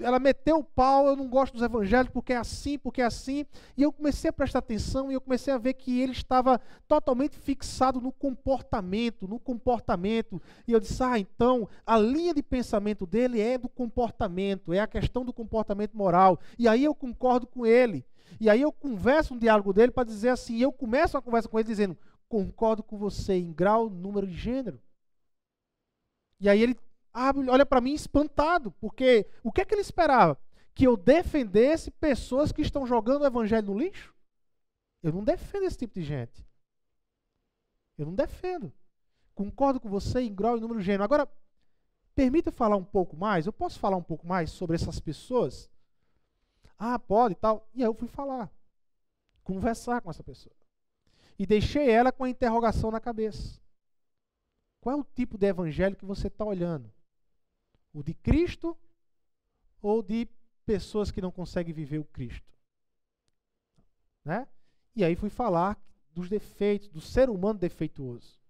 ela 0.00 0.18
meteu 0.18 0.58
o 0.58 0.64
pau, 0.64 1.06
eu 1.06 1.16
não 1.16 1.26
gosto 1.26 1.54
dos 1.54 1.62
evangelhos 1.62 2.10
porque 2.12 2.32
é 2.32 2.36
assim, 2.36 2.78
porque 2.78 3.00
é 3.00 3.04
assim. 3.06 3.46
E 3.76 3.82
eu 3.82 3.90
comecei 3.90 4.28
a 4.28 4.32
prestar 4.32 4.58
atenção 4.58 5.10
e 5.10 5.14
eu 5.14 5.20
comecei 5.20 5.52
a 5.52 5.58
ver 5.58 5.72
que 5.74 6.00
ele 6.00 6.12
estava 6.12 6.60
totalmente 6.86 7.36
fixado 7.38 8.00
no 8.00 8.12
comportamento, 8.12 9.26
no 9.26 9.38
comportamento. 9.38 10.40
E 10.68 10.72
eu 10.72 10.80
disse: 10.80 11.02
"Ah, 11.02 11.18
então 11.18 11.66
a 11.86 11.96
linha 11.96 12.34
de 12.34 12.42
pensamento 12.42 13.06
dele 13.06 13.40
é 13.40 13.56
do 13.56 13.68
comportamento, 13.68 14.72
é 14.72 14.80
a 14.80 14.86
questão 14.86 15.24
do 15.24 15.32
comportamento 15.32 15.96
moral". 15.96 16.38
E 16.58 16.68
aí 16.68 16.84
eu 16.84 16.94
concordo 16.94 17.46
com 17.46 17.64
ele. 17.64 18.04
E 18.40 18.50
aí 18.50 18.60
eu 18.60 18.72
converso 18.72 19.34
um 19.34 19.38
diálogo 19.38 19.72
dele 19.72 19.92
para 19.92 20.04
dizer 20.04 20.28
assim, 20.30 20.58
eu 20.58 20.72
começo 20.72 21.16
a 21.16 21.22
conversa 21.22 21.48
com 21.48 21.58
ele 21.58 21.68
dizendo: 21.68 21.96
"Concordo 22.28 22.82
com 22.82 22.98
você 22.98 23.34
em 23.34 23.52
grau, 23.52 23.88
número 23.90 24.28
e 24.28 24.32
gênero". 24.32 24.80
E 26.40 26.48
aí 26.48 26.60
ele 26.60 26.76
abre, 27.12 27.48
olha 27.48 27.64
para 27.64 27.80
mim 27.80 27.94
espantado, 27.94 28.70
porque 28.72 29.26
o 29.42 29.50
que 29.50 29.60
é 29.60 29.64
que 29.64 29.74
ele 29.74 29.80
esperava? 29.80 30.38
Que 30.74 30.86
eu 30.86 30.96
defendesse 30.96 31.90
pessoas 31.90 32.52
que 32.52 32.60
estão 32.60 32.86
jogando 32.86 33.22
o 33.22 33.26
evangelho 33.26 33.68
no 33.68 33.78
lixo? 33.78 34.14
Eu 35.02 35.12
não 35.12 35.24
defendo 35.24 35.64
esse 35.64 35.78
tipo 35.78 35.94
de 35.94 36.02
gente. 36.02 36.44
Eu 37.96 38.06
não 38.06 38.14
defendo. 38.14 38.72
Concordo 39.34 39.78
com 39.78 39.88
você 39.88 40.20
em 40.20 40.34
grau 40.34 40.56
e 40.56 40.60
número 40.60 40.80
gênero. 40.80 41.04
Agora, 41.04 41.28
permita 42.14 42.50
falar 42.50 42.76
um 42.76 42.84
pouco 42.84 43.16
mais? 43.16 43.46
Eu 43.46 43.52
posso 43.52 43.78
falar 43.78 43.96
um 43.96 44.02
pouco 44.02 44.26
mais 44.26 44.50
sobre 44.50 44.76
essas 44.76 44.98
pessoas? 44.98 45.70
Ah, 46.78 46.98
pode 46.98 47.32
e 47.32 47.36
tal. 47.36 47.68
E 47.74 47.82
aí 47.82 47.88
eu 47.88 47.94
fui 47.94 48.08
falar. 48.08 48.50
Conversar 49.44 50.00
com 50.00 50.10
essa 50.10 50.22
pessoa. 50.22 50.55
E 51.38 51.46
deixei 51.46 51.90
ela 51.90 52.10
com 52.10 52.24
a 52.24 52.30
interrogação 52.30 52.90
na 52.90 53.00
cabeça. 53.00 53.60
Qual 54.80 54.96
é 54.96 55.00
o 55.00 55.04
tipo 55.04 55.36
de 55.36 55.46
evangelho 55.46 55.96
que 55.96 56.04
você 56.04 56.28
está 56.28 56.44
olhando? 56.44 56.92
O 57.92 58.02
de 58.02 58.14
Cristo 58.14 58.76
ou 59.82 60.02
de 60.02 60.28
pessoas 60.64 61.10
que 61.10 61.20
não 61.20 61.30
conseguem 61.30 61.74
viver 61.74 61.98
o 61.98 62.04
Cristo? 62.04 62.54
Né? 64.24 64.46
E 64.94 65.04
aí 65.04 65.14
fui 65.14 65.28
falar 65.28 65.78
dos 66.10 66.28
defeitos, 66.28 66.88
do 66.88 67.00
ser 67.00 67.28
humano 67.28 67.58
defeituoso. 67.58 68.40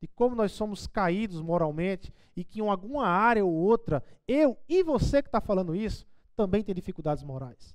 De 0.00 0.06
como 0.06 0.36
nós 0.36 0.52
somos 0.52 0.86
caídos 0.86 1.40
moralmente 1.42 2.12
e 2.36 2.44
que 2.44 2.60
em 2.60 2.68
alguma 2.68 3.06
área 3.06 3.44
ou 3.44 3.52
outra, 3.52 4.04
eu 4.26 4.56
e 4.68 4.82
você 4.84 5.20
que 5.20 5.28
está 5.28 5.40
falando 5.40 5.74
isso, 5.74 6.06
também 6.36 6.62
tem 6.62 6.74
dificuldades 6.74 7.24
morais. 7.24 7.74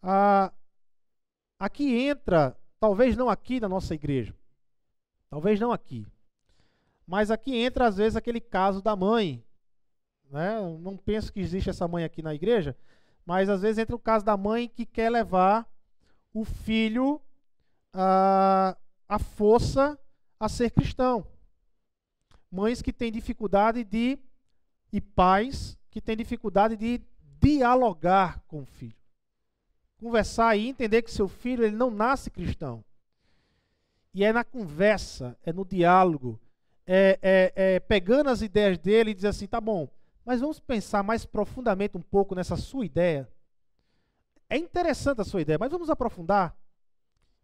Ah, 0.00 0.52
aqui 1.58 1.94
entra, 2.06 2.56
talvez 2.78 3.16
não 3.16 3.28
aqui 3.28 3.60
na 3.60 3.68
nossa 3.68 3.94
igreja, 3.94 4.34
talvez 5.30 5.58
não 5.58 5.72
aqui, 5.72 6.06
mas 7.06 7.30
aqui 7.30 7.56
entra 7.56 7.86
às 7.86 7.96
vezes 7.96 8.16
aquele 8.16 8.40
caso 8.40 8.82
da 8.82 8.96
mãe. 8.96 9.42
Né? 10.30 10.58
Não 10.80 10.96
penso 10.96 11.32
que 11.32 11.40
existe 11.40 11.70
essa 11.70 11.86
mãe 11.86 12.02
aqui 12.04 12.20
na 12.20 12.34
igreja, 12.34 12.76
mas 13.24 13.48
às 13.48 13.62
vezes 13.62 13.78
entra 13.78 13.94
o 13.94 13.98
caso 13.98 14.24
da 14.24 14.36
mãe 14.36 14.68
que 14.68 14.84
quer 14.84 15.10
levar 15.10 15.68
o 16.34 16.44
filho 16.44 17.20
a, 17.92 18.76
a 19.08 19.18
força 19.18 19.98
a 20.38 20.48
ser 20.48 20.70
cristão. 20.70 21.26
Mães 22.50 22.82
que 22.82 22.92
têm 22.92 23.12
dificuldade 23.12 23.84
de, 23.84 24.18
e 24.92 25.00
pais 25.00 25.78
que 25.90 26.00
têm 26.00 26.16
dificuldade 26.16 26.76
de 26.76 27.00
dialogar 27.40 28.40
com 28.46 28.62
o 28.62 28.66
filho. 28.66 28.96
Conversar 29.98 30.56
e 30.56 30.68
entender 30.68 31.02
que 31.02 31.10
seu 31.10 31.28
filho 31.28 31.64
ele 31.64 31.76
não 31.76 31.90
nasce 31.90 32.30
cristão. 32.30 32.84
E 34.12 34.24
é 34.24 34.32
na 34.32 34.44
conversa, 34.44 35.36
é 35.44 35.52
no 35.52 35.64
diálogo, 35.64 36.40
é, 36.86 37.18
é, 37.20 37.52
é, 37.54 37.80
pegando 37.80 38.30
as 38.30 38.40
ideias 38.40 38.78
dele 38.78 39.10
e 39.10 39.14
dizer 39.14 39.28
assim, 39.28 39.46
tá 39.46 39.60
bom, 39.60 39.88
mas 40.24 40.40
vamos 40.40 40.60
pensar 40.60 41.02
mais 41.02 41.24
profundamente 41.24 41.96
um 41.96 42.02
pouco 42.02 42.34
nessa 42.34 42.56
sua 42.56 42.86
ideia. 42.86 43.28
É 44.48 44.56
interessante 44.56 45.20
a 45.20 45.24
sua 45.24 45.42
ideia, 45.42 45.58
mas 45.58 45.70
vamos 45.70 45.90
aprofundar. 45.90 46.56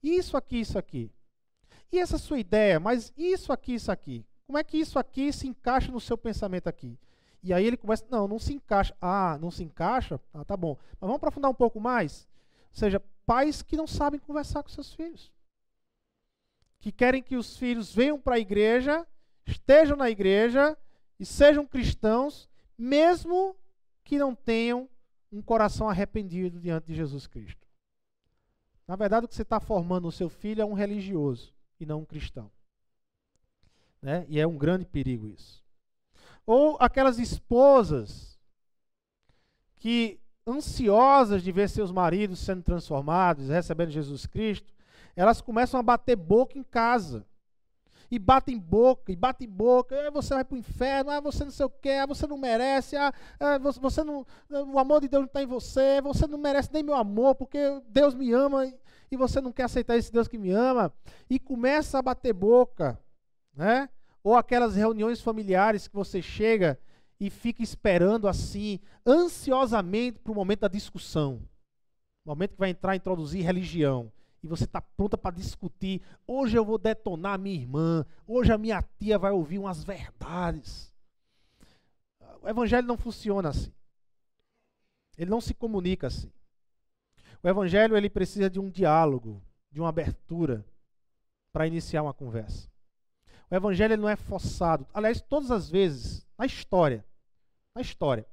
Isso 0.03 0.37
aqui, 0.37 0.61
isso 0.61 0.79
aqui. 0.79 1.11
E 1.91 1.99
essa 1.99 2.17
sua 2.17 2.39
ideia, 2.39 2.81
mas 2.81 3.13
isso 3.17 3.53
aqui, 3.53 3.75
isso 3.75 3.91
aqui. 3.93 4.25
Como 4.47 4.59
é 4.59 4.65
que 4.65 4.79
isso 4.79 4.99
aqui 4.99 5.33
se 5.33 5.47
encaixa 5.47 5.91
no 5.91 6.01
seu 6.01 6.17
pensamento 6.17 6.69
aqui? 6.69 6.99
E 7.43 7.53
aí 7.53 7.67
ele 7.67 7.77
começa, 7.77 8.05
não, 8.09 8.29
não 8.29 8.39
se 8.39 8.55
encaixa. 8.55 8.95
Ah, 9.01 9.37
não 9.41 9.51
se 9.51 9.65
encaixa? 9.65 10.21
Ah, 10.33 10.45
tá 10.45 10.57
bom. 10.57 10.77
Mas 10.93 11.01
vamos 11.01 11.17
aprofundar 11.17 11.51
um 11.51 11.55
pouco 11.55 11.81
mais? 11.81 12.29
Seja, 12.73 13.01
pais 13.27 13.63
que 13.63 13.77
não 13.77 13.87
sabem 13.87 14.19
conversar 14.19 14.63
com 14.63 14.69
seus 14.69 14.93
filhos. 14.93 15.33
Que 16.81 16.91
querem 16.91 17.23
que 17.23 17.37
os 17.37 17.57
filhos 17.57 17.95
venham 17.95 18.19
para 18.19 18.37
a 18.37 18.41
igreja 18.41 19.07
estejam 19.47 19.97
na 19.97 20.11
igreja 20.11 20.77
e 21.19 21.27
sejam 21.27 21.67
cristãos, 21.67 22.49
mesmo 22.77 23.57
que 24.05 24.19
não 24.19 24.35
tenham 24.35 24.89
um 25.31 25.43
coração 25.43 25.89
arrependido 25.89 26.61
diante 26.61 26.87
de 26.87 26.95
Jesus 26.95 27.27
Cristo. 27.27 27.67
Na 28.87 28.97
verdade, 28.97 29.25
o 29.25 29.29
que 29.29 29.35
você 29.35 29.43
está 29.43 29.61
formando 29.61 30.05
no 30.05 30.13
seu 30.13 30.29
filho 30.29 30.63
é 30.63 30.65
um 30.65 30.75
religioso 30.75 31.55
e 31.79 31.87
não 31.87 32.01
um 32.01 32.05
cristão. 32.05 32.51
Né? 34.01 34.27
E 34.29 34.41
é 34.41 34.47
um 34.47 34.59
grande 34.59 34.85
perigo 34.85 35.29
isso. 35.29 35.63
Ou 36.45 36.77
aquelas 36.81 37.19
esposas 37.19 38.39
que, 39.77 40.21
ansiosas 40.47 41.43
de 41.43 41.53
ver 41.53 41.69
seus 41.69 41.91
maridos 41.91 42.39
sendo 42.41 42.63
transformados, 42.63 43.49
recebendo 43.49 43.91
Jesus 43.91 44.27
Cristo, 44.27 44.73
elas 45.15 45.41
começam 45.41 45.79
a 45.79 45.83
bater 45.83 46.17
boca 46.17 46.59
em 46.59 46.63
casa. 46.63 47.25
E 48.11 48.19
batem 48.19 48.59
boca, 48.59 49.11
e 49.11 49.17
batem 49.17 49.49
boca, 49.49 49.97
ah, 50.07 50.11
você 50.11 50.35
vai 50.35 50.45
para 50.45 50.55
o 50.55 50.59
inferno, 50.59 51.11
ah, 51.11 51.19
você 51.19 51.45
não 51.45 51.51
sei 51.51 51.65
o 51.65 51.71
que, 51.71 51.89
ah, 51.89 52.05
você 52.05 52.27
não 52.27 52.37
merece, 52.37 52.95
ah, 52.95 53.11
ah 53.41 53.59
você 53.59 54.05
não, 54.05 54.27
o 54.51 54.79
amor 54.79 55.01
de 55.01 55.09
Deus 55.09 55.23
não 55.23 55.27
está 55.27 55.43
em 55.43 55.47
você, 55.47 55.99
você 56.03 56.27
não 56.27 56.37
merece 56.37 56.69
nem 56.75 56.83
meu 56.83 56.95
amor, 56.95 57.35
porque 57.35 57.59
Deus 57.89 58.15
me 58.15 58.31
ama 58.31 58.71
e 59.11 59.17
você 59.17 59.41
não 59.41 59.51
quer 59.51 59.63
aceitar 59.63 59.97
esse 59.97 60.13
Deus 60.13 60.29
que 60.29 60.37
me 60.37 60.51
ama, 60.51 60.93
e 61.31 61.39
começa 61.39 61.99
a 61.99 62.03
bater 62.03 62.35
boca, 62.35 63.01
né? 63.55 63.89
Ou 64.23 64.37
aquelas 64.37 64.77
reuniões 64.77 65.23
familiares 65.23 65.89
que 65.89 65.95
você 65.95 66.21
chega 66.21 66.79
e 67.23 67.31
fica 67.31 67.63
esperando 67.63 68.27
assim, 68.27 68.81
ansiosamente 69.07 70.19
para 70.19 70.33
o 70.33 70.35
momento 70.35 70.63
da 70.63 70.69
discussão. 70.69 71.41
Momento 72.25 72.55
que 72.55 72.59
vai 72.59 72.71
entrar 72.71 72.97
introduzir 72.97 73.45
religião 73.45 74.11
e 74.43 74.49
você 74.49 74.65
está 74.65 74.81
pronta 74.81 75.17
para 75.17 75.37
discutir. 75.37 76.03
Hoje 76.27 76.59
eu 76.59 76.65
vou 76.65 76.79
detonar 76.79 77.39
minha 77.39 77.55
irmã. 77.55 78.05
Hoje 78.27 78.53
a 78.53 78.59
minha 78.59 78.83
tia 78.99 79.21
vai 79.21 79.31
ouvir 79.31 79.61
umas 79.61 79.85
verdades. 79.85 80.93
O 82.43 82.49
evangelho 82.49 82.89
não 82.89 82.99
funciona 82.99 83.51
assim. 83.51 83.73
Ele 85.17 85.31
não 85.31 85.41
se 85.41 85.55
comunica 85.55 86.09
assim. 86.09 86.33
O 87.41 87.49
evangelho 87.49 87.97
ele 87.97 88.11
precisa 88.11 88.51
de 88.51 88.59
um 88.59 88.69
diálogo, 88.69 89.41
de 89.71 89.79
uma 89.79 89.91
abertura 89.91 90.67
para 91.53 91.69
iniciar 91.69 92.03
uma 92.03 92.13
conversa. 92.13 92.69
O 93.49 93.55
evangelho 93.55 93.97
não 93.97 94.09
é 94.09 94.17
forçado. 94.17 94.85
Aliás, 94.93 95.21
todas 95.21 95.53
as 95.53 95.71
vezes 95.71 96.27
na 96.37 96.47
história, 96.47 97.05
na 97.75 97.81
história, 97.81 98.27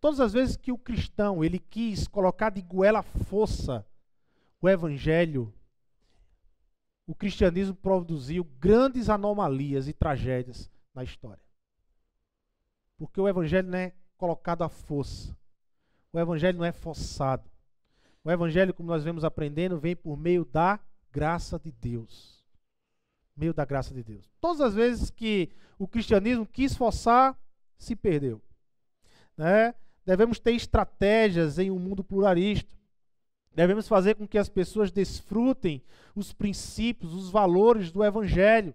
todas 0.00 0.20
as 0.20 0.32
vezes 0.32 0.56
que 0.56 0.72
o 0.72 0.78
cristão 0.78 1.44
ele 1.44 1.58
quis 1.58 2.06
colocar 2.06 2.50
de 2.50 2.62
goela 2.62 3.02
força 3.02 3.86
o 4.60 4.68
evangelho, 4.68 5.52
o 7.06 7.14
cristianismo 7.14 7.74
produziu 7.74 8.44
grandes 8.44 9.08
anomalias 9.08 9.88
e 9.88 9.92
tragédias 9.92 10.70
na 10.94 11.02
história. 11.02 11.42
Porque 12.98 13.20
o 13.20 13.26
evangelho 13.26 13.68
não 13.68 13.78
é 13.78 13.92
colocado 14.16 14.62
à 14.62 14.68
força. 14.68 15.34
O 16.12 16.20
evangelho 16.20 16.58
não 16.58 16.64
é 16.64 16.72
forçado. 16.72 17.50
O 18.22 18.30
evangelho, 18.30 18.74
como 18.74 18.90
nós 18.90 19.02
vemos 19.02 19.24
aprendendo, 19.24 19.80
vem 19.80 19.96
por 19.96 20.16
meio 20.16 20.44
da 20.44 20.78
graça 21.10 21.58
de 21.58 21.72
Deus. 21.72 22.44
Meio 23.34 23.54
da 23.54 23.64
graça 23.64 23.94
de 23.94 24.02
Deus. 24.02 24.30
Todas 24.38 24.60
as 24.60 24.74
vezes 24.74 25.10
que 25.10 25.50
o 25.78 25.88
cristianismo 25.88 26.46
quis 26.46 26.76
forçar, 26.76 27.36
se 27.78 27.96
perdeu. 27.96 28.42
Né? 29.40 29.74
Devemos 30.04 30.38
ter 30.38 30.52
estratégias 30.52 31.58
em 31.58 31.70
um 31.70 31.78
mundo 31.78 32.04
pluralista. 32.04 32.76
Devemos 33.54 33.88
fazer 33.88 34.14
com 34.14 34.28
que 34.28 34.36
as 34.36 34.50
pessoas 34.50 34.92
desfrutem 34.92 35.82
os 36.14 36.30
princípios, 36.30 37.14
os 37.14 37.30
valores 37.30 37.90
do 37.90 38.04
Evangelho. 38.04 38.74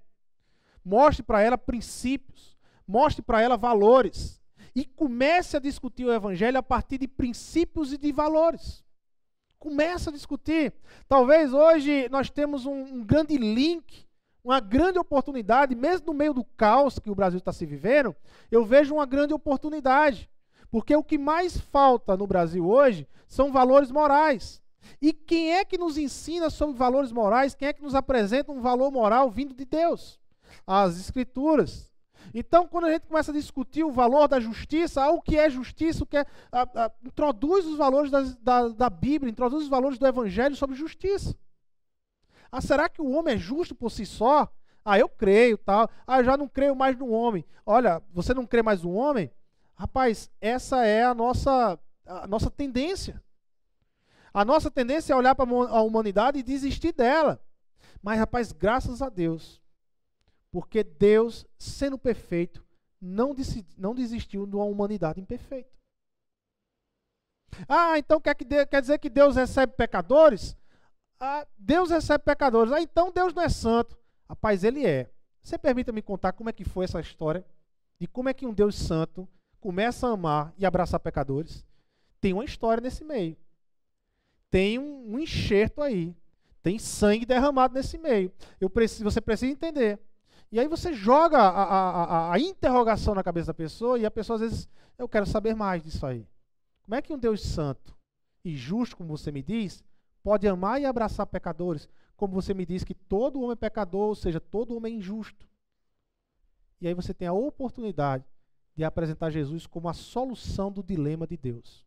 Mostre 0.83 1.21
para 1.21 1.39
ela 1.39 1.55
princípios, 1.55 2.57
mostre 2.87 3.21
para 3.21 3.43
ela 3.43 3.55
valores. 3.55 4.41
E 4.75 4.85
comece 4.85 5.55
a 5.55 5.59
discutir 5.59 6.03
o 6.03 6.11
Evangelho 6.11 6.57
a 6.57 6.63
partir 6.63 6.97
de 6.97 7.07
princípios 7.07 7.93
e 7.93 7.97
de 7.99 8.11
valores. 8.11 8.83
Comece 9.59 10.09
a 10.09 10.11
discutir. 10.11 10.73
Talvez 11.07 11.53
hoje 11.53 12.09
nós 12.09 12.31
temos 12.31 12.65
um, 12.65 12.73
um 12.73 13.05
grande 13.05 13.37
link, 13.37 14.07
uma 14.43 14.59
grande 14.59 14.97
oportunidade, 14.97 15.75
mesmo 15.75 16.07
no 16.07 16.13
meio 16.15 16.33
do 16.33 16.43
caos 16.43 16.97
que 16.97 17.11
o 17.11 17.15
Brasil 17.15 17.37
está 17.37 17.53
se 17.53 17.67
vivendo, 17.67 18.15
eu 18.49 18.65
vejo 18.65 18.95
uma 18.95 19.05
grande 19.05 19.31
oportunidade. 19.31 20.27
Porque 20.69 20.95
o 20.95 21.03
que 21.03 21.17
mais 21.17 21.57
falta 21.57 22.17
no 22.17 22.27
Brasil 22.27 22.67
hoje 22.67 23.07
são 23.27 23.51
valores 23.51 23.91
morais. 23.91 24.61
E 25.01 25.13
quem 25.13 25.53
é 25.53 25.65
que 25.65 25.77
nos 25.77 25.97
ensina 25.97 26.49
sobre 26.49 26.77
valores 26.77 27.11
morais? 27.11 27.55
Quem 27.55 27.67
é 27.67 27.73
que 27.73 27.81
nos 27.81 27.95
apresenta 27.95 28.51
um 28.51 28.61
valor 28.61 28.91
moral 28.91 29.29
vindo 29.29 29.53
de 29.53 29.65
Deus? 29.65 30.19
As 30.65 30.99
Escrituras. 30.99 31.93
Então, 32.33 32.67
quando 32.67 32.85
a 32.85 32.91
gente 32.91 33.07
começa 33.07 33.31
a 33.31 33.33
discutir 33.33 33.83
o 33.83 33.91
valor 33.91 34.27
da 34.27 34.39
justiça, 34.39 35.07
o 35.09 35.21
que 35.21 35.37
é 35.37 35.49
justiça, 35.49 36.03
o 36.03 36.07
que 36.07 36.17
é, 36.17 36.25
introduz 37.03 37.65
os 37.65 37.77
valores 37.77 38.11
da, 38.11 38.21
da, 38.41 38.67
da 38.69 38.89
Bíblia, 38.89 39.31
introduz 39.31 39.63
os 39.63 39.69
valores 39.69 39.97
do 39.97 40.07
Evangelho 40.07 40.55
sobre 40.55 40.75
justiça. 40.75 41.35
Ah, 42.51 42.61
será 42.61 42.89
que 42.89 43.01
o 43.01 43.11
homem 43.11 43.35
é 43.35 43.37
justo 43.37 43.75
por 43.75 43.91
si 43.91 44.05
só? 44.05 44.51
Ah, 44.83 44.99
eu 44.99 45.09
creio, 45.09 45.57
tal. 45.57 45.89
Ah, 46.05 46.19
eu 46.19 46.23
já 46.23 46.37
não 46.37 46.47
creio 46.47 46.75
mais 46.75 46.97
no 46.97 47.09
homem. 47.09 47.45
Olha, 47.65 48.01
você 48.13 48.33
não 48.33 48.45
crê 48.45 48.61
mais 48.61 48.83
no 48.83 48.93
homem? 48.93 49.31
Rapaz, 49.75 50.31
essa 50.39 50.85
é 50.85 51.03
a 51.03 51.13
nossa, 51.13 51.79
a 52.05 52.27
nossa 52.27 52.49
tendência. 52.49 53.21
A 54.33 54.43
nossa 54.43 54.71
tendência 54.71 55.13
é 55.13 55.15
olhar 55.15 55.35
para 55.35 55.49
a 55.49 55.81
humanidade 55.81 56.39
e 56.39 56.43
desistir 56.43 56.93
dela. 56.93 57.41
Mas, 58.01 58.19
rapaz, 58.19 58.51
graças 58.51 59.01
a 59.01 59.09
Deus, 59.09 59.61
porque 60.51 60.83
Deus, 60.83 61.45
sendo 61.57 61.97
perfeito, 61.97 62.63
não, 63.01 63.35
não 63.77 63.93
desistiu 63.93 64.45
de 64.45 64.55
uma 64.55 64.65
humanidade 64.65 65.19
imperfeita. 65.19 65.69
Ah, 67.67 67.97
então 67.97 68.19
quer, 68.19 68.35
que 68.35 68.45
quer 68.45 68.81
dizer 68.81 68.97
que 68.99 69.09
Deus 69.09 69.35
recebe 69.35 69.73
pecadores? 69.73 70.57
Ah, 71.19 71.47
Deus 71.57 71.89
recebe 71.89 72.23
pecadores. 72.23 72.71
Ah, 72.73 72.81
então 72.81 73.11
Deus 73.11 73.33
não 73.33 73.43
é 73.43 73.49
santo. 73.49 73.97
Rapaz, 74.27 74.63
ele 74.63 74.85
é. 74.85 75.09
Você 75.41 75.57
permita-me 75.57 76.01
contar 76.01 76.33
como 76.33 76.49
é 76.49 76.53
que 76.53 76.65
foi 76.65 76.85
essa 76.85 76.99
história? 76.99 77.45
De 77.99 78.07
como 78.07 78.29
é 78.29 78.33
que 78.33 78.45
um 78.45 78.53
Deus 78.53 78.75
santo 78.75 79.27
começa 79.65 80.07
a 80.07 80.11
amar 80.11 80.53
e 80.57 80.65
abraçar 80.65 80.99
pecadores? 80.99 81.65
Tem 82.21 82.33
uma 82.33 82.45
história 82.45 82.81
nesse 82.81 83.03
meio 83.03 83.35
tem 84.55 84.79
um, 84.79 85.15
um 85.15 85.19
enxerto 85.19 85.81
aí. 85.81 86.15
Tem 86.63 86.79
sangue 86.79 87.25
derramado 87.25 87.73
nesse 87.73 87.97
meio. 87.97 88.31
Eu 88.57 88.69
preciso, 88.69 89.03
você 89.03 89.19
precisa 89.19 89.51
entender. 89.51 89.99
E 90.49 90.57
aí 90.57 90.65
você 90.65 90.93
joga 90.93 91.37
a, 91.37 91.63
a, 91.63 92.03
a, 92.03 92.33
a, 92.33 92.39
interrogação 92.39 93.13
na 93.13 93.21
cabeça 93.21 93.47
da 93.47 93.53
pessoa 93.53 93.99
e 93.99 94.05
a 94.05 94.11
pessoa 94.11 94.35
às 94.35 94.41
vezes, 94.41 94.69
eu 94.97 95.09
quero 95.09 95.25
saber 95.25 95.53
mais 95.55 95.83
disso 95.83 96.05
aí. 96.05 96.25
Como 96.83 96.95
é 96.95 97.01
que 97.01 97.11
um 97.11 97.17
Deus 97.17 97.41
santo 97.41 97.93
e 98.45 98.55
justo, 98.55 98.95
como 98.95 99.09
você 99.09 99.29
me 99.29 99.43
diz, 99.43 99.83
pode 100.23 100.47
amar 100.47 100.79
e 100.79 100.85
abraçar 100.85 101.27
pecadores, 101.27 101.89
como 102.15 102.33
você 102.33 102.53
me 102.53 102.65
diz 102.65 102.85
que 102.85 102.95
todo 102.95 103.41
homem 103.41 103.51
é 103.51 103.55
pecador, 103.57 104.07
ou 104.07 104.15
seja, 104.15 104.39
todo 104.39 104.73
homem 104.73 104.93
é 104.93 104.97
injusto. 104.99 105.45
E 106.79 106.87
aí 106.87 106.93
você 106.93 107.13
tem 107.13 107.27
a 107.27 107.33
oportunidade 107.33 108.23
de 108.75 108.83
apresentar 108.83 109.29
Jesus 109.29 109.65
como 109.65 109.87
a 109.87 109.93
solução 109.93 110.71
do 110.71 110.83
dilema 110.83 111.25
de 111.25 111.37
Deus. 111.37 111.85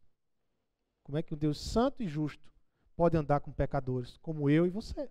Como 1.03 1.19
é 1.19 1.23
que 1.23 1.35
um 1.35 1.39
Deus 1.39 1.61
santo 1.61 2.03
e 2.03 2.09
justo 2.09 2.53
pode 2.97 3.17
andar 3.17 3.41
com 3.41 3.53
pecadores, 3.53 4.17
como 4.19 4.51
eu 4.51 4.67
e 4.67 4.71
você. 4.71 5.09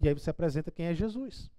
E 0.00 0.08
aí 0.08 0.14
você 0.14 0.30
apresenta 0.30 0.70
quem 0.70 0.86
é 0.86 0.94
Jesus. 0.94 1.50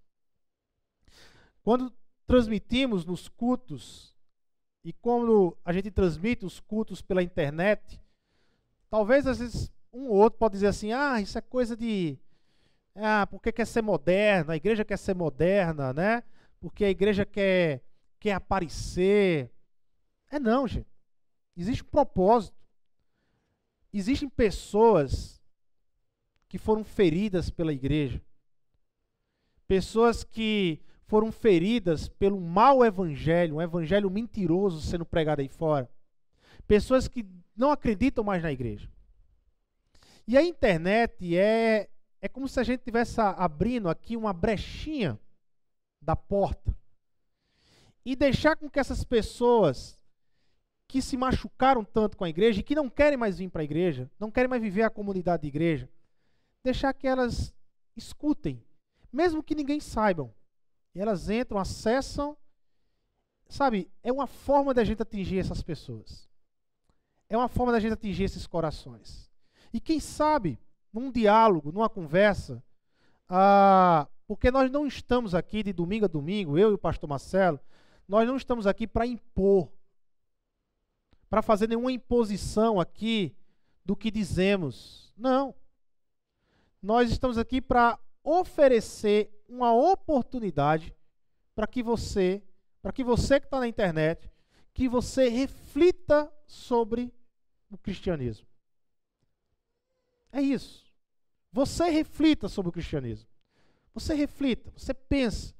Quando 1.64 1.94
transmitimos 2.28 3.06
nos 3.06 3.28
cultos, 3.30 4.14
e 4.84 4.92
quando 4.92 5.58
a 5.64 5.72
gente 5.72 5.90
transmite 5.90 6.46
os 6.46 6.60
cultos 6.60 7.02
pela 7.02 7.24
internet, 7.24 8.02
talvez 8.90 9.26
às 9.26 9.40
vezes 9.40 9.72
um 9.94 10.08
ou 10.10 10.18
outro 10.18 10.38
pode 10.38 10.54
dizer 10.54 10.68
assim: 10.68 10.92
ah, 10.92 11.22
isso 11.22 11.38
é 11.38 11.42
coisa 11.42 11.78
de. 11.78 12.20
Ah, 12.96 13.26
porque 13.26 13.52
quer 13.52 13.66
ser 13.66 13.82
moderna, 13.82 14.54
a 14.54 14.58
igreja 14.58 14.84
quer 14.84 14.98
ser 14.98 15.16
moderna, 15.16 15.94
né? 15.94 16.24
Porque 16.60 16.84
a 16.84 16.90
igreja 16.90 17.26
quer, 17.26 17.82
quer 18.24 18.32
aparecer. 18.32 19.52
É 20.32 20.40
não, 20.40 20.66
gente. 20.66 20.88
Existe 21.58 21.84
um 21.84 21.88
propósito. 21.88 22.56
Existem 23.92 24.30
pessoas 24.30 25.42
que 26.48 26.58
foram 26.58 26.86
feridas 26.86 27.50
pela 27.50 27.74
igreja. 27.74 28.22
Pessoas 29.68 30.24
que 30.24 30.80
foram 31.06 31.34
feridas 31.34 32.08
pelo 32.08 32.40
mau 32.40 32.86
evangelho, 32.86 33.58
um 33.58 33.62
evangelho 33.62 34.10
mentiroso 34.10 34.80
sendo 34.80 35.06
pregado 35.06 35.42
aí 35.42 35.50
fora. 35.50 35.90
Pessoas 36.66 37.10
que 37.10 37.26
não 37.54 37.72
acreditam 37.72 38.24
mais 38.24 38.42
na 38.42 38.54
igreja. 38.54 38.90
E 40.26 40.38
a 40.38 40.42
internet 40.42 41.38
é, 41.38 41.90
é 42.22 42.30
como 42.30 42.48
se 42.48 42.58
a 42.58 42.64
gente 42.64 42.80
estivesse 42.80 43.20
abrindo 43.20 43.90
aqui 43.90 44.16
uma 44.16 44.32
brechinha 44.32 45.20
da 46.02 46.16
porta 46.16 46.74
e 48.06 48.16
deixar 48.16 48.56
com 48.56 48.70
que 48.70 48.80
essas 48.80 49.04
pessoas 49.04 50.00
que 50.88 51.02
se 51.02 51.18
machucaram 51.18 51.84
tanto 51.84 52.18
com 52.18 52.24
a 52.24 52.30
igreja 52.30 52.60
e 52.60 52.64
que 52.64 52.76
não 52.76 52.90
querem 52.90 53.18
mais 53.18 53.38
vir 53.38 53.50
para 53.50 53.62
a 53.62 53.64
igreja, 53.64 54.12
não 54.20 54.30
querem 54.30 54.50
mais 54.50 54.62
viver 54.62 54.84
a 54.84 54.90
comunidade 54.90 55.42
de 55.42 55.48
igreja, 55.48 55.90
deixar 56.64 56.94
que 56.94 57.08
elas 57.08 57.54
escutem, 57.96 58.64
mesmo 59.12 59.44
que 59.44 59.56
ninguém 59.56 59.80
saibam. 59.80 60.34
E 60.94 61.00
elas 61.00 61.30
entram, 61.30 61.60
acessam. 61.60 62.38
Sabe, 63.48 63.90
é 64.02 64.12
uma 64.12 64.28
forma 64.28 64.74
da 64.74 64.84
gente 64.84 65.02
atingir 65.02 65.40
essas 65.40 65.62
pessoas. 65.62 66.30
É 67.30 67.38
uma 67.38 67.48
forma 67.48 67.72
da 67.72 67.80
gente 67.80 67.94
atingir 67.94 68.24
esses 68.24 68.46
corações. 68.46 69.32
E 69.74 69.80
quem 69.80 70.00
sabe, 70.00 70.60
num 70.92 71.12
diálogo, 71.12 71.72
numa 71.72 71.90
conversa, 71.90 72.64
ah, 73.28 74.08
porque 74.28 74.52
nós 74.52 74.70
não 74.72 74.86
estamos 74.86 75.34
aqui 75.34 75.64
de 75.64 75.74
domingo 75.74 76.06
a 76.06 76.08
domingo, 76.08 76.58
eu 76.58 76.72
e 76.72 76.74
o 76.74 76.78
pastor 76.78 77.10
Marcelo, 77.10 77.60
nós 78.08 78.28
não 78.28 78.36
estamos 78.36 78.68
aqui 78.68 78.88
para 78.88 79.06
impor, 79.06 79.72
para 81.30 81.42
fazer 81.42 81.68
nenhuma 81.68 81.92
imposição 81.92 82.80
aqui 82.80 83.36
do 83.84 83.96
que 83.96 84.12
dizemos. 84.12 85.14
Não. 85.18 85.56
Nós 86.82 87.12
estamos 87.12 87.38
aqui 87.38 87.62
para 87.62 88.00
oferecer 88.24 89.32
uma 89.48 89.74
oportunidade 89.74 90.96
para 91.56 91.68
que 91.68 91.84
você, 91.84 92.42
para 92.82 92.92
que 92.92 93.04
você 93.04 93.40
que 93.40 93.48
está 93.48 93.60
na 93.60 93.68
internet, 93.68 94.32
que 94.74 94.88
você 94.88 95.30
reflita 95.30 96.32
sobre 96.46 97.14
o 97.70 97.78
cristianismo. 97.78 98.48
É 100.32 100.42
isso. 100.42 100.84
Você 101.52 101.90
reflita 101.90 102.50
sobre 102.50 102.70
o 102.70 102.72
cristianismo. 102.72 103.30
Você 103.94 104.16
reflita, 104.16 104.72
você 104.76 104.94
pensa. 104.94 105.54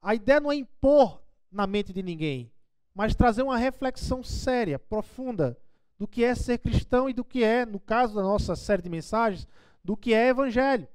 A 0.00 0.14
ideia 0.14 0.38
não 0.38 0.52
é 0.52 0.54
impor 0.54 1.23
na 1.54 1.66
mente 1.66 1.92
de 1.92 2.02
ninguém, 2.02 2.50
mas 2.94 3.14
trazer 3.14 3.42
uma 3.42 3.56
reflexão 3.56 4.22
séria, 4.22 4.78
profunda, 4.78 5.56
do 5.98 6.06
que 6.06 6.24
é 6.24 6.34
ser 6.34 6.58
cristão 6.58 7.08
e 7.08 7.12
do 7.12 7.24
que 7.24 7.44
é, 7.44 7.64
no 7.64 7.78
caso 7.78 8.16
da 8.16 8.22
nossa 8.22 8.56
série 8.56 8.82
de 8.82 8.90
mensagens, 8.90 9.46
do 9.82 9.96
que 9.96 10.12
é 10.12 10.28
evangelho. 10.28 10.88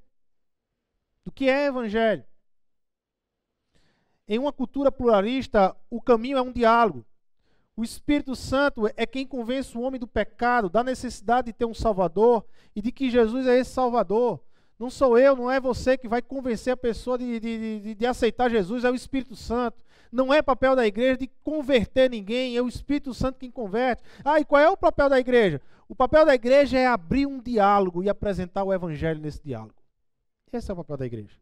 Do 1.24 1.32
que 1.32 1.50
é 1.50 1.68
evangelho. 1.68 2.24
Em 4.28 4.38
uma 4.38 4.52
cultura 4.52 4.92
pluralista, 4.92 5.76
o 5.90 6.02
caminho 6.02 6.38
é 6.38 6.42
um 6.42 6.52
diálogo. 6.52 7.06
O 7.76 7.84
Espírito 7.84 8.36
Santo 8.36 8.88
é 8.98 9.06
quem 9.06 9.26
convence 9.26 9.78
o 9.78 9.82
homem 9.82 10.00
do 10.00 10.08
pecado, 10.08 10.70
da 10.70 10.84
necessidade 10.84 11.48
de 11.48 11.54
ter 11.54 11.66
um 11.66 11.74
Salvador 11.74 12.46
e 12.76 12.82
de 12.82 12.92
que 12.92 13.10
Jesus 13.10 13.48
é 13.48 13.58
esse 13.58 13.72
Salvador. 13.72 14.42
Não 14.78 14.90
sou 14.90 15.18
eu, 15.18 15.36
não 15.36 15.50
é 15.50 15.60
você 15.60 15.98
que 15.98 16.08
vai 16.08 16.22
convencer 16.22 16.74
a 16.74 16.78
pessoa 16.78 17.18
de, 17.18 17.40
de, 17.40 17.80
de, 17.82 17.96
de, 17.96 18.06
aceitar 18.06 18.50
Jesus, 18.50 18.84
é 18.84 18.92
o 18.92 18.96
Espírito 18.96 19.36
Santo. 19.36 19.84
Não 20.12 20.34
é 20.34 20.42
papel 20.42 20.76
da 20.76 20.88
igreja 20.88 21.18
de 21.18 21.28
converter 21.44 22.10
ninguém, 22.10 22.58
é 22.58 22.62
o 22.62 22.68
Espírito 22.68 23.14
Santo 23.14 23.40
quem 23.40 23.52
converte. 23.52 24.04
Ah, 24.24 24.40
e 24.40 24.46
qual 24.46 24.62
é 24.62 24.70
o 24.70 24.78
papel 24.78 25.10
da 25.10 25.20
igreja? 25.20 25.62
O 25.88 25.96
papel 25.96 26.26
da 26.26 26.36
igreja 26.36 26.78
é 26.78 26.88
abrir 26.88 27.26
um 27.26 27.40
diálogo 27.40 28.04
e 28.04 28.10
apresentar 28.10 28.64
o 28.64 28.74
Evangelho 28.74 29.20
nesse 29.20 29.44
diálogo. 29.44 29.76
Esse 30.52 30.72
é 30.72 30.74
o 30.74 30.78
papel 30.78 30.98
da 30.98 31.06
igreja. 31.06 31.38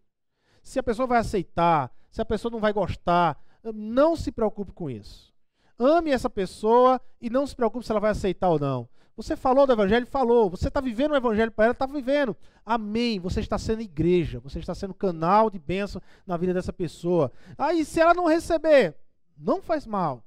Se 0.61 0.79
a 0.79 0.83
pessoa 0.83 1.07
vai 1.07 1.19
aceitar, 1.19 1.91
se 2.09 2.21
a 2.21 2.25
pessoa 2.25 2.51
não 2.51 2.59
vai 2.59 2.73
gostar, 2.73 3.41
não 3.73 4.15
se 4.15 4.31
preocupe 4.31 4.71
com 4.71 4.89
isso. 4.89 5.33
Ame 5.79 6.11
essa 6.11 6.29
pessoa 6.29 6.99
e 7.21 7.29
não 7.29 7.45
se 7.45 7.55
preocupe 7.55 7.85
se 7.85 7.91
ela 7.91 8.01
vai 8.01 8.11
aceitar 8.11 8.49
ou 8.49 8.59
não. 8.59 8.89
Você 9.17 9.35
falou 9.35 9.65
do 9.65 9.73
evangelho? 9.73 10.05
Falou. 10.05 10.47
Você 10.47 10.67
está 10.67 10.79
vivendo 10.79 11.11
o 11.11 11.15
evangelho 11.15 11.51
para 11.51 11.65
ela? 11.65 11.71
Está 11.71 11.87
vivendo. 11.87 12.37
Amém. 12.63 13.19
Você 13.19 13.39
está 13.39 13.57
sendo 13.57 13.81
igreja. 13.81 14.39
Você 14.41 14.59
está 14.59 14.75
sendo 14.75 14.93
canal 14.93 15.49
de 15.49 15.57
bênção 15.57 15.99
na 16.25 16.37
vida 16.37 16.53
dessa 16.53 16.71
pessoa. 16.71 17.31
Aí, 17.57 17.83
se 17.83 17.99
ela 17.99 18.13
não 18.13 18.27
receber, 18.27 18.95
não 19.35 19.59
faz 19.59 19.87
mal. 19.87 20.23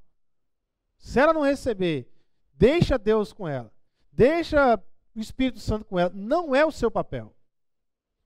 Se 0.98 1.20
ela 1.20 1.32
não 1.32 1.42
receber, 1.42 2.10
deixa 2.52 2.98
Deus 2.98 3.32
com 3.32 3.46
ela. 3.46 3.72
Deixa 4.10 4.76
o 5.14 5.20
Espírito 5.20 5.60
Santo 5.60 5.84
com 5.84 5.96
ela. 5.96 6.10
Não 6.12 6.52
é 6.52 6.66
o 6.66 6.72
seu 6.72 6.90
papel. 6.90 7.32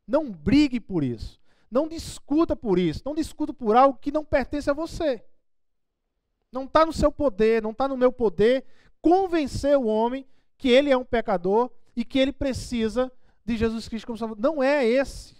Não 0.09 0.33
brigue 0.33 0.81
por 0.81 1.05
isso. 1.05 1.39
Não 1.71 1.87
discuta 1.87 2.57
por 2.57 2.79
isso. 2.79 3.03
Não 3.05 3.15
discuta 3.15 3.53
por 3.53 3.77
algo 3.77 3.99
que 3.99 4.11
não 4.11 4.25
pertence 4.25 4.71
a 4.71 4.75
você. 4.75 5.23
Não 6.51 6.65
está 6.65 6.87
no 6.87 6.93
seu 6.93 7.13
poder, 7.13 7.63
não 7.63 7.73
está 7.73 7.87
no 7.87 7.99
meu 7.99 8.11
poder 8.11 8.65
convencer 9.03 9.77
o 9.77 9.85
homem 9.85 10.27
que 10.57 10.69
ele 10.69 10.91
é 10.91 10.97
um 10.97 11.05
pecador 11.05 11.71
e 11.97 12.05
que 12.05 12.19
ele 12.19 12.33
precisa 12.33 13.11
de 13.45 13.57
Jesus 13.57 13.89
Cristo 13.89 14.07
como 14.07 14.19
Salvador. 14.19 14.43
Não 14.43 14.63
é 14.63 14.85
esse. 14.85 15.37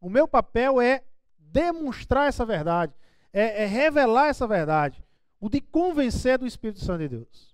O 0.00 0.08
meu 0.08 0.26
papel 0.26 0.80
é 0.80 1.02
demonstrar 1.38 2.28
essa 2.28 2.44
verdade, 2.44 2.92
é, 3.32 3.64
é 3.64 3.66
revelar 3.66 4.28
essa 4.28 4.46
verdade, 4.46 5.04
o 5.40 5.48
de 5.48 5.60
convencer 5.60 6.38
do 6.38 6.46
Espírito 6.46 6.80
Santo 6.80 7.00
de 7.00 7.08
Deus. 7.08 7.52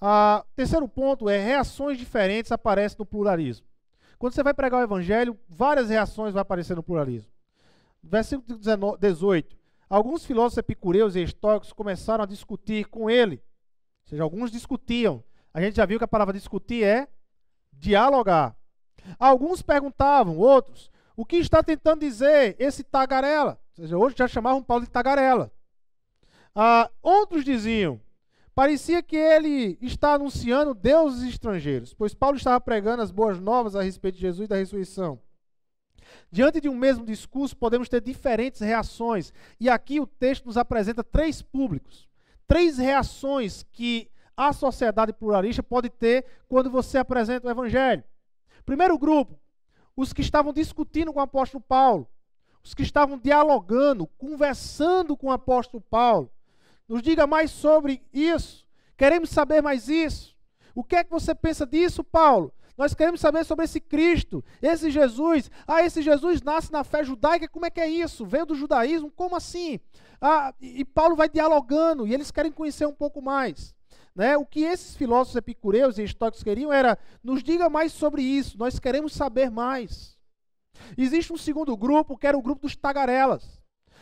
Ah, 0.00 0.44
terceiro 0.54 0.86
ponto 0.86 1.28
é 1.28 1.38
reações 1.42 1.98
diferentes 1.98 2.52
aparecem 2.52 2.98
no 2.98 3.06
pluralismo. 3.06 3.66
Quando 4.18 4.34
você 4.34 4.42
vai 4.42 4.54
pregar 4.54 4.80
o 4.80 4.84
evangelho, 4.84 5.38
várias 5.48 5.88
reações 5.88 6.32
vão 6.32 6.42
aparecer 6.42 6.76
no 6.76 6.82
pluralismo. 6.82 7.30
Versículo 8.02 8.58
18. 8.98 9.56
Alguns 9.88 10.24
filósofos 10.24 10.58
epicureus 10.58 11.16
e 11.16 11.22
estoicos 11.22 11.72
começaram 11.72 12.24
a 12.24 12.26
discutir 12.26 12.86
com 12.86 13.10
ele. 13.10 13.36
Ou 14.04 14.10
seja, 14.10 14.22
alguns 14.22 14.50
discutiam. 14.50 15.22
A 15.56 15.60
gente 15.62 15.76
já 15.76 15.86
viu 15.86 15.96
que 15.96 16.04
a 16.04 16.08
palavra 16.08 16.34
discutir 16.34 16.84
é 16.84 17.08
dialogar. 17.72 18.54
Alguns 19.18 19.62
perguntavam, 19.62 20.36
outros, 20.36 20.90
o 21.16 21.24
que 21.24 21.36
está 21.36 21.62
tentando 21.62 22.00
dizer 22.00 22.54
esse 22.58 22.84
tagarela? 22.84 23.58
Ou 23.70 23.82
seja, 23.82 23.96
hoje 23.96 24.16
já 24.18 24.28
chamavam 24.28 24.62
Paulo 24.62 24.84
de 24.84 24.90
tagarela. 24.90 25.50
Ah, 26.54 26.90
outros 27.02 27.42
diziam, 27.42 27.98
parecia 28.54 29.02
que 29.02 29.16
ele 29.16 29.78
está 29.80 30.12
anunciando 30.12 30.74
deuses 30.74 31.26
estrangeiros, 31.26 31.94
pois 31.94 32.12
Paulo 32.12 32.36
estava 32.36 32.60
pregando 32.60 33.00
as 33.00 33.10
boas 33.10 33.40
novas 33.40 33.74
a 33.74 33.80
respeito 33.80 34.16
de 34.16 34.20
Jesus 34.20 34.44
e 34.44 34.48
da 34.50 34.56
ressurreição. 34.56 35.18
Diante 36.30 36.60
de 36.60 36.68
um 36.68 36.76
mesmo 36.76 37.06
discurso, 37.06 37.56
podemos 37.56 37.88
ter 37.88 38.02
diferentes 38.02 38.60
reações. 38.60 39.32
E 39.58 39.70
aqui 39.70 40.00
o 40.00 40.06
texto 40.06 40.44
nos 40.44 40.58
apresenta 40.58 41.02
três 41.02 41.40
públicos, 41.40 42.06
três 42.46 42.76
reações 42.76 43.62
que 43.72 44.10
a 44.36 44.52
sociedade 44.52 45.12
pluralista 45.12 45.62
pode 45.62 45.88
ter 45.88 46.26
quando 46.48 46.70
você 46.70 46.98
apresenta 46.98 47.46
o 47.46 47.50
evangelho. 47.50 48.04
Primeiro 48.64 48.98
grupo, 48.98 49.38
os 49.96 50.12
que 50.12 50.20
estavam 50.20 50.52
discutindo 50.52 51.12
com 51.12 51.20
o 51.20 51.22
apóstolo 51.22 51.62
Paulo, 51.66 52.06
os 52.62 52.74
que 52.74 52.82
estavam 52.82 53.16
dialogando, 53.16 54.06
conversando 54.18 55.16
com 55.16 55.28
o 55.28 55.32
apóstolo 55.32 55.80
Paulo. 55.80 56.28
Nos 56.88 57.00
diga 57.00 57.24
mais 57.24 57.52
sobre 57.52 58.02
isso. 58.12 58.66
Queremos 58.96 59.30
saber 59.30 59.62
mais 59.62 59.88
isso. 59.88 60.36
O 60.74 60.82
que 60.82 60.96
é 60.96 61.04
que 61.04 61.10
você 61.10 61.34
pensa 61.34 61.64
disso, 61.64 62.02
Paulo? 62.02 62.52
Nós 62.76 62.92
queremos 62.92 63.20
saber 63.20 63.44
sobre 63.44 63.64
esse 63.64 63.80
Cristo, 63.80 64.44
esse 64.60 64.90
Jesus. 64.90 65.48
Ah, 65.66 65.82
esse 65.82 66.02
Jesus 66.02 66.42
nasce 66.42 66.72
na 66.72 66.82
fé 66.82 67.04
judaica, 67.04 67.48
como 67.48 67.66
é 67.66 67.70
que 67.70 67.80
é 67.80 67.88
isso? 67.88 68.26
Veio 68.26 68.44
do 68.44 68.54
judaísmo? 68.54 69.10
Como 69.12 69.36
assim? 69.36 69.80
Ah, 70.20 70.52
e 70.60 70.84
Paulo 70.84 71.14
vai 71.14 71.28
dialogando 71.28 72.06
e 72.06 72.12
eles 72.12 72.30
querem 72.30 72.50
conhecer 72.50 72.86
um 72.86 72.92
pouco 72.92 73.22
mais. 73.22 73.75
Né? 74.16 74.34
O 74.34 74.46
que 74.46 74.62
esses 74.62 74.96
filósofos 74.96 75.36
epicureus 75.36 75.98
e 75.98 76.02
estoicos 76.02 76.42
queriam 76.42 76.72
era: 76.72 76.98
nos 77.22 77.42
diga 77.42 77.68
mais 77.68 77.92
sobre 77.92 78.22
isso, 78.22 78.56
nós 78.56 78.78
queremos 78.78 79.12
saber 79.12 79.50
mais. 79.50 80.16
Existe 80.96 81.34
um 81.34 81.36
segundo 81.36 81.76
grupo, 81.76 82.16
que 82.16 82.26
era 82.26 82.36
o 82.36 82.42
grupo 82.42 82.62
dos 82.62 82.74
tagarelas. 82.74 83.60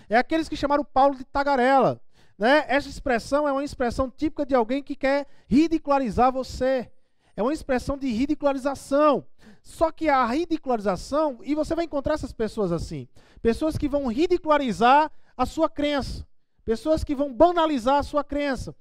É 0.08 0.16
aqueles 0.16 0.48
que 0.48 0.56
chamaram 0.56 0.84
Paulo 0.84 1.16
de 1.16 1.24
tagarela. 1.24 2.00
Né? 2.38 2.64
Essa 2.68 2.88
expressão 2.88 3.48
é 3.48 3.52
uma 3.52 3.64
expressão 3.64 4.08
típica 4.08 4.46
de 4.46 4.54
alguém 4.54 4.82
que 4.82 4.94
quer 4.94 5.26
ridicularizar 5.48 6.32
você. 6.32 6.90
É 7.36 7.42
uma 7.42 7.52
expressão 7.52 7.98
de 7.98 8.08
ridicularização. 8.08 9.26
Só 9.62 9.90
que 9.90 10.08
a 10.08 10.24
ridicularização, 10.26 11.38
e 11.42 11.56
você 11.56 11.74
vai 11.74 11.86
encontrar 11.86 12.14
essas 12.14 12.32
pessoas 12.32 12.70
assim: 12.70 13.08
pessoas 13.42 13.76
que 13.76 13.88
vão 13.88 14.06
ridicularizar 14.06 15.10
a 15.36 15.44
sua 15.44 15.68
crença, 15.68 16.24
pessoas 16.64 17.02
que 17.02 17.16
vão 17.16 17.32
banalizar 17.32 17.96
a 17.96 18.02
sua 18.04 18.22
crença. 18.22 18.76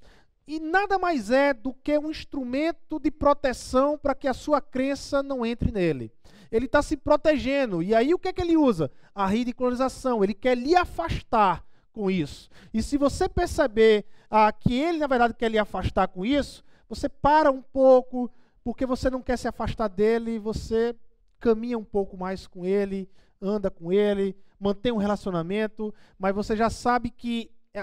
E 0.48 0.60
nada 0.60 1.00
mais 1.00 1.32
é 1.32 1.54
do 1.54 1.74
que 1.74 1.98
um 1.98 2.12
instrumento 2.12 3.00
de 3.00 3.10
proteção 3.10 3.98
para 3.98 4.14
que 4.14 4.28
a 4.28 4.34
sua 4.34 4.60
crença 4.60 5.24
não 5.24 5.46
entre 5.46 5.72
nele. 5.72 6.12
Ele 6.52 6.66
está 6.66 6.82
se 6.82 6.98
protegendo. 6.98 7.82
E 7.82 7.96
aí 7.96 8.14
o 8.14 8.20
que 8.20 8.28
é 8.28 8.34
que 8.34 8.42
ele 8.42 8.58
usa? 8.58 8.92
A 9.16 9.26
ridicularização. 9.26 10.24
Ele 10.24 10.34
quer 10.34 10.58
lhe 10.58 10.76
afastar 10.76 11.66
com 11.94 12.12
isso. 12.12 12.50
E 12.74 12.84
se 12.84 12.98
você 12.98 13.30
perceber 13.30 14.06
ah, 14.30 14.52
que 14.52 14.74
ele, 14.74 14.98
na 14.98 15.08
verdade, 15.08 15.34
quer 15.34 15.50
lhe 15.50 15.58
afastar 15.58 16.08
com 16.08 16.26
isso, 16.26 16.64
você 16.90 17.08
para 17.08 17.52
um 17.52 17.62
pouco, 17.62 18.30
porque 18.64 18.86
você 18.86 19.10
não 19.10 19.22
quer 19.22 19.38
se 19.38 19.48
afastar 19.48 19.88
dele, 19.88 20.40
você 20.40 20.96
caminha 21.40 21.78
um 21.78 21.84
pouco 21.84 22.18
mais 22.18 22.48
com 22.48 22.66
ele, 22.66 23.10
anda 23.42 23.70
com 23.70 23.92
ele, 23.92 24.36
mantém 24.60 24.92
um 24.92 24.98
relacionamento, 24.98 25.94
mas 26.18 26.34
você 26.34 26.56
já 26.56 26.70
sabe 26.70 27.10
que 27.10 27.52
a, 27.76 27.82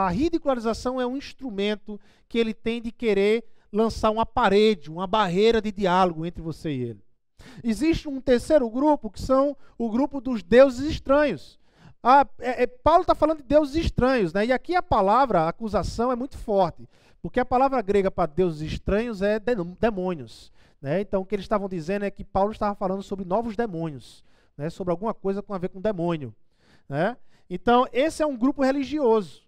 a, 0.00 0.06
a 0.06 0.08
ridicularização 0.08 1.00
é 1.00 1.06
um 1.06 1.16
instrumento 1.16 2.00
que 2.28 2.38
ele 2.38 2.52
tem 2.52 2.82
de 2.82 2.90
querer 2.90 3.44
lançar 3.72 4.10
uma 4.10 4.26
parede, 4.26 4.90
uma 4.90 5.06
barreira 5.06 5.62
de 5.62 5.70
diálogo 5.70 6.26
entre 6.26 6.42
você 6.42 6.70
e 6.70 6.82
ele. 6.82 7.04
Existe 7.62 8.08
um 8.08 8.20
terceiro 8.20 8.68
grupo, 8.68 9.10
que 9.10 9.20
são 9.20 9.56
o 9.76 9.88
grupo 9.88 10.20
dos 10.20 10.42
deuses 10.42 10.90
estranhos. 10.90 11.58
Ah, 12.02 12.26
é, 12.40 12.64
é, 12.64 12.66
Paulo 12.66 13.02
está 13.02 13.14
falando 13.14 13.38
de 13.38 13.44
deuses 13.44 13.76
estranhos, 13.76 14.32
né? 14.32 14.46
e 14.46 14.52
aqui 14.52 14.74
a 14.74 14.82
palavra 14.82 15.42
a 15.42 15.48
acusação 15.48 16.10
é 16.10 16.16
muito 16.16 16.36
forte. 16.36 16.88
Porque 17.22 17.38
a 17.38 17.44
palavra 17.44 17.80
grega 17.82 18.10
para 18.10 18.26
deuses 18.26 18.72
estranhos 18.72 19.22
é 19.22 19.40
demônios. 19.78 20.52
Né? 20.80 21.00
Então, 21.00 21.22
o 21.22 21.26
que 21.26 21.34
eles 21.34 21.44
estavam 21.44 21.68
dizendo 21.68 22.04
é 22.04 22.10
que 22.10 22.24
Paulo 22.24 22.52
estava 22.52 22.74
falando 22.74 23.02
sobre 23.02 23.24
novos 23.24 23.56
demônios, 23.56 24.24
né? 24.56 24.70
sobre 24.70 24.90
alguma 24.90 25.14
coisa 25.14 25.42
com 25.42 25.54
a 25.54 25.58
ver 25.58 25.68
com 25.68 25.80
demônio. 25.80 26.34
Né? 26.88 27.16
Então, 27.48 27.86
esse 27.92 28.22
é 28.22 28.26
um 28.26 28.36
grupo 28.36 28.62
religioso. 28.62 29.42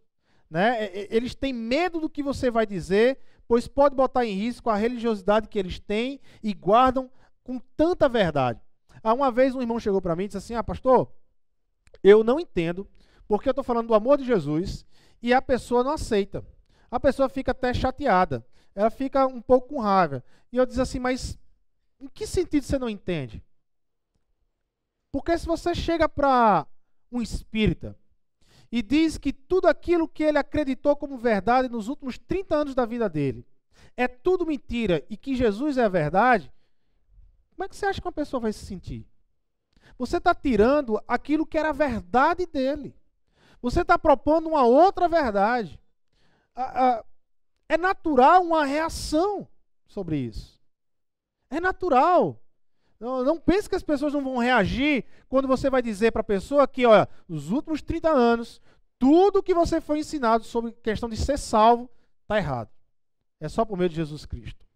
Né? 0.48 0.90
Eles 1.11 1.34
têm 1.34 1.53
medo 1.53 2.01
do 2.01 2.11
que 2.11 2.22
você 2.22 2.51
vai 2.51 2.66
dizer, 2.66 3.18
pois 3.46 3.68
pode 3.68 3.94
botar 3.94 4.24
em 4.24 4.34
risco 4.34 4.70
a 4.70 4.76
religiosidade 4.76 5.48
que 5.48 5.59
eles 5.59 5.78
têm 5.78 6.20
e 6.42 6.53
guardam 6.53 7.11
com 7.44 7.59
tanta 7.76 8.09
verdade. 8.09 8.61
Ah, 9.03 9.14
uma 9.14 9.30
vez 9.30 9.55
um 9.55 9.61
irmão 9.61 9.78
chegou 9.78 10.03
para 10.03 10.16
mim 10.16 10.24
e 10.24 10.26
disse 10.26 10.38
assim: 10.38 10.55
Ah, 10.55 10.62
pastor, 10.62 11.11
eu 12.03 12.22
não 12.22 12.38
entendo 12.38 12.86
porque 13.26 13.48
eu 13.48 13.53
estou 13.53 13.64
falando 13.64 13.86
do 13.86 13.94
amor 13.94 14.18
de 14.18 14.24
Jesus 14.24 14.84
e 15.22 15.32
a 15.32 15.40
pessoa 15.40 15.84
não 15.84 15.92
aceita 15.92 16.44
a 16.90 16.98
pessoa 16.98 17.28
fica 17.28 17.53
até 17.53 17.72
chateada. 17.72 18.44
Ela 18.74 18.90
fica 18.90 19.26
um 19.26 19.40
pouco 19.40 19.68
com 19.68 19.80
raiva. 19.80 20.24
E 20.51 20.57
eu 20.57 20.66
disse 20.66 20.80
assim, 20.80 20.98
mas 20.98 21.38
em 22.01 22.09
que 22.09 22.26
sentido 22.26 22.64
você 22.64 22.78
não 22.78 22.88
entende? 22.88 23.42
Porque 25.12 25.36
se 25.38 25.46
você 25.46 25.74
chega 25.74 26.09
para 26.09 26.66
um 27.11 27.20
espírita 27.20 27.96
e 28.70 28.82
diz 28.82 29.18
que 29.18 29.32
tudo 29.32 29.66
aquilo 29.66 30.08
que 30.08 30.22
ele 30.22 30.38
acreditou 30.38 30.96
como 30.96 31.18
verdade 31.18 31.68
nos 31.68 31.88
últimos 31.88 32.18
30 32.18 32.54
anos 32.54 32.74
da 32.74 32.86
vida 32.86 33.08
dele 33.08 33.46
é 33.96 34.06
tudo 34.06 34.46
mentira 34.46 35.04
e 35.11 35.16
que 35.16 35.34
Jesus 35.34 35.76
é 35.76 35.84
a 35.84 35.88
verdade, 35.88 36.52
como 37.50 37.64
é 37.64 37.68
que 37.68 37.76
você 37.76 37.86
acha 37.86 38.00
que 38.00 38.06
uma 38.06 38.12
pessoa 38.12 38.40
vai 38.40 38.52
se 38.52 38.64
sentir? 38.64 39.06
Você 39.98 40.16
está 40.16 40.34
tirando 40.34 41.02
aquilo 41.06 41.44
que 41.44 41.58
era 41.58 41.70
a 41.70 41.72
verdade 41.72 42.46
dele. 42.46 42.94
Você 43.61 43.82
está 43.82 43.98
propondo 43.98 44.48
uma 44.48 44.64
outra 44.64 45.08
verdade 45.08 45.78
é 47.68 47.78
natural 47.78 48.42
uma 48.42 48.64
reação 48.64 49.48
sobre 49.86 50.16
isso. 50.16 50.61
É 51.48 51.61
natural. 51.61 52.40
Não, 53.01 53.24
não 53.24 53.40
pense 53.40 53.66
que 53.66 53.74
as 53.74 53.82
pessoas 53.82 54.12
não 54.12 54.22
vão 54.22 54.36
reagir 54.36 55.07
quando 55.26 55.48
você 55.48 55.70
vai 55.70 55.80
dizer 55.80 56.12
para 56.12 56.20
a 56.20 56.24
pessoa 56.24 56.68
que, 56.68 56.84
olha, 56.84 57.09
nos 57.26 57.51
últimos 57.51 57.80
30 57.80 58.11
anos, 58.11 58.61
tudo 58.98 59.42
que 59.42 59.55
você 59.55 59.80
foi 59.80 60.01
ensinado 60.01 60.44
sobre 60.44 60.72
questão 60.72 61.09
de 61.09 61.16
ser 61.16 61.38
salvo 61.38 61.90
está 62.20 62.36
errado. 62.36 62.68
É 63.40 63.48
só 63.48 63.64
por 63.64 63.78
meio 63.78 63.88
de 63.88 63.96
Jesus 63.96 64.26
Cristo. 64.26 64.66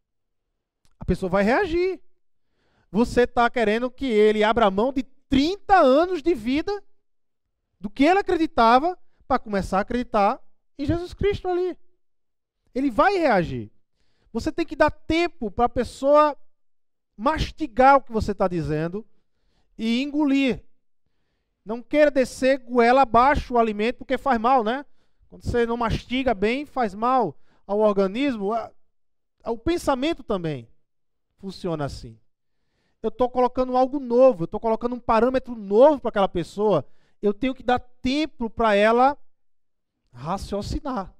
A 0.98 1.04
pessoa 1.04 1.28
vai 1.28 1.44
reagir. 1.44 2.00
Você 2.90 3.24
está 3.24 3.50
querendo 3.50 3.90
que 3.90 4.06
ele 4.06 4.42
abra 4.42 4.70
mão 4.70 4.90
de 4.90 5.02
30 5.28 5.76
anos 5.76 6.22
de 6.22 6.32
vida 6.34 6.82
do 7.78 7.90
que 7.90 8.04
ele 8.04 8.20
acreditava 8.20 8.98
para 9.28 9.38
começar 9.38 9.78
a 9.78 9.80
acreditar 9.82 10.40
em 10.78 10.86
Jesus 10.86 11.12
Cristo 11.12 11.46
ali. 11.46 11.76
Ele 12.74 12.90
vai 12.90 13.18
reagir. 13.18 13.70
Você 14.32 14.50
tem 14.50 14.64
que 14.64 14.74
dar 14.74 14.90
tempo 14.90 15.50
para 15.50 15.66
a 15.66 15.68
pessoa 15.68 16.34
mastigar 17.16 17.96
o 17.96 18.00
que 18.02 18.12
você 18.12 18.32
está 18.32 18.48
dizendo 18.48 19.06
e 19.78 20.02
engolir. 20.02 20.64
Não 21.64 21.82
queira 21.82 22.10
descer 22.10 22.58
goela 22.58 23.02
abaixo 23.02 23.54
o 23.54 23.58
alimento, 23.58 23.98
porque 23.98 24.18
faz 24.18 24.38
mal, 24.38 24.62
né? 24.62 24.84
Quando 25.28 25.44
você 25.44 25.66
não 25.66 25.76
mastiga 25.76 26.34
bem, 26.34 26.66
faz 26.66 26.94
mal 26.94 27.36
ao 27.66 27.78
organismo. 27.78 28.50
O 29.44 29.58
pensamento 29.58 30.22
também 30.22 30.68
funciona 31.38 31.84
assim. 31.84 32.18
Eu 33.02 33.08
estou 33.08 33.28
colocando 33.28 33.76
algo 33.76 33.98
novo, 33.98 34.42
eu 34.42 34.46
estou 34.46 34.60
colocando 34.60 34.94
um 34.94 35.00
parâmetro 35.00 35.54
novo 35.54 36.00
para 36.00 36.08
aquela 36.10 36.28
pessoa. 36.28 36.86
Eu 37.20 37.34
tenho 37.34 37.54
que 37.54 37.62
dar 37.62 37.78
tempo 37.78 38.48
para 38.48 38.74
ela 38.74 39.16
raciocinar 40.12 41.14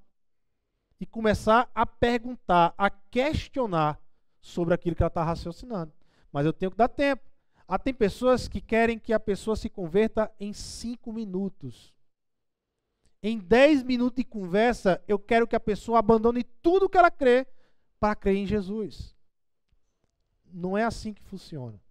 e 0.99 1.05
começar 1.05 1.69
a 1.75 1.85
perguntar, 1.85 2.73
a 2.77 2.89
questionar 2.89 3.99
sobre 4.45 4.75
aquilo 4.75 4.95
que 4.95 5.01
ela 5.01 5.07
está 5.07 5.23
raciocinando. 5.23 5.91
Mas 6.31 6.45
eu 6.45 6.53
tenho 6.53 6.69
que 6.69 6.77
dar 6.77 6.87
tempo. 6.87 7.23
Ah, 7.67 7.79
tem 7.79 7.93
pessoas 7.93 8.47
que 8.47 8.61
querem 8.61 8.99
que 8.99 9.11
a 9.11 9.19
pessoa 9.19 9.55
se 9.55 9.67
converta 9.67 10.31
em 10.39 10.53
cinco 10.53 11.11
minutos. 11.11 11.91
Em 13.23 13.39
dez 13.39 13.81
minutos 13.81 14.17
de 14.17 14.23
conversa, 14.23 15.03
eu 15.07 15.17
quero 15.17 15.47
que 15.47 15.55
a 15.55 15.59
pessoa 15.59 15.97
abandone 15.97 16.43
tudo 16.61 16.87
que 16.87 16.95
ela 16.95 17.09
crê 17.09 17.47
para 17.99 18.15
crer 18.15 18.35
em 18.35 18.45
Jesus. 18.45 19.15
Não 20.53 20.77
é 20.77 20.83
assim 20.83 21.11
que 21.11 21.23
funciona. 21.23 21.81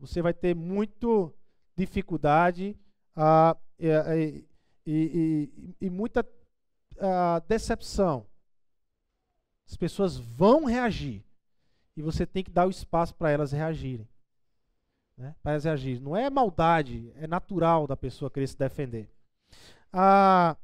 Você 0.00 0.20
vai 0.20 0.34
ter 0.34 0.56
muito 0.56 1.32
dificuldade 1.76 2.76
uh, 3.16 3.56
e, 3.78 4.44
e, 4.84 5.48
e, 5.80 5.86
e 5.86 5.88
muita 5.88 6.26
decepção. 7.46 8.26
As 9.68 9.76
pessoas 9.76 10.16
vão 10.16 10.64
reagir. 10.64 11.24
E 11.96 12.02
você 12.02 12.26
tem 12.26 12.42
que 12.42 12.50
dar 12.50 12.66
o 12.66 12.70
espaço 12.70 13.14
para 13.14 13.30
elas 13.30 13.52
reagirem. 13.52 14.08
Né? 15.16 15.34
Para 15.42 15.52
elas 15.52 15.64
reagirem. 15.64 16.00
Não 16.00 16.16
é 16.16 16.28
maldade, 16.28 17.12
é 17.16 17.26
natural 17.26 17.86
da 17.86 17.96
pessoa 17.96 18.30
querer 18.30 18.46
se 18.46 18.58
defender. 18.58 19.08
Ah, 19.92 20.56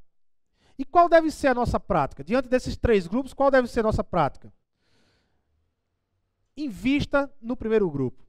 e 0.77 0.85
qual 0.85 1.09
deve 1.09 1.31
ser 1.31 1.49
a 1.49 1.55
nossa 1.55 1.79
prática? 1.79 2.25
Diante 2.25 2.49
desses 2.49 2.77
três 2.77 3.07
grupos, 3.07 3.35
qual 3.35 3.51
deve 3.51 3.69
ser 3.69 3.81
a 3.81 3.85
nossa 3.85 4.03
prática? 4.03 4.53
Invista 6.57 7.33
no 7.41 7.57
primeiro 7.57 7.89
grupo. 7.91 8.25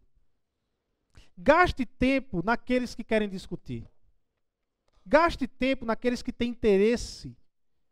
Gaste 1.38 1.86
tempo 1.86 2.44
naqueles 2.44 2.94
que 2.94 3.04
querem 3.04 3.30
discutir. 3.30 3.90
Gaste 5.06 5.48
tempo 5.48 5.86
naqueles 5.86 6.22
que 6.22 6.32
têm 6.32 6.52
interesse 6.52 7.36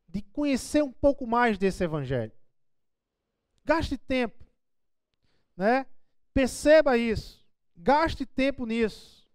de 0.08 0.22
conhecer 0.22 0.84
um 0.84 0.92
pouco 0.92 1.26
mais 1.26 1.58
desse 1.58 1.84
evangelho. 1.84 2.32
Gaste 3.66 3.98
tempo, 3.98 4.46
né? 5.60 5.86
Perceba 6.34 6.98
isso. 6.98 7.46
Gaste 7.76 8.26
tempo 8.26 8.66
nisso, 8.66 9.30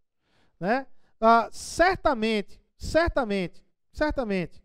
né? 0.59 0.87
Ah, 1.20 1.49
certamente, 1.53 2.61
certamente, 2.79 3.62
certamente. 3.93 4.62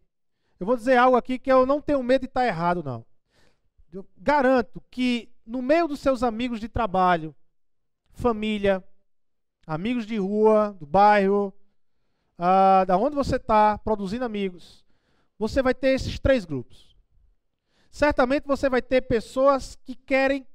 Eu 0.60 0.66
vou 0.66 0.78
dizer 0.78 0.97
algo 0.97 1.18
aqui 1.18 1.38
que 1.38 1.51
eu 1.51 1.66
não 1.66 1.82
tenho 1.82 2.01
medo 2.01 2.22
de 2.22 2.28
estar 2.28 2.45
errado, 2.45 2.82
não. 2.82 3.05
Eu 3.91 4.07
garanto 4.18 4.82
que 4.89 5.32
no 5.45 5.62
meio 5.62 5.88
dos 5.88 5.99
seus 5.99 6.24
amigos 6.24 6.60
de 6.60 6.70
trabalho, 6.70 7.36
família, 8.12 8.84
amigos 9.68 10.05
de 10.05 10.18
rua, 10.18 10.76
do 10.80 10.86
bairro, 10.86 11.53
ah, 12.38 12.86
da 12.86 12.97
onde 12.97 13.16
você 13.16 13.36
está, 13.36 13.78
produzindo 13.78 14.26
amigos, 14.26 14.86
você 15.38 15.62
vai 15.62 15.74
ter 15.74 15.89
esses 15.89 16.20
três 16.20 16.45
grupos. 16.45 16.95
Certamente 17.91 18.45
você 18.45 18.70
vai 18.70 18.82
ter 18.82 19.01
pessoas 19.01 19.78
que 19.84 19.95
querem 19.95 20.45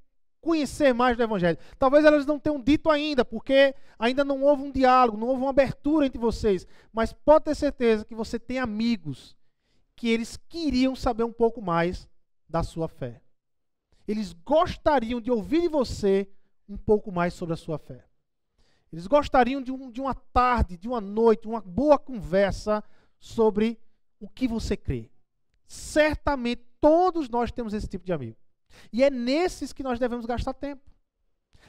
conhecer 0.44 0.92
mais 0.92 1.16
do 1.16 1.22
Evangelho. 1.22 1.58
Talvez 1.78 2.04
elas 2.04 2.26
não 2.26 2.38
tenham 2.38 2.60
dito 2.60 2.90
ainda, 2.90 3.24
porque 3.24 3.74
ainda 3.98 4.22
não 4.22 4.42
houve 4.42 4.62
um 4.62 4.70
diálogo, 4.70 5.16
não 5.16 5.28
houve 5.28 5.40
uma 5.40 5.50
abertura 5.50 6.06
entre 6.06 6.18
vocês. 6.18 6.66
Mas 6.92 7.12
pode 7.12 7.46
ter 7.46 7.54
certeza 7.54 8.04
que 8.04 8.14
você 8.14 8.38
tem 8.38 8.58
amigos 8.58 9.34
que 9.96 10.08
eles 10.08 10.36
queriam 10.48 10.94
saber 10.94 11.24
um 11.24 11.32
pouco 11.32 11.62
mais 11.62 12.06
da 12.48 12.62
sua 12.62 12.86
fé. 12.86 13.22
Eles 14.06 14.34
gostariam 14.34 15.20
de 15.20 15.30
ouvir 15.30 15.62
de 15.62 15.68
você 15.68 16.28
um 16.68 16.76
pouco 16.76 17.10
mais 17.10 17.32
sobre 17.32 17.54
a 17.54 17.56
sua 17.56 17.78
fé. 17.78 18.04
Eles 18.92 19.06
gostariam 19.06 19.62
de, 19.62 19.72
um, 19.72 19.90
de 19.90 20.00
uma 20.00 20.14
tarde, 20.14 20.76
de 20.76 20.86
uma 20.86 21.00
noite, 21.00 21.48
uma 21.48 21.60
boa 21.60 21.98
conversa 21.98 22.84
sobre 23.18 23.80
o 24.20 24.28
que 24.28 24.46
você 24.46 24.76
crê. 24.76 25.10
Certamente 25.66 26.62
todos 26.80 27.28
nós 27.30 27.50
temos 27.50 27.72
esse 27.72 27.88
tipo 27.88 28.04
de 28.04 28.12
amigo. 28.12 28.36
E 28.92 29.02
é 29.02 29.10
nesses 29.10 29.72
que 29.72 29.82
nós 29.82 29.98
devemos 29.98 30.26
gastar 30.26 30.54
tempo. 30.54 30.82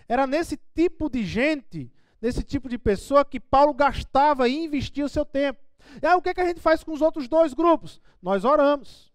Era 0.07 0.27
nesse 0.27 0.57
tipo 0.75 1.09
de 1.09 1.23
gente, 1.23 1.91
nesse 2.21 2.43
tipo 2.43 2.69
de 2.69 2.77
pessoa 2.77 3.25
que 3.25 3.39
Paulo 3.39 3.73
gastava 3.73 4.47
e 4.47 4.63
investia 4.63 5.05
o 5.05 5.09
seu 5.09 5.25
tempo. 5.25 5.59
E 6.01 6.05
aí 6.05 6.15
o 6.15 6.21
que, 6.21 6.29
é 6.29 6.33
que 6.33 6.41
a 6.41 6.45
gente 6.45 6.59
faz 6.59 6.83
com 6.83 6.91
os 6.93 7.01
outros 7.01 7.27
dois 7.27 7.53
grupos? 7.53 8.01
Nós 8.21 8.43
oramos. 8.43 9.11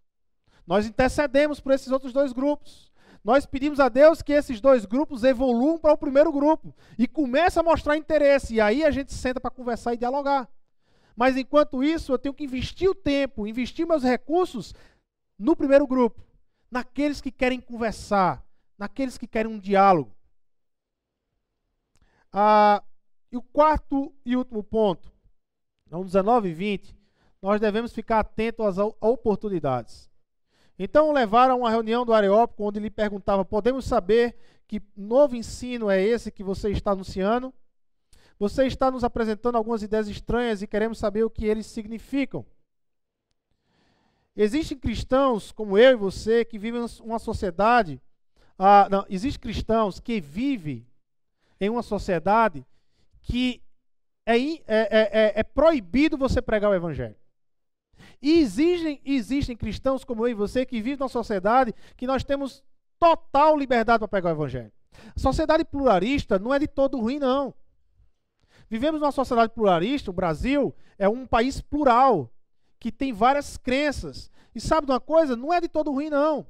Nós 0.67 0.87
intercedemos 0.87 1.61
por 1.61 1.73
esses 1.73 1.91
outros 1.91 2.13
dois 2.13 2.33
grupos. 2.33 2.91
Nós 3.23 3.45
pedimos 3.45 3.81
a 3.81 3.89
Deus 3.89 4.23
que 4.23 4.33
esses 4.33 4.61
dois 4.61 4.87
grupos 4.87 5.25
evoluam 5.25 5.79
para 5.79 5.93
o 5.93 5.99
primeiro 5.99 6.33
grupo 6.33 6.75
e 6.99 7.07
comece 7.07 7.59
a 7.59 7.63
mostrar 7.63 7.97
interesse. 7.97 8.55
E 8.55 8.61
aí 8.61 8.83
a 8.85 8.91
gente 8.91 9.13
senta 9.13 9.41
para 9.41 9.51
conversar 9.51 9.95
e 9.95 9.99
dialogar. 9.99 10.49
Mas 11.15 11.37
enquanto 11.37 11.85
isso, 11.85 12.13
eu 12.13 12.19
tenho 12.19 12.35
que 12.35 12.45
investir 12.45 12.89
o 12.89 12.95
tempo, 12.95 13.47
investir 13.47 13.87
meus 13.87 14.03
recursos 14.03 14.75
no 15.39 15.55
primeiro 15.55 15.87
grupo, 15.87 16.23
naqueles 16.71 17.21
que 17.21 17.31
querem 17.31 17.61
conversar, 17.61 18.45
naqueles 18.79 19.19
que 19.19 19.27
querem 19.27 19.53
um 19.53 19.59
diálogo. 19.59 20.15
Ah, 22.33 22.83
e 23.31 23.37
o 23.37 23.43
quarto 23.43 24.15
e 24.25 24.37
último 24.37 24.63
ponto, 24.63 25.13
no 25.91 26.05
19 26.05 26.49
e 26.49 26.55
20, 26.55 26.97
nós 27.43 27.61
devemos 27.61 27.93
ficar 27.93 28.21
atentos 28.21 28.79
às 28.79 28.95
oportunidades. 29.01 30.09
Então 30.79 31.13
levaram 31.13 31.55
a 31.55 31.57
uma 31.57 31.71
reunião 31.71 32.05
do 32.07 32.13
Areópago, 32.13 32.69
onde 32.69 32.81
lhe 32.81 32.91
perguntava: 32.91 33.45
podemos 33.45 33.85
saber 33.85 34.37
que 34.67 34.83
novo 34.97 35.37
ensino 35.37 35.91
é 35.91 36.01
esse 36.01 36.31
que 36.31 36.45
você 36.45 36.71
está 36.71 36.93
anunciando? 36.93 37.53
Você 38.39 38.67
está 38.67 38.91
nos 38.91 39.05
apresentando 39.05 39.57
algumas 39.57 39.83
ideias 39.83 40.09
estranhas 40.09 40.63
e 40.63 40.67
queremos 40.67 40.99
saber 40.99 41.25
o 41.25 41.31
que 41.31 41.45
eles 41.45 41.67
significam. 41.67 42.47
Existem 44.37 44.79
cristãos 44.79 45.53
como 45.53 45.77
eu 45.77 45.93
e 45.93 45.97
você 45.97 46.45
que 46.45 46.59
vivem 46.59 46.85
uma 47.03 47.19
sociedade. 47.19 48.01
Ah, 48.59 48.89
não, 48.91 49.05
existem 49.09 49.41
cristãos 49.41 49.99
que 49.99 50.21
vivem 50.21 50.87
em 51.61 51.69
uma 51.69 51.83
sociedade 51.83 52.65
que 53.23 53.63
é, 54.25 54.39
é, 54.39 54.61
é, 54.67 55.33
é, 55.37 55.43
proibido 55.43 56.17
você 56.17 56.41
pregar 56.41 56.71
o 56.71 56.75
evangelho. 56.75 57.17
E 58.23 58.41
existem, 58.41 59.01
existem 59.05 59.57
cristãos 59.57 60.05
como 60.05 60.27
eu 60.27 60.31
e 60.31 60.35
você 60.35 60.65
que 60.65 60.77
vivem 60.77 60.99
numa 60.99 61.09
sociedade 61.09 61.75
que 61.97 62.07
nós 62.07 62.23
temos 62.23 62.63
total 62.99 63.57
liberdade 63.57 63.99
para 63.99 64.09
pregar 64.09 64.33
o 64.33 64.37
evangelho. 64.37 64.73
Sociedade 65.17 65.65
pluralista 65.65 66.39
não 66.39 66.53
é 66.53 66.59
de 66.59 66.69
todo 66.69 67.01
ruim, 67.01 67.19
não. 67.19 67.55
Vivemos 68.69 69.01
numa 69.01 69.13
sociedade 69.13 69.53
pluralista, 69.53 70.11
o 70.11 70.15
Brasil 70.15 70.75
é 70.99 71.09
um 71.09 71.27
país 71.27 71.61
plural, 71.61 72.31
que 72.81 72.91
tem 72.91 73.13
várias 73.13 73.57
crenças. 73.57 74.31
E 74.55 74.61
sabe 74.61 74.87
de 74.87 74.93
uma 74.93 75.01
coisa? 75.01 75.37
Não 75.37 75.53
é 75.53 75.61
de 75.61 75.69
todo 75.69 75.93
ruim, 75.93 76.11
não. 76.11 76.47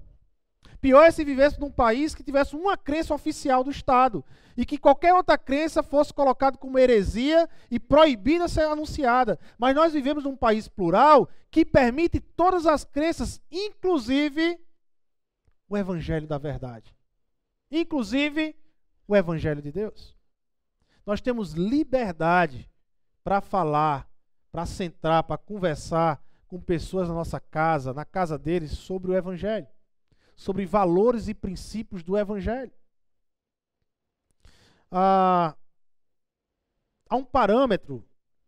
Pior 0.80 1.02
é 1.02 1.10
se 1.10 1.22
vivesse 1.24 1.60
num 1.60 1.70
país 1.70 2.14
que 2.14 2.22
tivesse 2.22 2.56
uma 2.56 2.76
crença 2.76 3.12
oficial 3.12 3.62
do 3.62 3.70
Estado 3.70 4.24
e 4.56 4.64
que 4.64 4.78
qualquer 4.78 5.12
outra 5.12 5.36
crença 5.36 5.82
fosse 5.82 6.14
colocada 6.14 6.56
como 6.56 6.78
heresia 6.78 7.48
e 7.70 7.78
proibida 7.78 8.48
ser 8.48 8.62
anunciada. 8.62 9.38
Mas 9.58 9.74
nós 9.74 9.92
vivemos 9.92 10.24
num 10.24 10.36
país 10.36 10.68
plural 10.68 11.28
que 11.50 11.66
permite 11.66 12.18
todas 12.18 12.66
as 12.66 12.84
crenças, 12.84 13.42
inclusive 13.50 14.58
o 15.68 15.76
Evangelho 15.76 16.26
da 16.26 16.38
Verdade. 16.38 16.94
Inclusive 17.70 18.56
o 19.06 19.14
Evangelho 19.14 19.60
de 19.60 19.70
Deus. 19.70 20.16
Nós 21.04 21.20
temos 21.20 21.52
liberdade 21.52 22.70
para 23.22 23.40
falar, 23.40 24.09
para 24.50 24.66
sentar, 24.66 25.22
para 25.24 25.38
conversar 25.38 26.22
com 26.48 26.60
pessoas 26.60 27.08
na 27.08 27.14
nossa 27.14 27.38
casa, 27.38 27.94
na 27.94 28.04
casa 28.04 28.38
deles, 28.38 28.72
sobre 28.72 29.10
o 29.10 29.14
Evangelho, 29.16 29.68
sobre 30.34 30.66
valores 30.66 31.28
e 31.28 31.34
princípios 31.34 32.02
do 32.02 32.16
Evangelho. 32.18 32.72
Ah, 34.90 35.56
há 37.08 37.16
um 37.16 37.24
parâmetro 37.24 38.04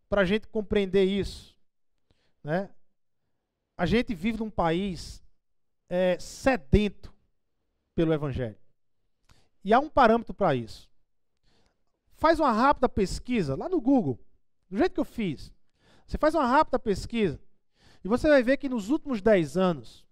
para 0.09 0.23
a 0.23 0.25
gente 0.25 0.49
compreender 0.49 1.05
isso. 1.05 1.57
Né? 2.43 2.69
A 3.77 3.87
gente 3.87 4.15
vive 4.15 4.39
num 4.39 4.51
país 4.51 5.23
é, 5.89 6.19
sedento 6.19 7.15
pelo 7.95 8.13
Evangelho. 8.13 8.59
E 9.65 9.73
há 9.73 9.79
um 9.79 9.89
parâmetro 9.89 10.35
para 10.35 10.55
isso 10.57 10.91
faz 12.23 12.39
uma 12.39 12.53
rápida 12.53 12.89
pesquisa 12.89 13.57
lá 13.57 13.69
no 13.69 13.81
Google, 13.81 14.17
do 14.71 14.79
jeito 14.79 14.95
que 14.95 15.01
eu 15.01 15.05
fiz. 15.05 15.53
Você 16.07 16.19
faz 16.19 16.35
uma 16.35 16.47
rápida 16.47 16.79
pesquisa 16.79 17.41
e 18.05 18.09
você 18.09 18.29
vai 18.29 18.43
ver 18.43 18.57
que 18.57 18.69
nos 18.69 18.91
últimos 18.91 19.23
10 19.23 19.57
anos, 19.57 20.07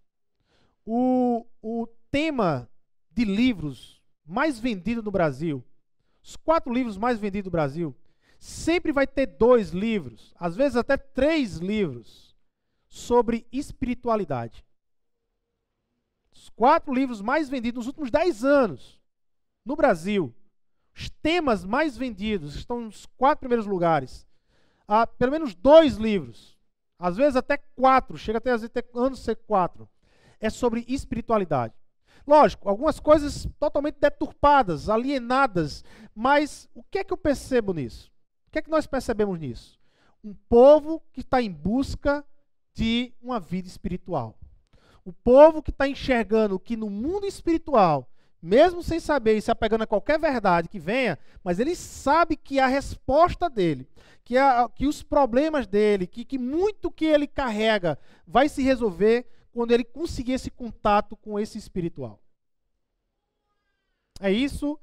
o, 0.85 1.47
o 1.61 1.87
tema 2.11 2.69
de 3.11 3.25
livros 3.25 4.03
mais 4.25 4.59
vendido 4.59 5.03
no 5.03 5.11
Brasil, 5.11 5.65
os 6.23 6.37
quatro 6.37 6.73
livros 6.73 6.97
mais 6.97 7.19
vendidos 7.19 7.47
no 7.47 7.53
Brasil, 7.53 7.95
sempre 8.39 8.93
vai 8.93 9.07
ter 9.07 9.27
dois 9.27 9.71
livros, 9.71 10.35
às 10.39 10.57
vezes 10.57 10.77
até 10.77 10.97
três 10.97 11.57
livros, 11.57 12.35
sobre 12.89 13.47
espiritualidade. 13.53 14.65
Os 16.33 16.49
quatro 16.49 16.93
livros 16.95 17.21
mais 17.21 17.49
vendidos 17.49 17.79
nos 17.79 17.87
últimos 17.89 18.11
10 18.11 18.45
anos 18.45 19.01
no 19.65 19.77
Brasil 19.77 20.35
os 21.01 21.09
temas 21.23 21.65
mais 21.65 21.97
vendidos 21.97 22.55
estão 22.55 22.83
nos 22.83 23.07
quatro 23.17 23.41
primeiros 23.41 23.67
lugares. 23.67 24.27
Há 24.93 25.07
pelo 25.07 25.31
menos 25.31 25.55
dois 25.55 25.95
livros, 25.95 26.59
às 26.99 27.17
vezes 27.17 27.37
até 27.37 27.57
quatro, 27.57 28.19
chega 28.19 28.39
até 28.39 28.51
às 28.51 28.63
vezes 28.63 28.75
anos 28.93 29.21
ser 29.21 29.37
quatro. 29.37 29.89
É 30.41 30.51
sobre 30.51 30.85
espiritualidade. 30.89 31.73
Lógico, 32.27 32.69
algumas 32.69 32.99
coisas 32.99 33.47
totalmente 33.61 33.99
deturpadas, 34.01 34.89
alienadas, 34.89 35.85
mas 36.13 36.69
o 36.75 36.83
que 36.83 36.99
é 36.99 37.05
que 37.05 37.13
eu 37.13 37.17
percebo 37.17 37.73
nisso? 37.73 38.11
O 38.49 38.51
que 38.51 38.59
é 38.59 38.63
que 38.63 38.69
nós 38.69 38.85
percebemos 38.85 39.39
nisso? 39.39 39.79
Um 40.25 40.35
povo 40.35 41.01
que 41.13 41.21
está 41.21 41.41
em 41.41 41.53
busca 41.53 42.27
de 42.75 43.15
uma 43.23 43.39
vida 43.39 43.69
espiritual. 43.69 44.37
O 45.05 45.13
povo 45.13 45.63
que 45.63 45.71
está 45.71 45.87
enxergando 45.87 46.59
que 46.59 46.77
no 46.77 46.91
mundo 46.91 47.27
espiritual 47.27 48.11
mesmo 48.43 48.83
sem 48.83 48.99
saber 48.99 49.37
e 49.37 49.43
se 49.43 49.51
apegando 49.51 49.83
a 49.83 49.87
qualquer 49.87 50.19
verdade 50.19 50.69
que 50.69 50.79
venha, 50.79 51.19
mas 51.45 51.59
ele 51.59 51.75
sabe 51.77 52.37
que 52.37 52.59
a 52.59 52.67
resposta 52.67 53.51
dele, 53.51 53.87
que, 54.25 54.39
a, 54.39 54.69
que 54.69 54.87
os 54.87 55.03
problemas 55.03 55.67
dele, 55.67 56.07
que, 56.07 56.25
que 56.25 56.39
muito 56.39 56.91
que 56.91 57.05
ele 57.05 57.27
carrega 57.27 57.99
vai 58.27 58.49
se 58.49 58.63
resolver 58.63 59.27
quando 59.53 59.73
ele 59.73 59.85
conseguir 59.85 60.33
esse 60.33 60.51
contato 60.51 61.17
com 61.17 61.39
esse 61.39 61.59
espiritual. 61.59 62.19
É 64.21 64.31
isso 64.31 64.79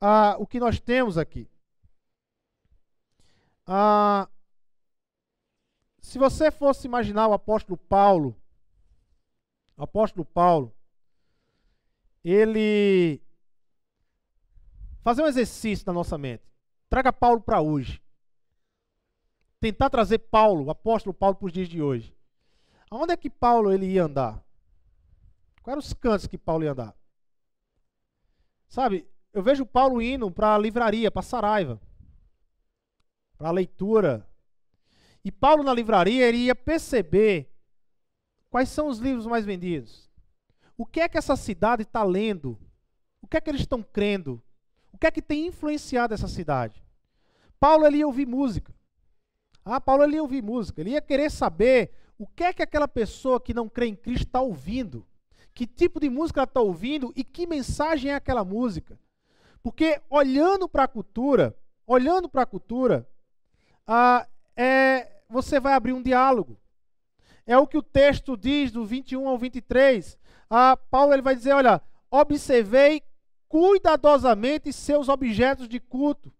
ah, 0.00 0.36
o 0.38 0.46
que 0.46 0.60
nós 0.60 0.80
temos 0.80 1.18
aqui. 1.18 1.48
Ah, 3.66 4.28
se 6.00 6.18
você 6.18 6.50
fosse 6.50 6.86
imaginar 6.86 7.28
o 7.28 7.32
apóstolo 7.32 7.76
Paulo, 7.76 8.36
o 9.76 9.82
apóstolo 9.82 10.24
Paulo, 10.24 10.74
ele 12.24 13.20
fazer 15.02 15.22
um 15.22 15.26
exercício 15.26 15.84
na 15.86 15.92
nossa 15.92 16.16
mente. 16.16 16.44
Traga 16.88 17.12
Paulo 17.12 17.40
para 17.40 17.60
hoje. 17.60 18.00
Tentar 19.60 19.90
trazer 19.90 20.18
Paulo, 20.18 20.64
o 20.64 20.70
apóstolo 20.70 21.14
Paulo, 21.14 21.36
para 21.36 21.46
os 21.46 21.52
dias 21.52 21.68
de 21.68 21.80
hoje. 21.80 22.14
Aonde 22.90 23.12
é 23.12 23.16
que 23.16 23.30
Paulo 23.30 23.72
ele 23.72 23.86
ia 23.86 24.04
andar? 24.04 24.44
Quais 25.62 25.72
eram 25.72 25.78
os 25.78 25.92
cantos 25.92 26.26
que 26.26 26.36
Paulo 26.36 26.64
ia 26.64 26.72
andar? 26.72 26.94
Sabe, 28.68 29.06
eu 29.32 29.42
vejo 29.42 29.64
Paulo 29.64 30.02
indo 30.02 30.30
para 30.30 30.54
a 30.54 30.58
livraria, 30.58 31.10
para 31.10 31.22
Saraiva, 31.22 31.80
para 33.38 33.48
a 33.48 33.52
leitura. 33.52 34.28
E 35.24 35.30
Paulo 35.30 35.62
na 35.62 35.72
livraria 35.72 36.28
ele 36.28 36.38
ia 36.38 36.54
perceber 36.54 37.50
quais 38.50 38.68
são 38.68 38.88
os 38.88 38.98
livros 38.98 39.26
mais 39.26 39.44
vendidos. 39.44 40.11
O 40.76 40.86
que 40.86 41.00
é 41.00 41.08
que 41.08 41.18
essa 41.18 41.36
cidade 41.36 41.82
está 41.82 42.02
lendo? 42.02 42.58
O 43.20 43.26
que 43.26 43.36
é 43.36 43.40
que 43.40 43.50
eles 43.50 43.62
estão 43.62 43.82
crendo? 43.82 44.42
O 44.92 44.98
que 44.98 45.06
é 45.06 45.10
que 45.10 45.22
tem 45.22 45.46
influenciado 45.46 46.12
essa 46.14 46.28
cidade? 46.28 46.82
Paulo 47.58 47.86
ele 47.86 47.98
ia 47.98 48.06
ouvir 48.06 48.26
música. 48.26 48.74
Ah, 49.64 49.80
Paulo 49.80 50.02
ele 50.02 50.16
ia 50.16 50.22
ouvir 50.22 50.42
música. 50.42 50.80
Ele 50.80 50.90
ia 50.90 51.00
querer 51.00 51.30
saber 51.30 51.92
o 52.18 52.26
que 52.26 52.44
é 52.44 52.52
que 52.52 52.62
aquela 52.62 52.88
pessoa 52.88 53.40
que 53.40 53.54
não 53.54 53.68
crê 53.68 53.86
em 53.86 53.94
Cristo 53.94 54.26
está 54.26 54.40
ouvindo. 54.40 55.06
Que 55.54 55.66
tipo 55.66 56.00
de 56.00 56.08
música 56.08 56.40
ela 56.40 56.44
está 56.44 56.60
ouvindo 56.60 57.12
e 57.14 57.22
que 57.22 57.46
mensagem 57.46 58.10
é 58.10 58.14
aquela 58.14 58.44
música. 58.44 58.98
Porque 59.62 60.00
olhando 60.10 60.68
para 60.68 60.84
a 60.84 60.88
cultura, 60.88 61.56
olhando 61.86 62.28
para 62.28 62.42
a 62.42 62.46
cultura, 62.46 63.08
ah, 63.86 64.26
é, 64.56 65.22
você 65.28 65.60
vai 65.60 65.74
abrir 65.74 65.92
um 65.92 66.02
diálogo. 66.02 66.58
É 67.46 67.56
o 67.56 67.66
que 67.66 67.76
o 67.76 67.82
texto 67.82 68.36
diz 68.36 68.70
do 68.70 68.84
21 68.84 69.28
ao 69.28 69.38
23 69.38 70.18
ah, 70.54 70.76
Paulo 70.76 71.14
ele 71.14 71.22
vai 71.22 71.34
dizer: 71.34 71.54
olha, 71.54 71.80
observei 72.10 73.02
cuidadosamente 73.48 74.70
seus 74.70 75.08
objetos 75.08 75.66
de 75.66 75.80
culto. 75.80 76.30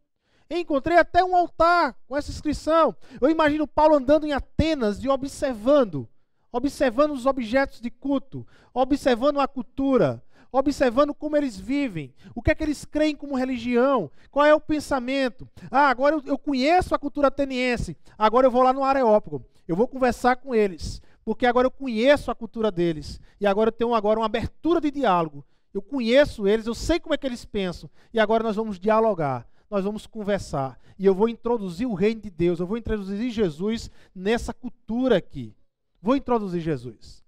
Encontrei 0.50 0.98
até 0.98 1.24
um 1.24 1.34
altar 1.34 1.96
com 2.06 2.14
essa 2.14 2.30
inscrição. 2.30 2.94
Eu 3.18 3.30
imagino 3.30 3.66
Paulo 3.66 3.94
andando 3.94 4.26
em 4.26 4.34
Atenas 4.34 5.02
e 5.02 5.08
observando, 5.08 6.06
observando 6.52 7.12
os 7.12 7.24
objetos 7.24 7.80
de 7.80 7.90
culto, 7.90 8.46
observando 8.74 9.40
a 9.40 9.48
cultura, 9.48 10.22
observando 10.52 11.14
como 11.14 11.38
eles 11.38 11.58
vivem, 11.58 12.14
o 12.34 12.42
que 12.42 12.50
é 12.50 12.54
que 12.54 12.62
eles 12.62 12.84
creem 12.84 13.16
como 13.16 13.34
religião, 13.34 14.10
qual 14.30 14.44
é 14.44 14.54
o 14.54 14.60
pensamento. 14.60 15.48
Ah, 15.70 15.88
agora 15.88 16.16
eu, 16.16 16.22
eu 16.26 16.36
conheço 16.36 16.94
a 16.94 16.98
cultura 16.98 17.28
ateniense, 17.28 17.96
agora 18.18 18.46
eu 18.46 18.50
vou 18.50 18.62
lá 18.62 18.74
no 18.74 18.84
Areópago, 18.84 19.42
eu 19.66 19.74
vou 19.74 19.88
conversar 19.88 20.36
com 20.36 20.54
eles, 20.54 21.00
porque 21.24 21.46
agora 21.46 21.66
eu 21.66 21.70
conheço 21.70 22.30
a 22.30 22.34
cultura 22.34 22.70
deles, 22.70 23.20
e 23.40 23.46
agora 23.46 23.68
eu 23.68 23.72
tenho 23.72 23.94
agora 23.94 24.20
uma 24.20 24.26
abertura 24.26 24.80
de 24.80 24.90
diálogo. 24.90 25.44
Eu 25.72 25.80
conheço 25.80 26.46
eles, 26.46 26.66
eu 26.66 26.74
sei 26.74 27.00
como 27.00 27.14
é 27.14 27.18
que 27.18 27.26
eles 27.26 27.44
pensam, 27.44 27.88
e 28.12 28.20
agora 28.20 28.42
nós 28.42 28.56
vamos 28.56 28.78
dialogar, 28.78 29.46
nós 29.70 29.84
vamos 29.84 30.06
conversar, 30.06 30.78
e 30.98 31.06
eu 31.06 31.14
vou 31.14 31.28
introduzir 31.28 31.86
o 31.86 31.94
reino 31.94 32.20
de 32.20 32.30
Deus, 32.30 32.60
eu 32.60 32.66
vou 32.66 32.76
introduzir 32.76 33.30
Jesus 33.30 33.90
nessa 34.14 34.52
cultura 34.52 35.16
aqui. 35.16 35.54
Vou 36.00 36.16
introduzir 36.16 36.60
Jesus. 36.60 37.24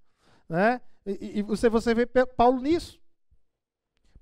Né? 0.49 0.81
E, 1.07 1.39
e 1.39 1.43
você, 1.43 1.69
você 1.69 1.95
vê 1.95 2.07
Paulo 2.07 2.61
nisso. 2.61 3.01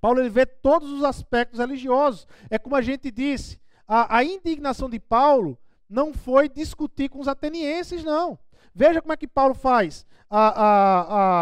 Paulo 0.01 0.21
ele 0.21 0.29
vê 0.29 0.45
todos 0.45 0.91
os 0.91 1.05
aspectos 1.05 1.59
religiosos. 1.59 2.27
É 2.51 2.59
como 2.59 2.77
a 2.77 2.83
gente 2.83 3.11
disse, 3.11 3.61
a, 3.87 4.19
a 4.19 4.25
indignação 4.25 4.91
de 4.91 4.99
Paulo 4.99 5.59
não 5.89 6.13
foi 6.13 6.49
discutir 6.49 7.09
com 7.09 7.21
os 7.21 7.29
atenienses, 7.29 8.03
não. 8.03 8.39
Veja 8.75 9.01
como 9.01 9.13
é 9.13 9.17
que 9.17 9.27
Paulo 9.27 9.55
faz. 9.55 10.07
A, 10.31 10.49
a, 10.49 11.01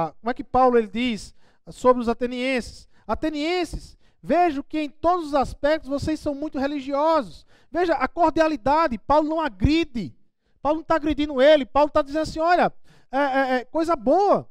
a, 0.08 0.12
como 0.12 0.30
é 0.30 0.34
que 0.34 0.44
Paulo 0.44 0.76
ele 0.76 0.88
diz 0.88 1.34
sobre 1.70 2.02
os 2.02 2.08
atenienses? 2.08 2.88
Atenienses, 3.06 3.96
vejo 4.22 4.62
que 4.62 4.80
em 4.80 4.90
todos 4.90 5.28
os 5.28 5.34
aspectos 5.34 5.88
vocês 5.88 6.18
são 6.18 6.34
muito 6.34 6.58
religiosos. 6.58 7.46
Veja 7.70 7.94
a 7.94 8.08
cordialidade. 8.08 8.98
Paulo 8.98 9.28
não 9.28 9.40
agride. 9.40 10.14
Paulo 10.60 10.78
não 10.78 10.82
está 10.82 10.96
agredindo 10.96 11.40
ele. 11.40 11.64
Paulo 11.64 11.88
está 11.88 12.02
dizendo 12.02 12.22
assim: 12.22 12.40
olha, 12.40 12.72
é, 13.12 13.18
é, 13.18 13.54
é, 13.56 13.64
coisa 13.64 13.94
boa. 13.94 14.48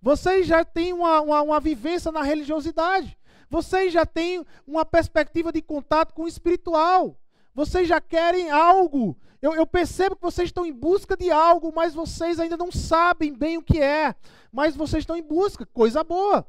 Vocês 0.00 0.46
já 0.46 0.64
têm 0.64 0.92
uma, 0.92 1.20
uma, 1.20 1.42
uma 1.42 1.60
vivência 1.60 2.10
na 2.10 2.22
religiosidade. 2.22 3.16
Vocês 3.48 3.92
já 3.92 4.04
têm 4.04 4.44
uma 4.66 4.84
perspectiva 4.84 5.52
de 5.52 5.62
contato 5.62 6.12
com 6.14 6.22
o 6.22 6.28
espiritual. 6.28 7.16
Vocês 7.54 7.86
já 7.86 8.00
querem 8.00 8.50
algo. 8.50 9.16
Eu, 9.42 9.54
eu, 9.54 9.66
percebo 9.66 10.14
que 10.14 10.22
vocês 10.22 10.48
estão 10.48 10.64
em 10.64 10.72
busca 10.72 11.16
de 11.16 11.28
algo, 11.28 11.72
mas 11.74 11.92
vocês 11.92 12.38
ainda 12.38 12.56
não 12.56 12.70
sabem 12.70 13.34
bem 13.34 13.58
o 13.58 13.62
que 13.62 13.80
é. 13.80 14.14
Mas 14.52 14.76
vocês 14.76 15.02
estão 15.02 15.16
em 15.16 15.22
busca, 15.22 15.66
coisa 15.66 16.04
boa. 16.04 16.46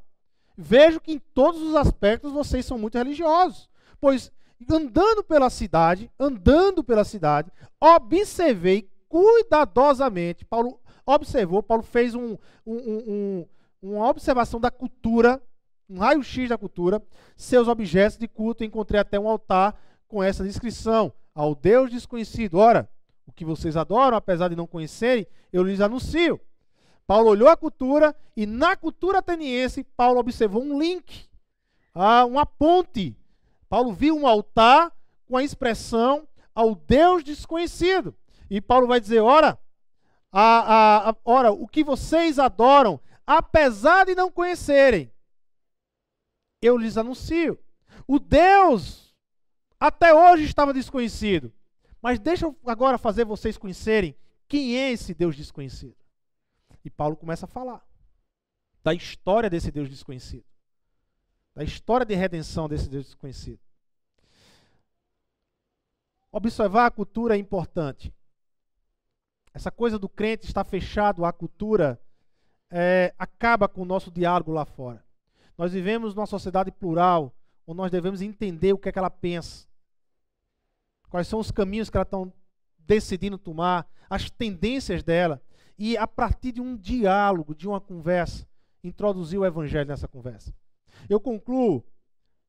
Vejo 0.56 1.00
que 1.00 1.10
em 1.10 1.18
todos 1.18 1.60
os 1.60 1.74
aspectos 1.74 2.30
vocês 2.30 2.64
são 2.64 2.78
muito 2.78 2.96
religiosos. 2.96 3.68
Pois 4.00 4.30
andando 4.70 5.24
pela 5.24 5.50
cidade, 5.50 6.08
andando 6.18 6.84
pela 6.84 7.04
cidade, 7.04 7.50
observei 7.80 8.88
cuidadosamente. 9.08 10.44
Paulo 10.44 10.80
observou, 11.04 11.62
Paulo 11.62 11.82
fez 11.82 12.14
um, 12.14 12.38
um, 12.64 12.76
um, 12.76 13.46
uma 13.82 14.08
observação 14.08 14.60
da 14.60 14.70
cultura 14.70 15.42
um 15.88 15.98
raio-x 15.98 16.48
da 16.48 16.58
cultura, 16.58 17.02
seus 17.36 17.68
objetos 17.68 18.18
de 18.18 18.26
culto. 18.26 18.64
Encontrei 18.64 19.00
até 19.00 19.18
um 19.18 19.28
altar 19.28 19.78
com 20.08 20.22
essa 20.22 20.44
descrição: 20.44 21.12
ao 21.34 21.54
Deus 21.54 21.90
desconhecido. 21.90 22.58
Ora, 22.58 22.88
o 23.26 23.32
que 23.32 23.44
vocês 23.44 23.76
adoram, 23.76 24.16
apesar 24.16 24.48
de 24.48 24.56
não 24.56 24.66
conhecerem, 24.66 25.26
eu 25.52 25.62
lhes 25.62 25.80
anuncio. 25.80 26.40
Paulo 27.06 27.30
olhou 27.30 27.48
a 27.48 27.56
cultura 27.56 28.14
e 28.36 28.46
na 28.46 28.76
cultura 28.76 29.18
ateniense, 29.18 29.84
Paulo 29.84 30.18
observou 30.18 30.62
um 30.62 30.78
link, 30.78 31.28
ah, 31.94 32.24
uma 32.24 32.46
ponte. 32.46 33.16
Paulo 33.68 33.92
viu 33.92 34.16
um 34.16 34.26
altar 34.26 34.92
com 35.26 35.36
a 35.36 35.44
expressão 35.44 36.26
ao 36.54 36.74
Deus 36.74 37.22
desconhecido. 37.22 38.14
E 38.48 38.60
Paulo 38.60 38.86
vai 38.86 39.00
dizer: 39.00 39.20
ora, 39.20 39.58
a, 40.32 40.42
a, 40.42 41.10
a, 41.10 41.16
ora, 41.24 41.52
o 41.52 41.66
que 41.66 41.84
vocês 41.84 42.38
adoram, 42.38 43.00
apesar 43.26 44.06
de 44.06 44.14
não 44.14 44.30
conhecerem, 44.30 45.10
eu 46.62 46.76
lhes 46.76 46.96
anuncio. 46.96 47.58
O 48.06 48.18
Deus 48.18 49.03
até 49.78 50.14
hoje 50.14 50.44
estava 50.44 50.72
desconhecido. 50.72 51.52
Mas 52.00 52.18
deixa 52.18 52.46
eu 52.46 52.56
agora 52.66 52.98
fazer 52.98 53.24
vocês 53.24 53.56
conhecerem 53.56 54.14
quem 54.46 54.76
é 54.76 54.92
esse 54.92 55.14
Deus 55.14 55.36
desconhecido. 55.36 55.96
E 56.84 56.90
Paulo 56.90 57.16
começa 57.16 57.46
a 57.46 57.48
falar 57.48 57.84
da 58.82 58.92
história 58.92 59.48
desse 59.48 59.70
Deus 59.70 59.88
desconhecido. 59.88 60.44
Da 61.54 61.64
história 61.64 62.04
de 62.04 62.14
redenção 62.14 62.68
desse 62.68 62.88
Deus 62.88 63.06
desconhecido. 63.06 63.58
Observar 66.30 66.86
a 66.86 66.90
cultura 66.90 67.36
é 67.36 67.38
importante. 67.38 68.12
Essa 69.54 69.70
coisa 69.70 69.98
do 69.98 70.08
crente 70.08 70.46
estar 70.46 70.64
fechado 70.64 71.24
à 71.24 71.32
cultura 71.32 71.98
é, 72.70 73.14
acaba 73.16 73.68
com 73.68 73.82
o 73.82 73.86
nosso 73.86 74.10
diálogo 74.10 74.52
lá 74.52 74.64
fora. 74.64 75.02
Nós 75.56 75.72
vivemos 75.72 76.14
numa 76.14 76.26
sociedade 76.26 76.72
plural, 76.72 77.32
onde 77.66 77.78
nós 77.78 77.90
devemos 77.90 78.20
entender 78.22 78.72
o 78.72 78.78
que 78.78 78.88
é 78.88 78.92
que 78.92 78.98
ela 78.98 79.10
pensa. 79.10 79.66
Quais 81.08 81.28
são 81.28 81.38
os 81.38 81.50
caminhos 81.50 81.88
que 81.88 81.96
ela 81.96 82.04
está 82.04 82.18
decidindo 82.86 83.38
tomar, 83.38 83.88
as 84.08 84.30
tendências 84.30 85.02
dela. 85.02 85.40
E 85.78 85.96
a 85.96 86.06
partir 86.06 86.52
de 86.52 86.60
um 86.60 86.76
diálogo, 86.76 87.54
de 87.54 87.66
uma 87.66 87.80
conversa, 87.80 88.46
introduzir 88.82 89.38
o 89.38 89.44
evangelho 89.44 89.88
nessa 89.88 90.06
conversa. 90.06 90.54
Eu 91.08 91.18
concluo 91.18 91.82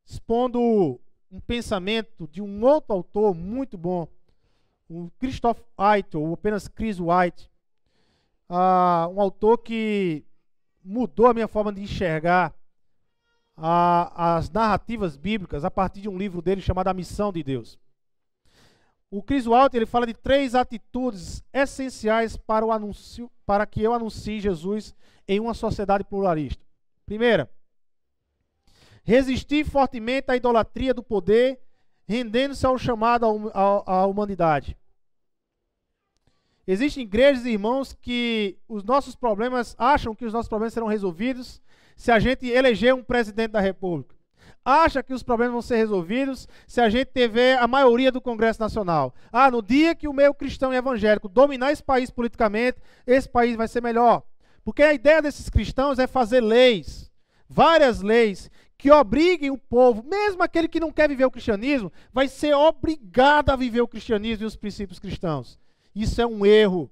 expondo 0.06 1.00
um 1.32 1.40
pensamento 1.40 2.28
de 2.28 2.42
um 2.42 2.64
outro 2.64 2.94
autor 2.94 3.34
muito 3.34 3.78
bom, 3.78 4.08
o 4.88 5.10
Christoph 5.20 5.60
White, 5.80 6.16
ou 6.16 6.34
apenas 6.34 6.68
Chris 6.68 7.00
White, 7.00 7.50
uh, 8.50 9.10
um 9.10 9.20
autor 9.20 9.58
que 9.58 10.24
mudou 10.84 11.26
a 11.26 11.34
minha 11.34 11.48
forma 11.48 11.74
de 11.74 11.82
enxergar 11.82 12.54
a, 13.58 14.38
as 14.38 14.50
narrativas 14.50 15.16
bíblicas 15.16 15.64
a 15.64 15.72
partir 15.72 16.02
de 16.02 16.10
um 16.10 16.18
livro 16.18 16.42
dele 16.42 16.62
chamado 16.62 16.88
A 16.88 16.94
Missão 16.94 17.32
de 17.32 17.44
Deus. 17.44 17.80
O 19.10 19.22
Chris 19.22 19.46
Walter 19.46 19.78
ele 19.78 19.86
fala 19.86 20.06
de 20.06 20.14
três 20.14 20.56
atitudes 20.56 21.44
essenciais 21.54 22.36
para, 22.36 22.66
o 22.66 22.72
anúncio, 22.72 23.32
para 23.46 23.66
que 23.66 23.82
eu 23.82 23.94
anuncie 23.94 24.40
Jesus 24.40 24.94
em 25.28 25.40
uma 25.40 25.54
sociedade 25.54 26.04
pluralista. 26.04 26.66
Primeira, 27.06 27.50
resistir 29.04 29.64
fortemente 29.64 30.32
à 30.32 30.36
idolatria 30.36 30.94
do 30.94 31.04
poder, 31.04 31.60
rendendo-se 32.08 32.66
ao 32.66 32.78
chamado 32.78 33.52
à, 33.54 34.00
à 34.00 34.06
humanidade. 34.06 34.76
Existem 36.68 37.04
igrejas 37.04 37.46
e 37.46 37.52
irmãos 37.52 37.96
que 38.02 38.58
os 38.68 38.84
nossos 38.84 39.16
problemas 39.16 39.76
acham 39.78 40.16
que 40.16 40.26
os 40.26 40.34
nossos 40.34 40.50
problemas 40.50 40.74
serão 40.74 40.88
resolvidos 40.88 41.62
se 41.96 42.12
a 42.12 42.20
gente 42.20 42.48
eleger 42.48 42.94
um 42.94 43.04
presidente 43.04 43.52
da 43.52 43.60
República. 43.60 44.16
Acha 44.64 45.04
que 45.04 45.14
os 45.14 45.22
problemas 45.22 45.54
vão 45.54 45.62
ser 45.62 45.76
resolvidos 45.76 46.48
se 46.66 46.82
a 46.82 46.90
gente 46.90 47.12
tiver 47.14 47.60
a 47.60 47.68
maioria 47.68 48.12
do 48.12 48.20
Congresso 48.20 48.60
Nacional. 48.60 49.14
Ah, 49.32 49.52
no 49.52 49.62
dia 49.62 49.94
que 49.94 50.08
o 50.08 50.14
meio 50.14 50.34
cristão 50.34 50.74
e 50.74 50.78
evangélico 50.78 51.30
dominar 51.30 51.72
esse 51.72 51.84
país 51.84 52.10
politicamente, 52.10 52.80
esse 53.06 53.30
país 53.30 53.56
vai 53.56 53.68
ser 53.68 53.82
melhor. 53.82 54.24
Porque 54.64 54.82
a 54.82 54.94
ideia 54.94 55.22
desses 55.22 55.50
cristãos 55.50 56.00
é 56.00 56.08
fazer 56.08 56.42
leis, 56.42 57.12
várias 57.48 58.02
leis, 58.02 58.50
que 58.76 58.92
obriguem 58.92 59.52
o 59.52 59.58
povo, 59.58 60.04
mesmo 60.04 60.42
aquele 60.42 60.68
que 60.68 60.80
não 60.80 60.92
quer 60.92 61.08
viver 61.08 61.26
o 61.26 61.32
cristianismo, 61.32 61.94
vai 62.12 62.28
ser 62.28 62.56
obrigado 62.56 63.52
a 63.52 63.56
viver 63.56 63.82
o 63.82 63.88
cristianismo 63.88 64.46
e 64.46 64.48
os 64.48 64.56
princípios 64.56 64.98
cristãos. 64.98 65.60
Isso 65.96 66.22
é 66.22 66.26
um 66.26 66.46
erro. 66.46 66.92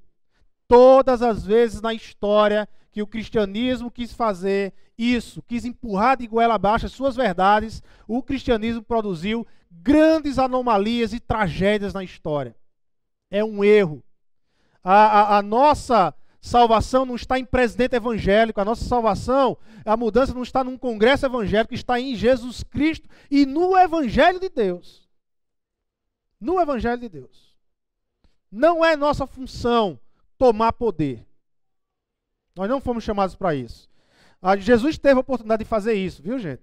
Todas 0.67 1.21
as 1.21 1.45
vezes 1.45 1.81
na 1.81 1.93
história 1.93 2.67
que 2.91 3.01
o 3.01 3.07
cristianismo 3.07 3.91
quis 3.91 4.13
fazer 4.13 4.73
isso, 4.97 5.41
quis 5.43 5.65
empurrar 5.65 6.17
de 6.17 6.27
goela 6.27 6.53
abaixo 6.53 6.85
as 6.85 6.91
suas 6.91 7.15
verdades, 7.15 7.81
o 8.07 8.21
cristianismo 8.21 8.81
produziu 8.81 9.45
grandes 9.69 10.37
anomalias 10.39 11.11
e 11.13 11.19
tragédias 11.19 11.93
na 11.93 12.03
história. 12.03 12.55
É 13.29 13.43
um 13.43 13.63
erro. 13.63 14.03
A, 14.83 14.93
a, 14.93 15.37
a 15.39 15.41
nossa 15.41 16.13
salvação 16.39 17.05
não 17.05 17.15
está 17.15 17.39
em 17.39 17.45
presidente 17.45 17.95
evangélico, 17.95 18.61
a 18.61 18.65
nossa 18.65 18.83
salvação, 18.83 19.57
a 19.85 19.97
mudança 19.97 20.33
não 20.33 20.43
está 20.43 20.63
num 20.63 20.77
congresso 20.77 21.25
evangélico, 21.25 21.73
está 21.73 21.99
em 21.99 22.15
Jesus 22.15 22.63
Cristo 22.63 23.09
e 23.31 23.45
no 23.45 23.77
Evangelho 23.77 24.39
de 24.39 24.49
Deus. 24.49 25.09
No 26.39 26.59
Evangelho 26.59 26.99
de 26.99 27.09
Deus. 27.09 27.42
Não 28.55 28.85
é 28.85 28.95
nossa 28.95 29.25
função 29.25 29.99
tomar 30.37 30.73
poder. 30.73 31.25
Nós 32.55 32.69
não 32.69 32.79
fomos 32.79 33.03
chamados 33.03 33.35
para 33.35 33.55
isso. 33.55 33.89
Ah, 34.39 34.55
Jesus 34.55 34.95
teve 34.95 35.15
a 35.15 35.21
oportunidade 35.21 35.63
de 35.63 35.67
fazer 35.67 35.95
isso, 35.95 36.21
viu, 36.21 36.37
gente? 36.37 36.61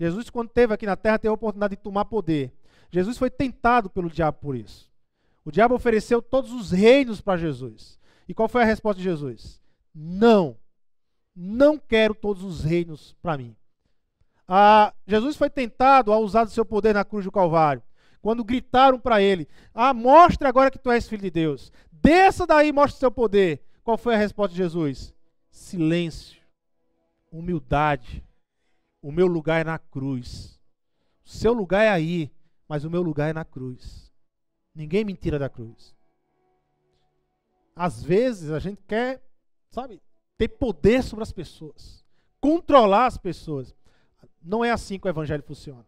Jesus, 0.00 0.30
quando 0.30 0.48
esteve 0.48 0.72
aqui 0.72 0.86
na 0.86 0.96
terra, 0.96 1.18
teve 1.18 1.28
a 1.28 1.34
oportunidade 1.34 1.76
de 1.76 1.82
tomar 1.82 2.06
poder. 2.06 2.50
Jesus 2.90 3.18
foi 3.18 3.28
tentado 3.28 3.90
pelo 3.90 4.08
diabo 4.08 4.38
por 4.38 4.56
isso. 4.56 4.90
O 5.44 5.52
diabo 5.52 5.74
ofereceu 5.74 6.22
todos 6.22 6.50
os 6.50 6.70
reinos 6.70 7.20
para 7.20 7.36
Jesus. 7.36 8.00
E 8.26 8.32
qual 8.32 8.48
foi 8.48 8.62
a 8.62 8.66
resposta 8.66 8.96
de 8.96 9.04
Jesus? 9.04 9.60
Não. 9.94 10.56
Não 11.34 11.76
quero 11.76 12.14
todos 12.14 12.42
os 12.42 12.64
reinos 12.64 13.14
para 13.20 13.36
mim. 13.36 13.54
Ah, 14.48 14.94
Jesus 15.06 15.36
foi 15.36 15.50
tentado 15.50 16.10
a 16.10 16.18
usar 16.18 16.44
do 16.44 16.50
seu 16.50 16.64
poder 16.64 16.94
na 16.94 17.04
cruz 17.04 17.26
do 17.26 17.30
Calvário. 17.30 17.82
Quando 18.20 18.44
gritaram 18.44 18.98
para 18.98 19.20
ele: 19.20 19.48
Ah, 19.74 19.94
mostre 19.94 20.46
agora 20.46 20.70
que 20.70 20.78
tu 20.78 20.90
és 20.90 21.08
filho 21.08 21.22
de 21.22 21.30
Deus. 21.30 21.72
Desça 21.90 22.46
daí 22.46 22.68
e 22.68 22.72
mostre 22.72 22.96
o 22.96 23.00
seu 23.00 23.10
poder. 23.10 23.62
Qual 23.82 23.96
foi 23.96 24.14
a 24.14 24.18
resposta 24.18 24.52
de 24.52 24.58
Jesus? 24.58 25.14
Silêncio, 25.50 26.40
humildade, 27.30 28.24
o 29.00 29.12
meu 29.12 29.26
lugar 29.26 29.60
é 29.60 29.64
na 29.64 29.78
cruz. 29.78 30.60
O 31.24 31.28
seu 31.28 31.52
lugar 31.52 31.82
é 31.82 31.88
aí, 31.88 32.32
mas 32.68 32.84
o 32.84 32.90
meu 32.90 33.02
lugar 33.02 33.30
é 33.30 33.32
na 33.32 33.44
cruz. 33.44 34.12
Ninguém 34.74 35.04
me 35.04 35.14
tira 35.14 35.38
da 35.38 35.48
cruz. 35.48 35.94
Às 37.74 38.02
vezes 38.02 38.50
a 38.50 38.58
gente 38.58 38.82
quer, 38.86 39.22
sabe, 39.70 40.02
ter 40.36 40.48
poder 40.48 41.02
sobre 41.02 41.22
as 41.22 41.32
pessoas, 41.32 42.04
controlar 42.40 43.06
as 43.06 43.18
pessoas. 43.18 43.74
Não 44.42 44.64
é 44.64 44.70
assim 44.70 44.98
que 44.98 45.06
o 45.06 45.10
evangelho 45.10 45.42
funciona. 45.42 45.86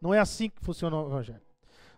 Não 0.00 0.12
é 0.12 0.18
assim 0.18 0.50
que 0.50 0.60
funciona 0.64 0.96
o 0.96 1.06
evangelho. 1.06 1.42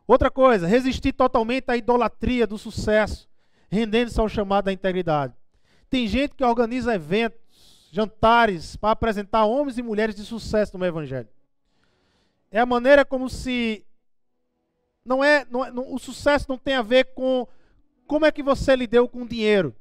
Outra 0.07 0.31
coisa, 0.31 0.67
resistir 0.67 1.13
totalmente 1.13 1.71
à 1.71 1.77
idolatria 1.77 2.47
do 2.47 2.59
sucesso, 2.59 3.29
rendendo-se 3.71 4.21
ao 4.21 4.29
chamado 4.29 4.67
da 4.67 4.73
integridade. 4.73 5.35
Tem 5.89 6.07
gente 6.07 6.35
que 6.35 6.45
organiza 6.45 6.95
eventos, 6.95 7.89
jantares 7.91 8.77
para 8.77 8.91
apresentar 8.91 9.45
homens 9.45 9.79
e 9.79 9.83
mulheres 9.83 10.15
de 10.15 10.25
sucesso 10.25 10.77
no 10.77 10.85
evangelho. 10.85 11.29
É 12.51 12.61
a 12.61 12.67
maneira 12.67 13.05
como 13.05 13.31
se 13.31 13.87
não 15.05 15.23
é, 15.25 15.47
não 15.51 15.65
é 15.65 15.71
não, 15.71 15.95
o 15.95 15.99
sucesso 15.99 16.47
não 16.49 16.59
tem 16.59 16.75
a 16.75 16.83
ver 16.83 17.15
com 17.15 17.47
como 18.07 18.27
é 18.27 18.33
que 18.33 18.43
você 18.43 18.77
lidou 18.77 19.09
com 19.09 19.23
o 19.23 19.29
dinheiro. 19.29 19.75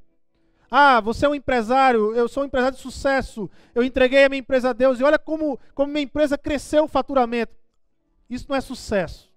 Ah, 0.72 1.00
você 1.02 1.26
é 1.26 1.30
um 1.30 1.36
empresário, 1.36 2.16
eu 2.16 2.28
sou 2.28 2.44
um 2.44 2.46
empresário 2.46 2.76
de 2.76 2.82
sucesso, 2.82 3.50
eu 3.76 3.84
entreguei 3.84 4.24
a 4.24 4.30
minha 4.30 4.40
empresa 4.40 4.70
a 4.70 4.74
Deus 4.74 5.00
e 5.00 5.04
olha 5.04 5.20
como, 5.20 5.60
como 5.76 5.92
minha 5.92 6.04
empresa 6.04 6.38
cresceu 6.38 6.86
o 6.86 6.88
faturamento. 6.88 7.54
Isso 8.30 8.46
não 8.50 8.56
é 8.56 8.62
sucesso. 8.62 9.33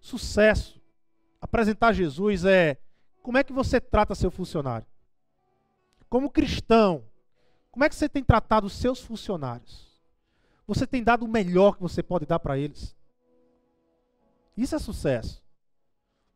Sucesso, 0.00 0.80
apresentar 1.40 1.92
Jesus 1.92 2.44
é 2.44 2.78
como 3.22 3.38
é 3.38 3.44
que 3.44 3.52
você 3.52 3.80
trata 3.80 4.14
seu 4.14 4.30
funcionário. 4.30 4.86
Como 6.08 6.30
cristão, 6.30 7.04
como 7.70 7.84
é 7.84 7.88
que 7.88 7.94
você 7.94 8.08
tem 8.08 8.22
tratado 8.22 8.66
os 8.66 8.72
seus 8.72 9.00
funcionários? 9.00 9.86
Você 10.66 10.86
tem 10.86 11.02
dado 11.02 11.24
o 11.24 11.28
melhor 11.28 11.76
que 11.76 11.82
você 11.82 12.02
pode 12.02 12.24
dar 12.24 12.38
para 12.38 12.58
eles? 12.58 12.96
Isso 14.56 14.74
é 14.74 14.78
sucesso. 14.78 15.42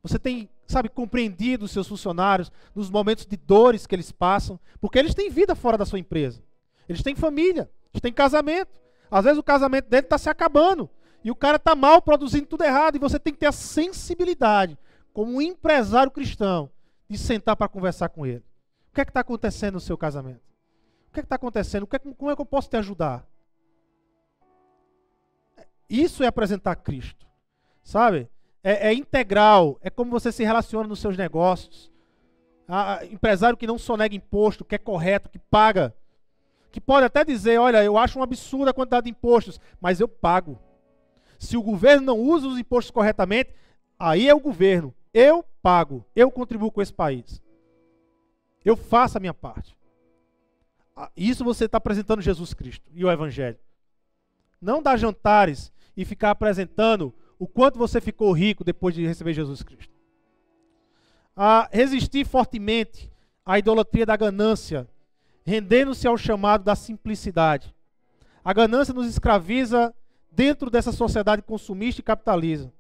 Você 0.02 0.18
tem, 0.18 0.48
sabe, 0.66 0.88
compreendido 0.88 1.64
os 1.64 1.70
seus 1.70 1.88
funcionários 1.88 2.50
nos 2.74 2.90
momentos 2.90 3.26
de 3.26 3.36
dores 3.36 3.86
que 3.86 3.94
eles 3.94 4.10
passam, 4.12 4.58
porque 4.80 4.98
eles 4.98 5.14
têm 5.14 5.30
vida 5.30 5.54
fora 5.54 5.78
da 5.78 5.86
sua 5.86 5.98
empresa. 5.98 6.42
Eles 6.88 7.02
têm 7.02 7.14
família, 7.14 7.70
eles 7.92 8.00
têm 8.00 8.12
casamento. 8.12 8.80
Às 9.10 9.24
vezes 9.24 9.38
o 9.38 9.42
casamento 9.42 9.88
dele 9.88 10.06
está 10.06 10.18
se 10.18 10.28
acabando 10.28 10.88
e 11.24 11.30
o 11.30 11.34
cara 11.34 11.56
está 11.56 11.74
mal 11.74 12.00
produzindo 12.00 12.46
tudo 12.46 12.64
errado 12.64 12.96
e 12.96 12.98
você 12.98 13.18
tem 13.18 13.32
que 13.32 13.40
ter 13.40 13.46
a 13.46 13.52
sensibilidade, 13.52 14.78
como 15.12 15.32
um 15.32 15.42
empresário 15.42 16.10
cristão, 16.10 16.70
de 17.08 17.18
sentar 17.18 17.56
para 17.56 17.68
conversar 17.68 18.08
com 18.08 18.24
ele. 18.24 18.44
O 18.90 18.94
que 18.94 19.00
é 19.00 19.04
que 19.04 19.10
está 19.10 19.20
acontecendo 19.20 19.74
no 19.74 19.80
seu 19.80 19.98
casamento? 19.98 20.42
O 21.08 21.12
que 21.12 21.20
é 21.20 21.22
que 21.22 21.26
está 21.26 21.36
acontecendo? 21.36 21.86
Que 21.86 21.96
é, 21.96 21.98
como 21.98 22.30
é 22.30 22.36
que 22.36 22.42
eu 22.42 22.46
posso 22.46 22.70
te 22.70 22.76
ajudar? 22.76 23.26
Isso 25.88 26.22
é 26.22 26.26
apresentar 26.26 26.76
Cristo, 26.76 27.26
sabe? 27.82 28.28
é, 28.62 28.88
é 28.88 28.94
integral, 28.94 29.78
é 29.82 29.90
como 29.90 30.10
você 30.10 30.30
se 30.30 30.44
relaciona 30.44 30.88
nos 30.88 31.00
seus 31.00 31.16
negócios. 31.16 31.90
Ah, 32.68 33.00
empresário 33.10 33.56
que 33.56 33.66
não 33.66 33.78
sonega 33.78 34.14
imposto, 34.14 34.64
que 34.64 34.74
é 34.74 34.78
correto, 34.78 35.28
que 35.28 35.38
paga. 35.38 35.94
Que 36.70 36.80
pode 36.80 37.04
até 37.04 37.24
dizer, 37.24 37.58
olha, 37.58 37.82
eu 37.82 37.98
acho 37.98 38.18
um 38.18 38.22
absurdo 38.22 38.68
a 38.68 38.74
quantidade 38.74 39.04
de 39.04 39.10
impostos, 39.10 39.60
mas 39.80 39.98
eu 39.98 40.06
pago. 40.06 40.58
Se 41.40 41.56
o 41.56 41.62
governo 41.62 42.04
não 42.04 42.20
usa 42.20 42.46
os 42.46 42.58
impostos 42.58 42.90
corretamente, 42.90 43.54
aí 43.98 44.28
é 44.28 44.34
o 44.34 44.38
governo. 44.38 44.94
Eu 45.12 45.42
pago, 45.62 46.04
eu 46.14 46.30
contribuo 46.30 46.70
com 46.70 46.82
esse 46.82 46.92
país. 46.92 47.42
Eu 48.62 48.76
faço 48.76 49.16
a 49.16 49.20
minha 49.20 49.32
parte. 49.32 49.74
Ah, 50.94 51.10
isso 51.16 51.42
você 51.42 51.64
está 51.64 51.78
apresentando 51.78 52.20
Jesus 52.20 52.52
Cristo 52.52 52.86
e 52.92 53.02
o 53.02 53.10
Evangelho. 53.10 53.58
Não 54.60 54.82
dar 54.82 54.98
jantares 54.98 55.72
e 55.96 56.04
ficar 56.04 56.30
apresentando 56.30 57.12
o 57.38 57.48
quanto 57.48 57.78
você 57.78 58.02
ficou 58.02 58.32
rico 58.32 58.62
depois 58.62 58.94
de 58.94 59.06
receber 59.06 59.32
Jesus 59.32 59.62
Cristo. 59.62 59.94
A 61.34 61.70
resistir 61.72 62.26
fortemente 62.26 63.10
à 63.46 63.58
idolatria 63.58 64.04
da 64.04 64.14
ganância, 64.14 64.86
rendendo-se 65.42 66.06
ao 66.06 66.18
chamado 66.18 66.64
da 66.64 66.76
simplicidade. 66.76 67.74
A 68.44 68.52
ganância 68.52 68.92
nos 68.92 69.06
escraviza 69.06 69.94
dentro 70.30 70.70
dessa 70.70 70.92
sociedade 70.92 71.42
consumista 71.42 72.00
e 72.00 72.04
capitalista. 72.04 72.72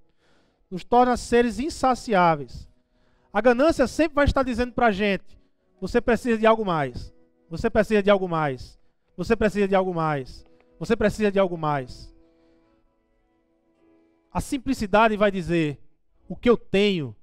Nos 0.70 0.84
torna 0.84 1.16
seres 1.16 1.58
insaciáveis. 1.58 2.68
A 3.32 3.40
ganância 3.40 3.86
sempre 3.86 4.16
vai 4.16 4.24
estar 4.24 4.42
dizendo 4.42 4.72
para 4.72 4.86
a 4.86 4.92
gente: 4.92 5.38
você 5.80 6.00
precisa 6.00 6.38
de 6.38 6.46
algo 6.46 6.64
mais. 6.64 7.12
Você 7.48 7.68
precisa 7.68 8.02
de 8.02 8.10
algo 8.10 8.28
mais. 8.28 8.78
Você 9.16 9.34
precisa 9.34 9.66
de 9.66 9.74
algo 9.74 9.94
mais. 9.94 10.44
Você 10.78 10.96
precisa 10.96 11.32
de 11.32 11.38
algo 11.38 11.56
mais. 11.58 12.14
A 14.32 14.40
simplicidade 14.40 15.16
vai 15.16 15.30
dizer: 15.30 15.78
o 16.28 16.36
que 16.36 16.48
eu 16.48 16.56
tenho 16.56 17.16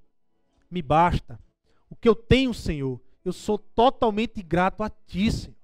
me 0.69 0.81
basta. 0.81 1.39
O 1.89 1.95
que 1.95 2.09
eu 2.09 2.15
tenho, 2.15 2.53
Senhor, 2.53 2.99
eu 3.23 3.31
sou 3.31 3.57
totalmente 3.57 4.43
grato 4.43 4.83
a 4.83 4.89
Ti, 4.89 5.31
Senhor, 5.31 5.55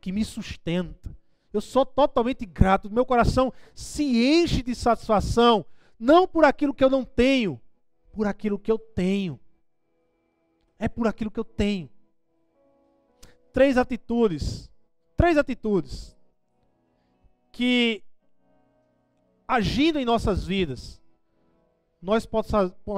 que 0.00 0.12
me 0.12 0.24
sustenta. 0.24 1.10
Eu 1.52 1.60
sou 1.60 1.84
totalmente 1.84 2.46
grato. 2.46 2.90
Meu 2.90 3.04
coração 3.04 3.52
se 3.74 4.02
enche 4.02 4.62
de 4.62 4.74
satisfação, 4.74 5.64
não 5.98 6.26
por 6.26 6.44
aquilo 6.44 6.72
que 6.72 6.82
eu 6.82 6.90
não 6.90 7.04
tenho, 7.04 7.60
por 8.12 8.26
aquilo 8.26 8.58
que 8.58 8.70
eu 8.70 8.78
tenho. 8.78 9.38
É 10.78 10.88
por 10.88 11.06
aquilo 11.06 11.30
que 11.30 11.40
eu 11.40 11.44
tenho. 11.44 11.88
Três 13.52 13.76
atitudes, 13.76 14.70
três 15.16 15.36
atitudes 15.36 16.16
que 17.52 18.02
agindo 19.46 19.98
em 19.98 20.04
nossas 20.04 20.46
vidas, 20.46 21.00
nós, 22.00 22.26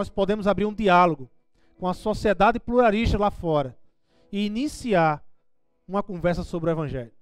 podemos 0.09 0.47
abrir 0.47 0.65
um 0.65 0.73
diálogo 0.73 1.29
com 1.79 1.89
a 1.89 1.93
sociedade 1.93 2.61
pluralista 2.61 3.19
lá 3.19 3.31
fora 3.31 3.77
e 4.31 4.47
iniciar 4.47 5.23
uma 5.87 6.03
conversa 6.03 6.43
sobre 6.43 6.71
o 6.71 6.73
Evangelho. 6.73 7.13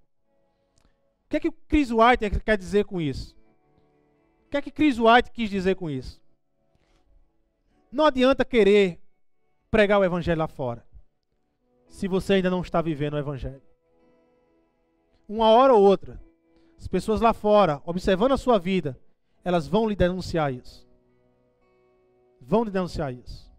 Que 1.32 1.38
é 1.38 1.40
que 1.40 1.48
o 1.48 1.52
Chris 1.66 1.90
White 1.90 2.40
quer 2.40 2.58
dizer 2.58 2.84
com 2.84 3.00
isso? 3.00 3.34
O 4.46 4.50
que 4.50 4.58
é 4.58 4.60
que 4.60 4.70
Chris 4.70 4.98
White 4.98 5.30
quis 5.30 5.48
dizer 5.48 5.76
com 5.76 5.88
isso? 5.88 6.20
Não 7.90 8.04
adianta 8.04 8.44
querer 8.44 9.00
pregar 9.70 9.98
o 9.98 10.04
Evangelho 10.04 10.40
lá 10.40 10.46
fora, 10.46 10.86
se 11.88 12.06
você 12.06 12.34
ainda 12.34 12.50
não 12.50 12.60
está 12.60 12.82
vivendo 12.82 13.14
o 13.14 13.18
Evangelho. 13.18 13.62
Uma 15.26 15.48
hora 15.48 15.72
ou 15.72 15.82
outra, 15.82 16.20
as 16.78 16.86
pessoas 16.86 17.22
lá 17.22 17.32
fora, 17.32 17.80
observando 17.86 18.32
a 18.32 18.36
sua 18.36 18.58
vida, 18.58 18.94
elas 19.42 19.66
vão 19.66 19.88
lhe 19.88 19.96
denunciar 19.96 20.52
isso. 20.52 20.86
Vão 22.42 22.62
lhe 22.62 22.70
denunciar 22.70 23.10
isso. 23.10 23.50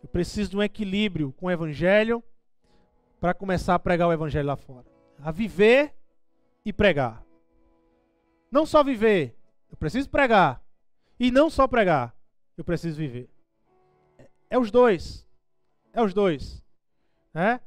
Eu 0.00 0.08
preciso 0.08 0.50
de 0.50 0.56
um 0.56 0.62
equilíbrio 0.62 1.32
com 1.32 1.46
o 1.46 1.50
Evangelho 1.50 2.22
para 3.18 3.34
começar 3.34 3.74
a 3.74 3.78
pregar 3.80 4.06
o 4.06 4.12
Evangelho 4.12 4.46
lá 4.46 4.54
fora. 4.54 4.86
A 5.20 5.32
viver 5.32 5.92
e 6.64 6.72
pregar. 6.72 7.24
Não 8.50 8.66
só 8.66 8.82
viver, 8.84 9.36
eu 9.70 9.76
preciso 9.76 10.08
pregar. 10.08 10.62
E 11.18 11.30
não 11.30 11.48
só 11.48 11.66
pregar, 11.66 12.14
eu 12.56 12.64
preciso 12.64 12.98
viver. 12.98 13.30
É, 14.18 14.28
é 14.50 14.58
os 14.58 14.70
dois. 14.70 15.26
É 15.92 16.02
os 16.02 16.12
dois. 16.12 16.62
Né? 17.32 17.60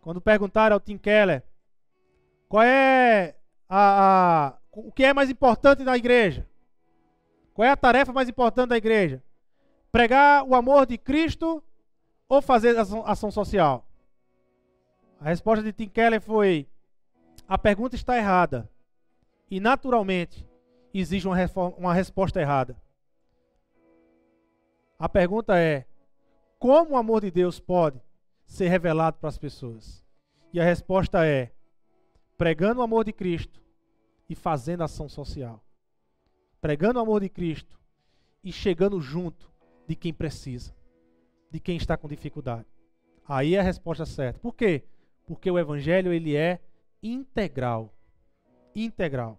Quando 0.00 0.20
perguntaram 0.20 0.74
ao 0.74 0.80
Tim 0.80 0.98
Keller 0.98 1.44
qual 2.52 2.64
é 2.64 3.34
a, 3.66 4.50
a, 4.50 4.58
o 4.72 4.92
que 4.92 5.02
é 5.02 5.14
mais 5.14 5.30
importante 5.30 5.82
na 5.82 5.96
igreja? 5.96 6.46
Qual 7.54 7.66
é 7.66 7.70
a 7.70 7.76
tarefa 7.78 8.12
mais 8.12 8.28
importante 8.28 8.68
da 8.68 8.76
igreja? 8.76 9.22
Pregar 9.90 10.44
o 10.44 10.54
amor 10.54 10.84
de 10.84 10.98
Cristo 10.98 11.64
ou 12.28 12.42
fazer 12.42 12.78
ação, 12.78 13.02
ação 13.06 13.30
social? 13.30 13.88
A 15.18 15.24
resposta 15.24 15.64
de 15.64 15.72
Tim 15.72 15.88
Keller 15.88 16.20
foi: 16.20 16.68
a 17.48 17.58
pergunta 17.58 17.94
está 17.94 18.16
errada. 18.16 18.70
E 19.50 19.60
naturalmente 19.60 20.48
exige 20.94 21.28
uma, 21.28 21.36
uma 21.76 21.94
resposta 21.94 22.40
errada. 22.40 22.80
A 24.98 25.08
pergunta 25.08 25.58
é: 25.58 25.86
como 26.58 26.92
o 26.92 26.96
amor 26.96 27.20
de 27.20 27.30
Deus 27.30 27.60
pode 27.60 28.00
ser 28.46 28.68
revelado 28.68 29.18
para 29.18 29.28
as 29.28 29.38
pessoas? 29.38 30.04
E 30.52 30.60
a 30.60 30.64
resposta 30.64 31.26
é: 31.26 31.52
pregando 32.38 32.80
o 32.80 32.82
amor 32.82 33.04
de 33.04 33.12
Cristo 33.12 33.62
e 34.28 34.34
fazendo 34.34 34.82
ação 34.82 35.08
social 35.08 35.62
pregando 36.62 37.00
o 37.00 37.02
amor 37.02 37.20
de 37.20 37.28
Cristo 37.28 37.76
e 38.42 38.52
chegando 38.52 39.00
junto 39.00 39.50
de 39.84 39.96
quem 39.96 40.14
precisa, 40.14 40.72
de 41.50 41.58
quem 41.58 41.76
está 41.76 41.96
com 41.96 42.06
dificuldade. 42.06 42.66
Aí 43.26 43.56
é 43.56 43.58
a 43.58 43.64
resposta 43.64 44.06
certa. 44.06 44.38
Por 44.38 44.54
quê? 44.54 44.84
Porque 45.26 45.50
o 45.50 45.58
evangelho 45.58 46.12
ele 46.12 46.36
é 46.36 46.60
integral. 47.02 47.92
Integral. 48.74 49.38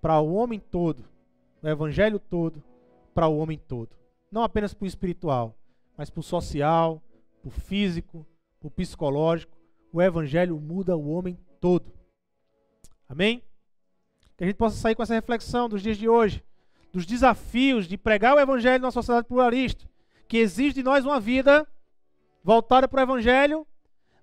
Para 0.00 0.20
o 0.20 0.34
homem 0.34 0.60
todo, 0.60 1.04
o 1.62 1.68
evangelho 1.68 2.18
todo, 2.18 2.62
para 3.14 3.26
o 3.26 3.38
homem 3.38 3.58
todo. 3.58 3.96
Não 4.30 4.42
apenas 4.42 4.72
para 4.72 4.84
o 4.84 4.88
espiritual, 4.88 5.56
mas 5.96 6.10
para 6.10 6.20
o 6.20 6.22
social, 6.22 7.02
para 7.40 7.48
o 7.48 7.50
físico, 7.50 8.26
para 8.60 8.68
o 8.68 8.70
psicológico. 8.70 9.56
O 9.92 10.00
evangelho 10.00 10.60
muda 10.60 10.96
o 10.96 11.08
homem 11.08 11.38
todo. 11.60 11.92
Amém? 13.08 13.42
Que 14.36 14.44
a 14.44 14.46
gente 14.46 14.56
possa 14.56 14.76
sair 14.76 14.94
com 14.94 15.02
essa 15.02 15.14
reflexão 15.14 15.68
dos 15.68 15.82
dias 15.82 15.96
de 15.96 16.08
hoje, 16.08 16.44
dos 16.92 17.06
desafios 17.06 17.86
de 17.86 17.96
pregar 17.96 18.34
o 18.34 18.40
Evangelho 18.40 18.82
numa 18.82 18.90
sociedade 18.90 19.26
pluralista, 19.26 19.88
que 20.28 20.38
exige 20.38 20.74
de 20.74 20.82
nós 20.82 21.04
uma 21.04 21.20
vida 21.20 21.66
voltada 22.42 22.86
para 22.86 23.00
o 23.00 23.02
Evangelho, 23.02 23.66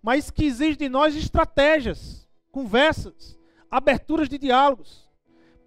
mas 0.01 0.29
que 0.29 0.45
exige 0.45 0.77
de 0.77 0.89
nós 0.89 1.15
estratégias, 1.15 2.22
conversas, 2.53 3.37
aberturas 3.69 4.29
de 4.29 4.37
diálogos. 4.37 5.09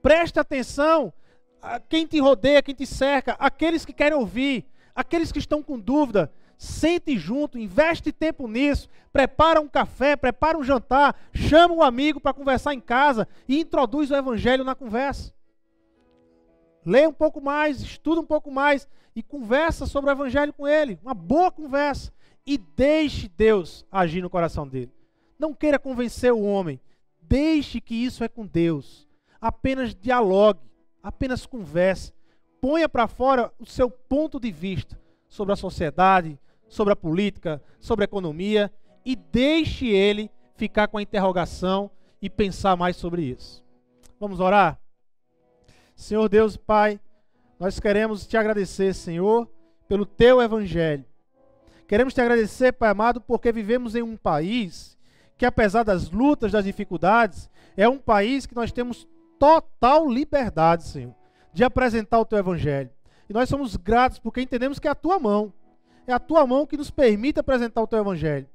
Preste 0.00 0.38
atenção 0.38 1.12
a 1.60 1.80
quem 1.80 2.06
te 2.06 2.20
rodeia, 2.20 2.62
quem 2.62 2.74
te 2.74 2.86
cerca, 2.86 3.32
aqueles 3.40 3.84
que 3.84 3.92
querem 3.92 4.16
ouvir, 4.16 4.64
aqueles 4.94 5.32
que 5.32 5.40
estão 5.40 5.62
com 5.62 5.78
dúvida. 5.78 6.32
Sente 6.56 7.18
junto, 7.18 7.58
investe 7.58 8.12
tempo 8.12 8.48
nisso, 8.48 8.88
prepara 9.12 9.60
um 9.60 9.68
café, 9.68 10.16
prepara 10.16 10.56
um 10.56 10.62
jantar, 10.62 11.14
chama 11.34 11.74
um 11.74 11.82
amigo 11.82 12.20
para 12.20 12.32
conversar 12.32 12.72
em 12.72 12.80
casa 12.80 13.28
e 13.46 13.60
introduz 13.60 14.10
o 14.10 14.16
evangelho 14.16 14.64
na 14.64 14.74
conversa. 14.74 15.34
Leia 16.84 17.08
um 17.08 17.12
pouco 17.12 17.40
mais, 17.40 17.80
estuda 17.80 18.20
um 18.20 18.24
pouco 18.24 18.50
mais 18.50 18.88
e 19.14 19.22
conversa 19.24 19.86
sobre 19.86 20.08
o 20.08 20.12
evangelho 20.12 20.52
com 20.52 20.68
ele, 20.68 21.00
uma 21.02 21.14
boa 21.14 21.50
conversa 21.50 22.12
e 22.46 22.56
deixe 22.56 23.28
Deus 23.28 23.84
agir 23.90 24.22
no 24.22 24.30
coração 24.30 24.66
dele. 24.68 24.92
Não 25.38 25.54
queira 25.54 25.78
convencer 25.78 26.32
o 26.32 26.42
homem, 26.42 26.80
deixe 27.20 27.80
que 27.80 27.94
isso 27.94 28.24
é 28.24 28.28
com 28.28 28.46
Deus. 28.46 29.06
Apenas 29.40 29.94
dialogue, 29.94 30.60
apenas 31.02 31.46
converse, 31.46 32.12
ponha 32.60 32.88
para 32.88 33.06
fora 33.06 33.52
o 33.58 33.66
seu 33.66 33.90
ponto 33.90 34.40
de 34.40 34.50
vista 34.50 34.98
sobre 35.28 35.52
a 35.52 35.56
sociedade, 35.56 36.38
sobre 36.68 36.92
a 36.92 36.96
política, 36.96 37.62
sobre 37.78 38.04
a 38.04 38.06
economia 38.06 38.72
e 39.04 39.14
deixe 39.14 39.86
ele 39.86 40.30
ficar 40.56 40.88
com 40.88 40.98
a 40.98 41.02
interrogação 41.02 41.90
e 42.20 42.28
pensar 42.30 42.76
mais 42.76 42.96
sobre 42.96 43.22
isso. 43.22 43.64
Vamos 44.18 44.40
orar? 44.40 44.80
Senhor 45.94 46.28
Deus 46.28 46.56
Pai, 46.56 46.98
nós 47.58 47.78
queremos 47.78 48.26
te 48.26 48.36
agradecer, 48.36 48.94
Senhor, 48.94 49.48
pelo 49.86 50.04
teu 50.04 50.42
evangelho. 50.42 51.04
Queremos 51.86 52.14
te 52.14 52.20
agradecer, 52.20 52.72
Pai 52.72 52.90
amado, 52.90 53.20
porque 53.20 53.52
vivemos 53.52 53.94
em 53.94 54.02
um 54.02 54.16
país 54.16 54.95
que, 55.36 55.44
apesar 55.44 55.82
das 55.82 56.10
lutas, 56.10 56.52
das 56.52 56.64
dificuldades, 56.64 57.50
é 57.76 57.88
um 57.88 57.98
país 57.98 58.46
que 58.46 58.54
nós 58.54 58.72
temos 58.72 59.06
total 59.38 60.08
liberdade, 60.08 60.84
Senhor, 60.84 61.14
de 61.52 61.62
apresentar 61.62 62.18
o 62.18 62.24
teu 62.24 62.38
evangelho. 62.38 62.90
E 63.28 63.32
nós 63.32 63.48
somos 63.48 63.76
gratos 63.76 64.18
porque 64.18 64.40
entendemos 64.40 64.78
que 64.78 64.88
é 64.88 64.90
a 64.90 64.94
tua 64.94 65.18
mão. 65.18 65.52
É 66.06 66.12
a 66.12 66.18
tua 66.18 66.46
mão 66.46 66.66
que 66.66 66.76
nos 66.76 66.90
permite 66.90 67.40
apresentar 67.40 67.82
o 67.82 67.86
teu 67.86 67.98
evangelho. 67.98 68.48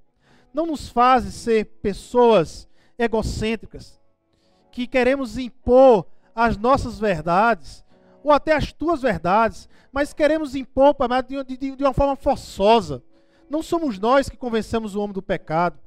Não 0.53 0.65
nos 0.65 0.89
faz 0.89 1.25
ser 1.25 1.65
pessoas 1.81 2.67
egocêntricas, 2.97 3.99
que 4.71 4.87
queremos 4.87 5.37
impor 5.37 6.05
as 6.33 6.57
nossas 6.57 6.99
verdades, 6.99 7.83
ou 8.23 8.31
até 8.31 8.55
as 8.55 8.71
tuas 8.71 9.01
verdades, 9.01 9.67
mas 9.91 10.13
queremos 10.13 10.55
impor 10.55 10.95
de, 11.27 11.57
de, 11.57 11.75
de 11.75 11.83
uma 11.83 11.93
forma 11.93 12.15
forçosa. 12.15 13.03
Não 13.49 13.61
somos 13.61 13.99
nós 13.99 14.29
que 14.29 14.37
convencemos 14.37 14.95
o 14.95 15.01
homem 15.01 15.13
do 15.13 15.21
pecado, 15.21 15.79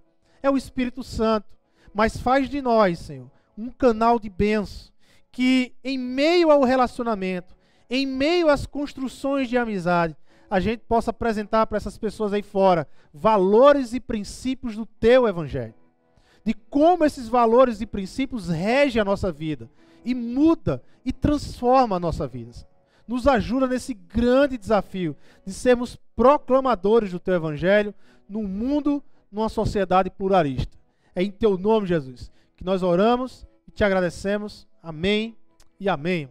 é 0.45 0.51
o 0.51 0.59
Espírito 0.59 1.03
Santo. 1.03 1.47
Mas 1.95 2.19
faz 2.19 2.51
de 2.51 2.61
nós, 2.61 2.99
Senhor, 2.99 3.31
um 3.57 3.71
canal 3.71 4.19
de 4.19 4.29
bênção, 4.29 4.93
que 5.33 5.73
em 5.83 5.97
meio 5.97 6.51
ao 6.51 6.63
relacionamento, 6.63 7.57
em 7.89 8.07
meio 8.07 8.51
às 8.51 8.67
construções 8.67 9.49
de 9.49 9.57
amizade, 9.57 10.15
a 10.51 10.61
gente 10.61 10.81
possa 10.81 11.11
apresentar 11.11 11.67
para 11.67 11.79
essas 11.79 11.97
pessoas 11.97 12.33
aí 12.33 12.43
fora 12.43 12.87
valores 13.13 13.95
e 13.95 14.01
princípios 14.01 14.77
do 14.77 14.85
teu 14.85 15.27
evangelho. 15.27 15.75
De 16.45 16.53
como 16.53 17.05
esses 17.05 17.27
valores 17.27 17.81
e 17.81 17.87
princípios 17.87 18.49
regem 18.49 19.01
a 19.01 19.05
nossa 19.05 19.33
vida 19.33 19.71
e 20.05 20.15
muda 20.15 20.83
e 21.05 21.13
transforma 21.13 21.97
a 21.97 22.01
nossa 22.01 22.27
vida. 22.27 22.53
Nos 23.09 23.27
ajuda 23.27 23.67
nesse 23.67 23.95
grande 23.95 24.59
desafio 24.59 25.17
de 25.47 25.55
sermos 25.55 25.97
proclamadores 26.15 27.13
do 27.13 27.21
teu 27.21 27.35
evangelho 27.35 27.95
num 28.29 28.47
mundo, 28.47 29.03
numa 29.35 29.49
sociedade 29.49 30.09
pluralista. 30.09 30.79
É 31.15 31.23
em 31.23 31.31
teu 31.31 31.59
nome, 31.59 31.89
Jesus, 31.89 32.31
que 32.57 32.65
nós 32.65 32.83
oramos 32.85 33.45
e 33.67 33.73
te 33.73 33.83
agradecemos. 33.83 34.67
Amém 34.81 35.37
e 35.81 35.89
amém. 35.89 36.31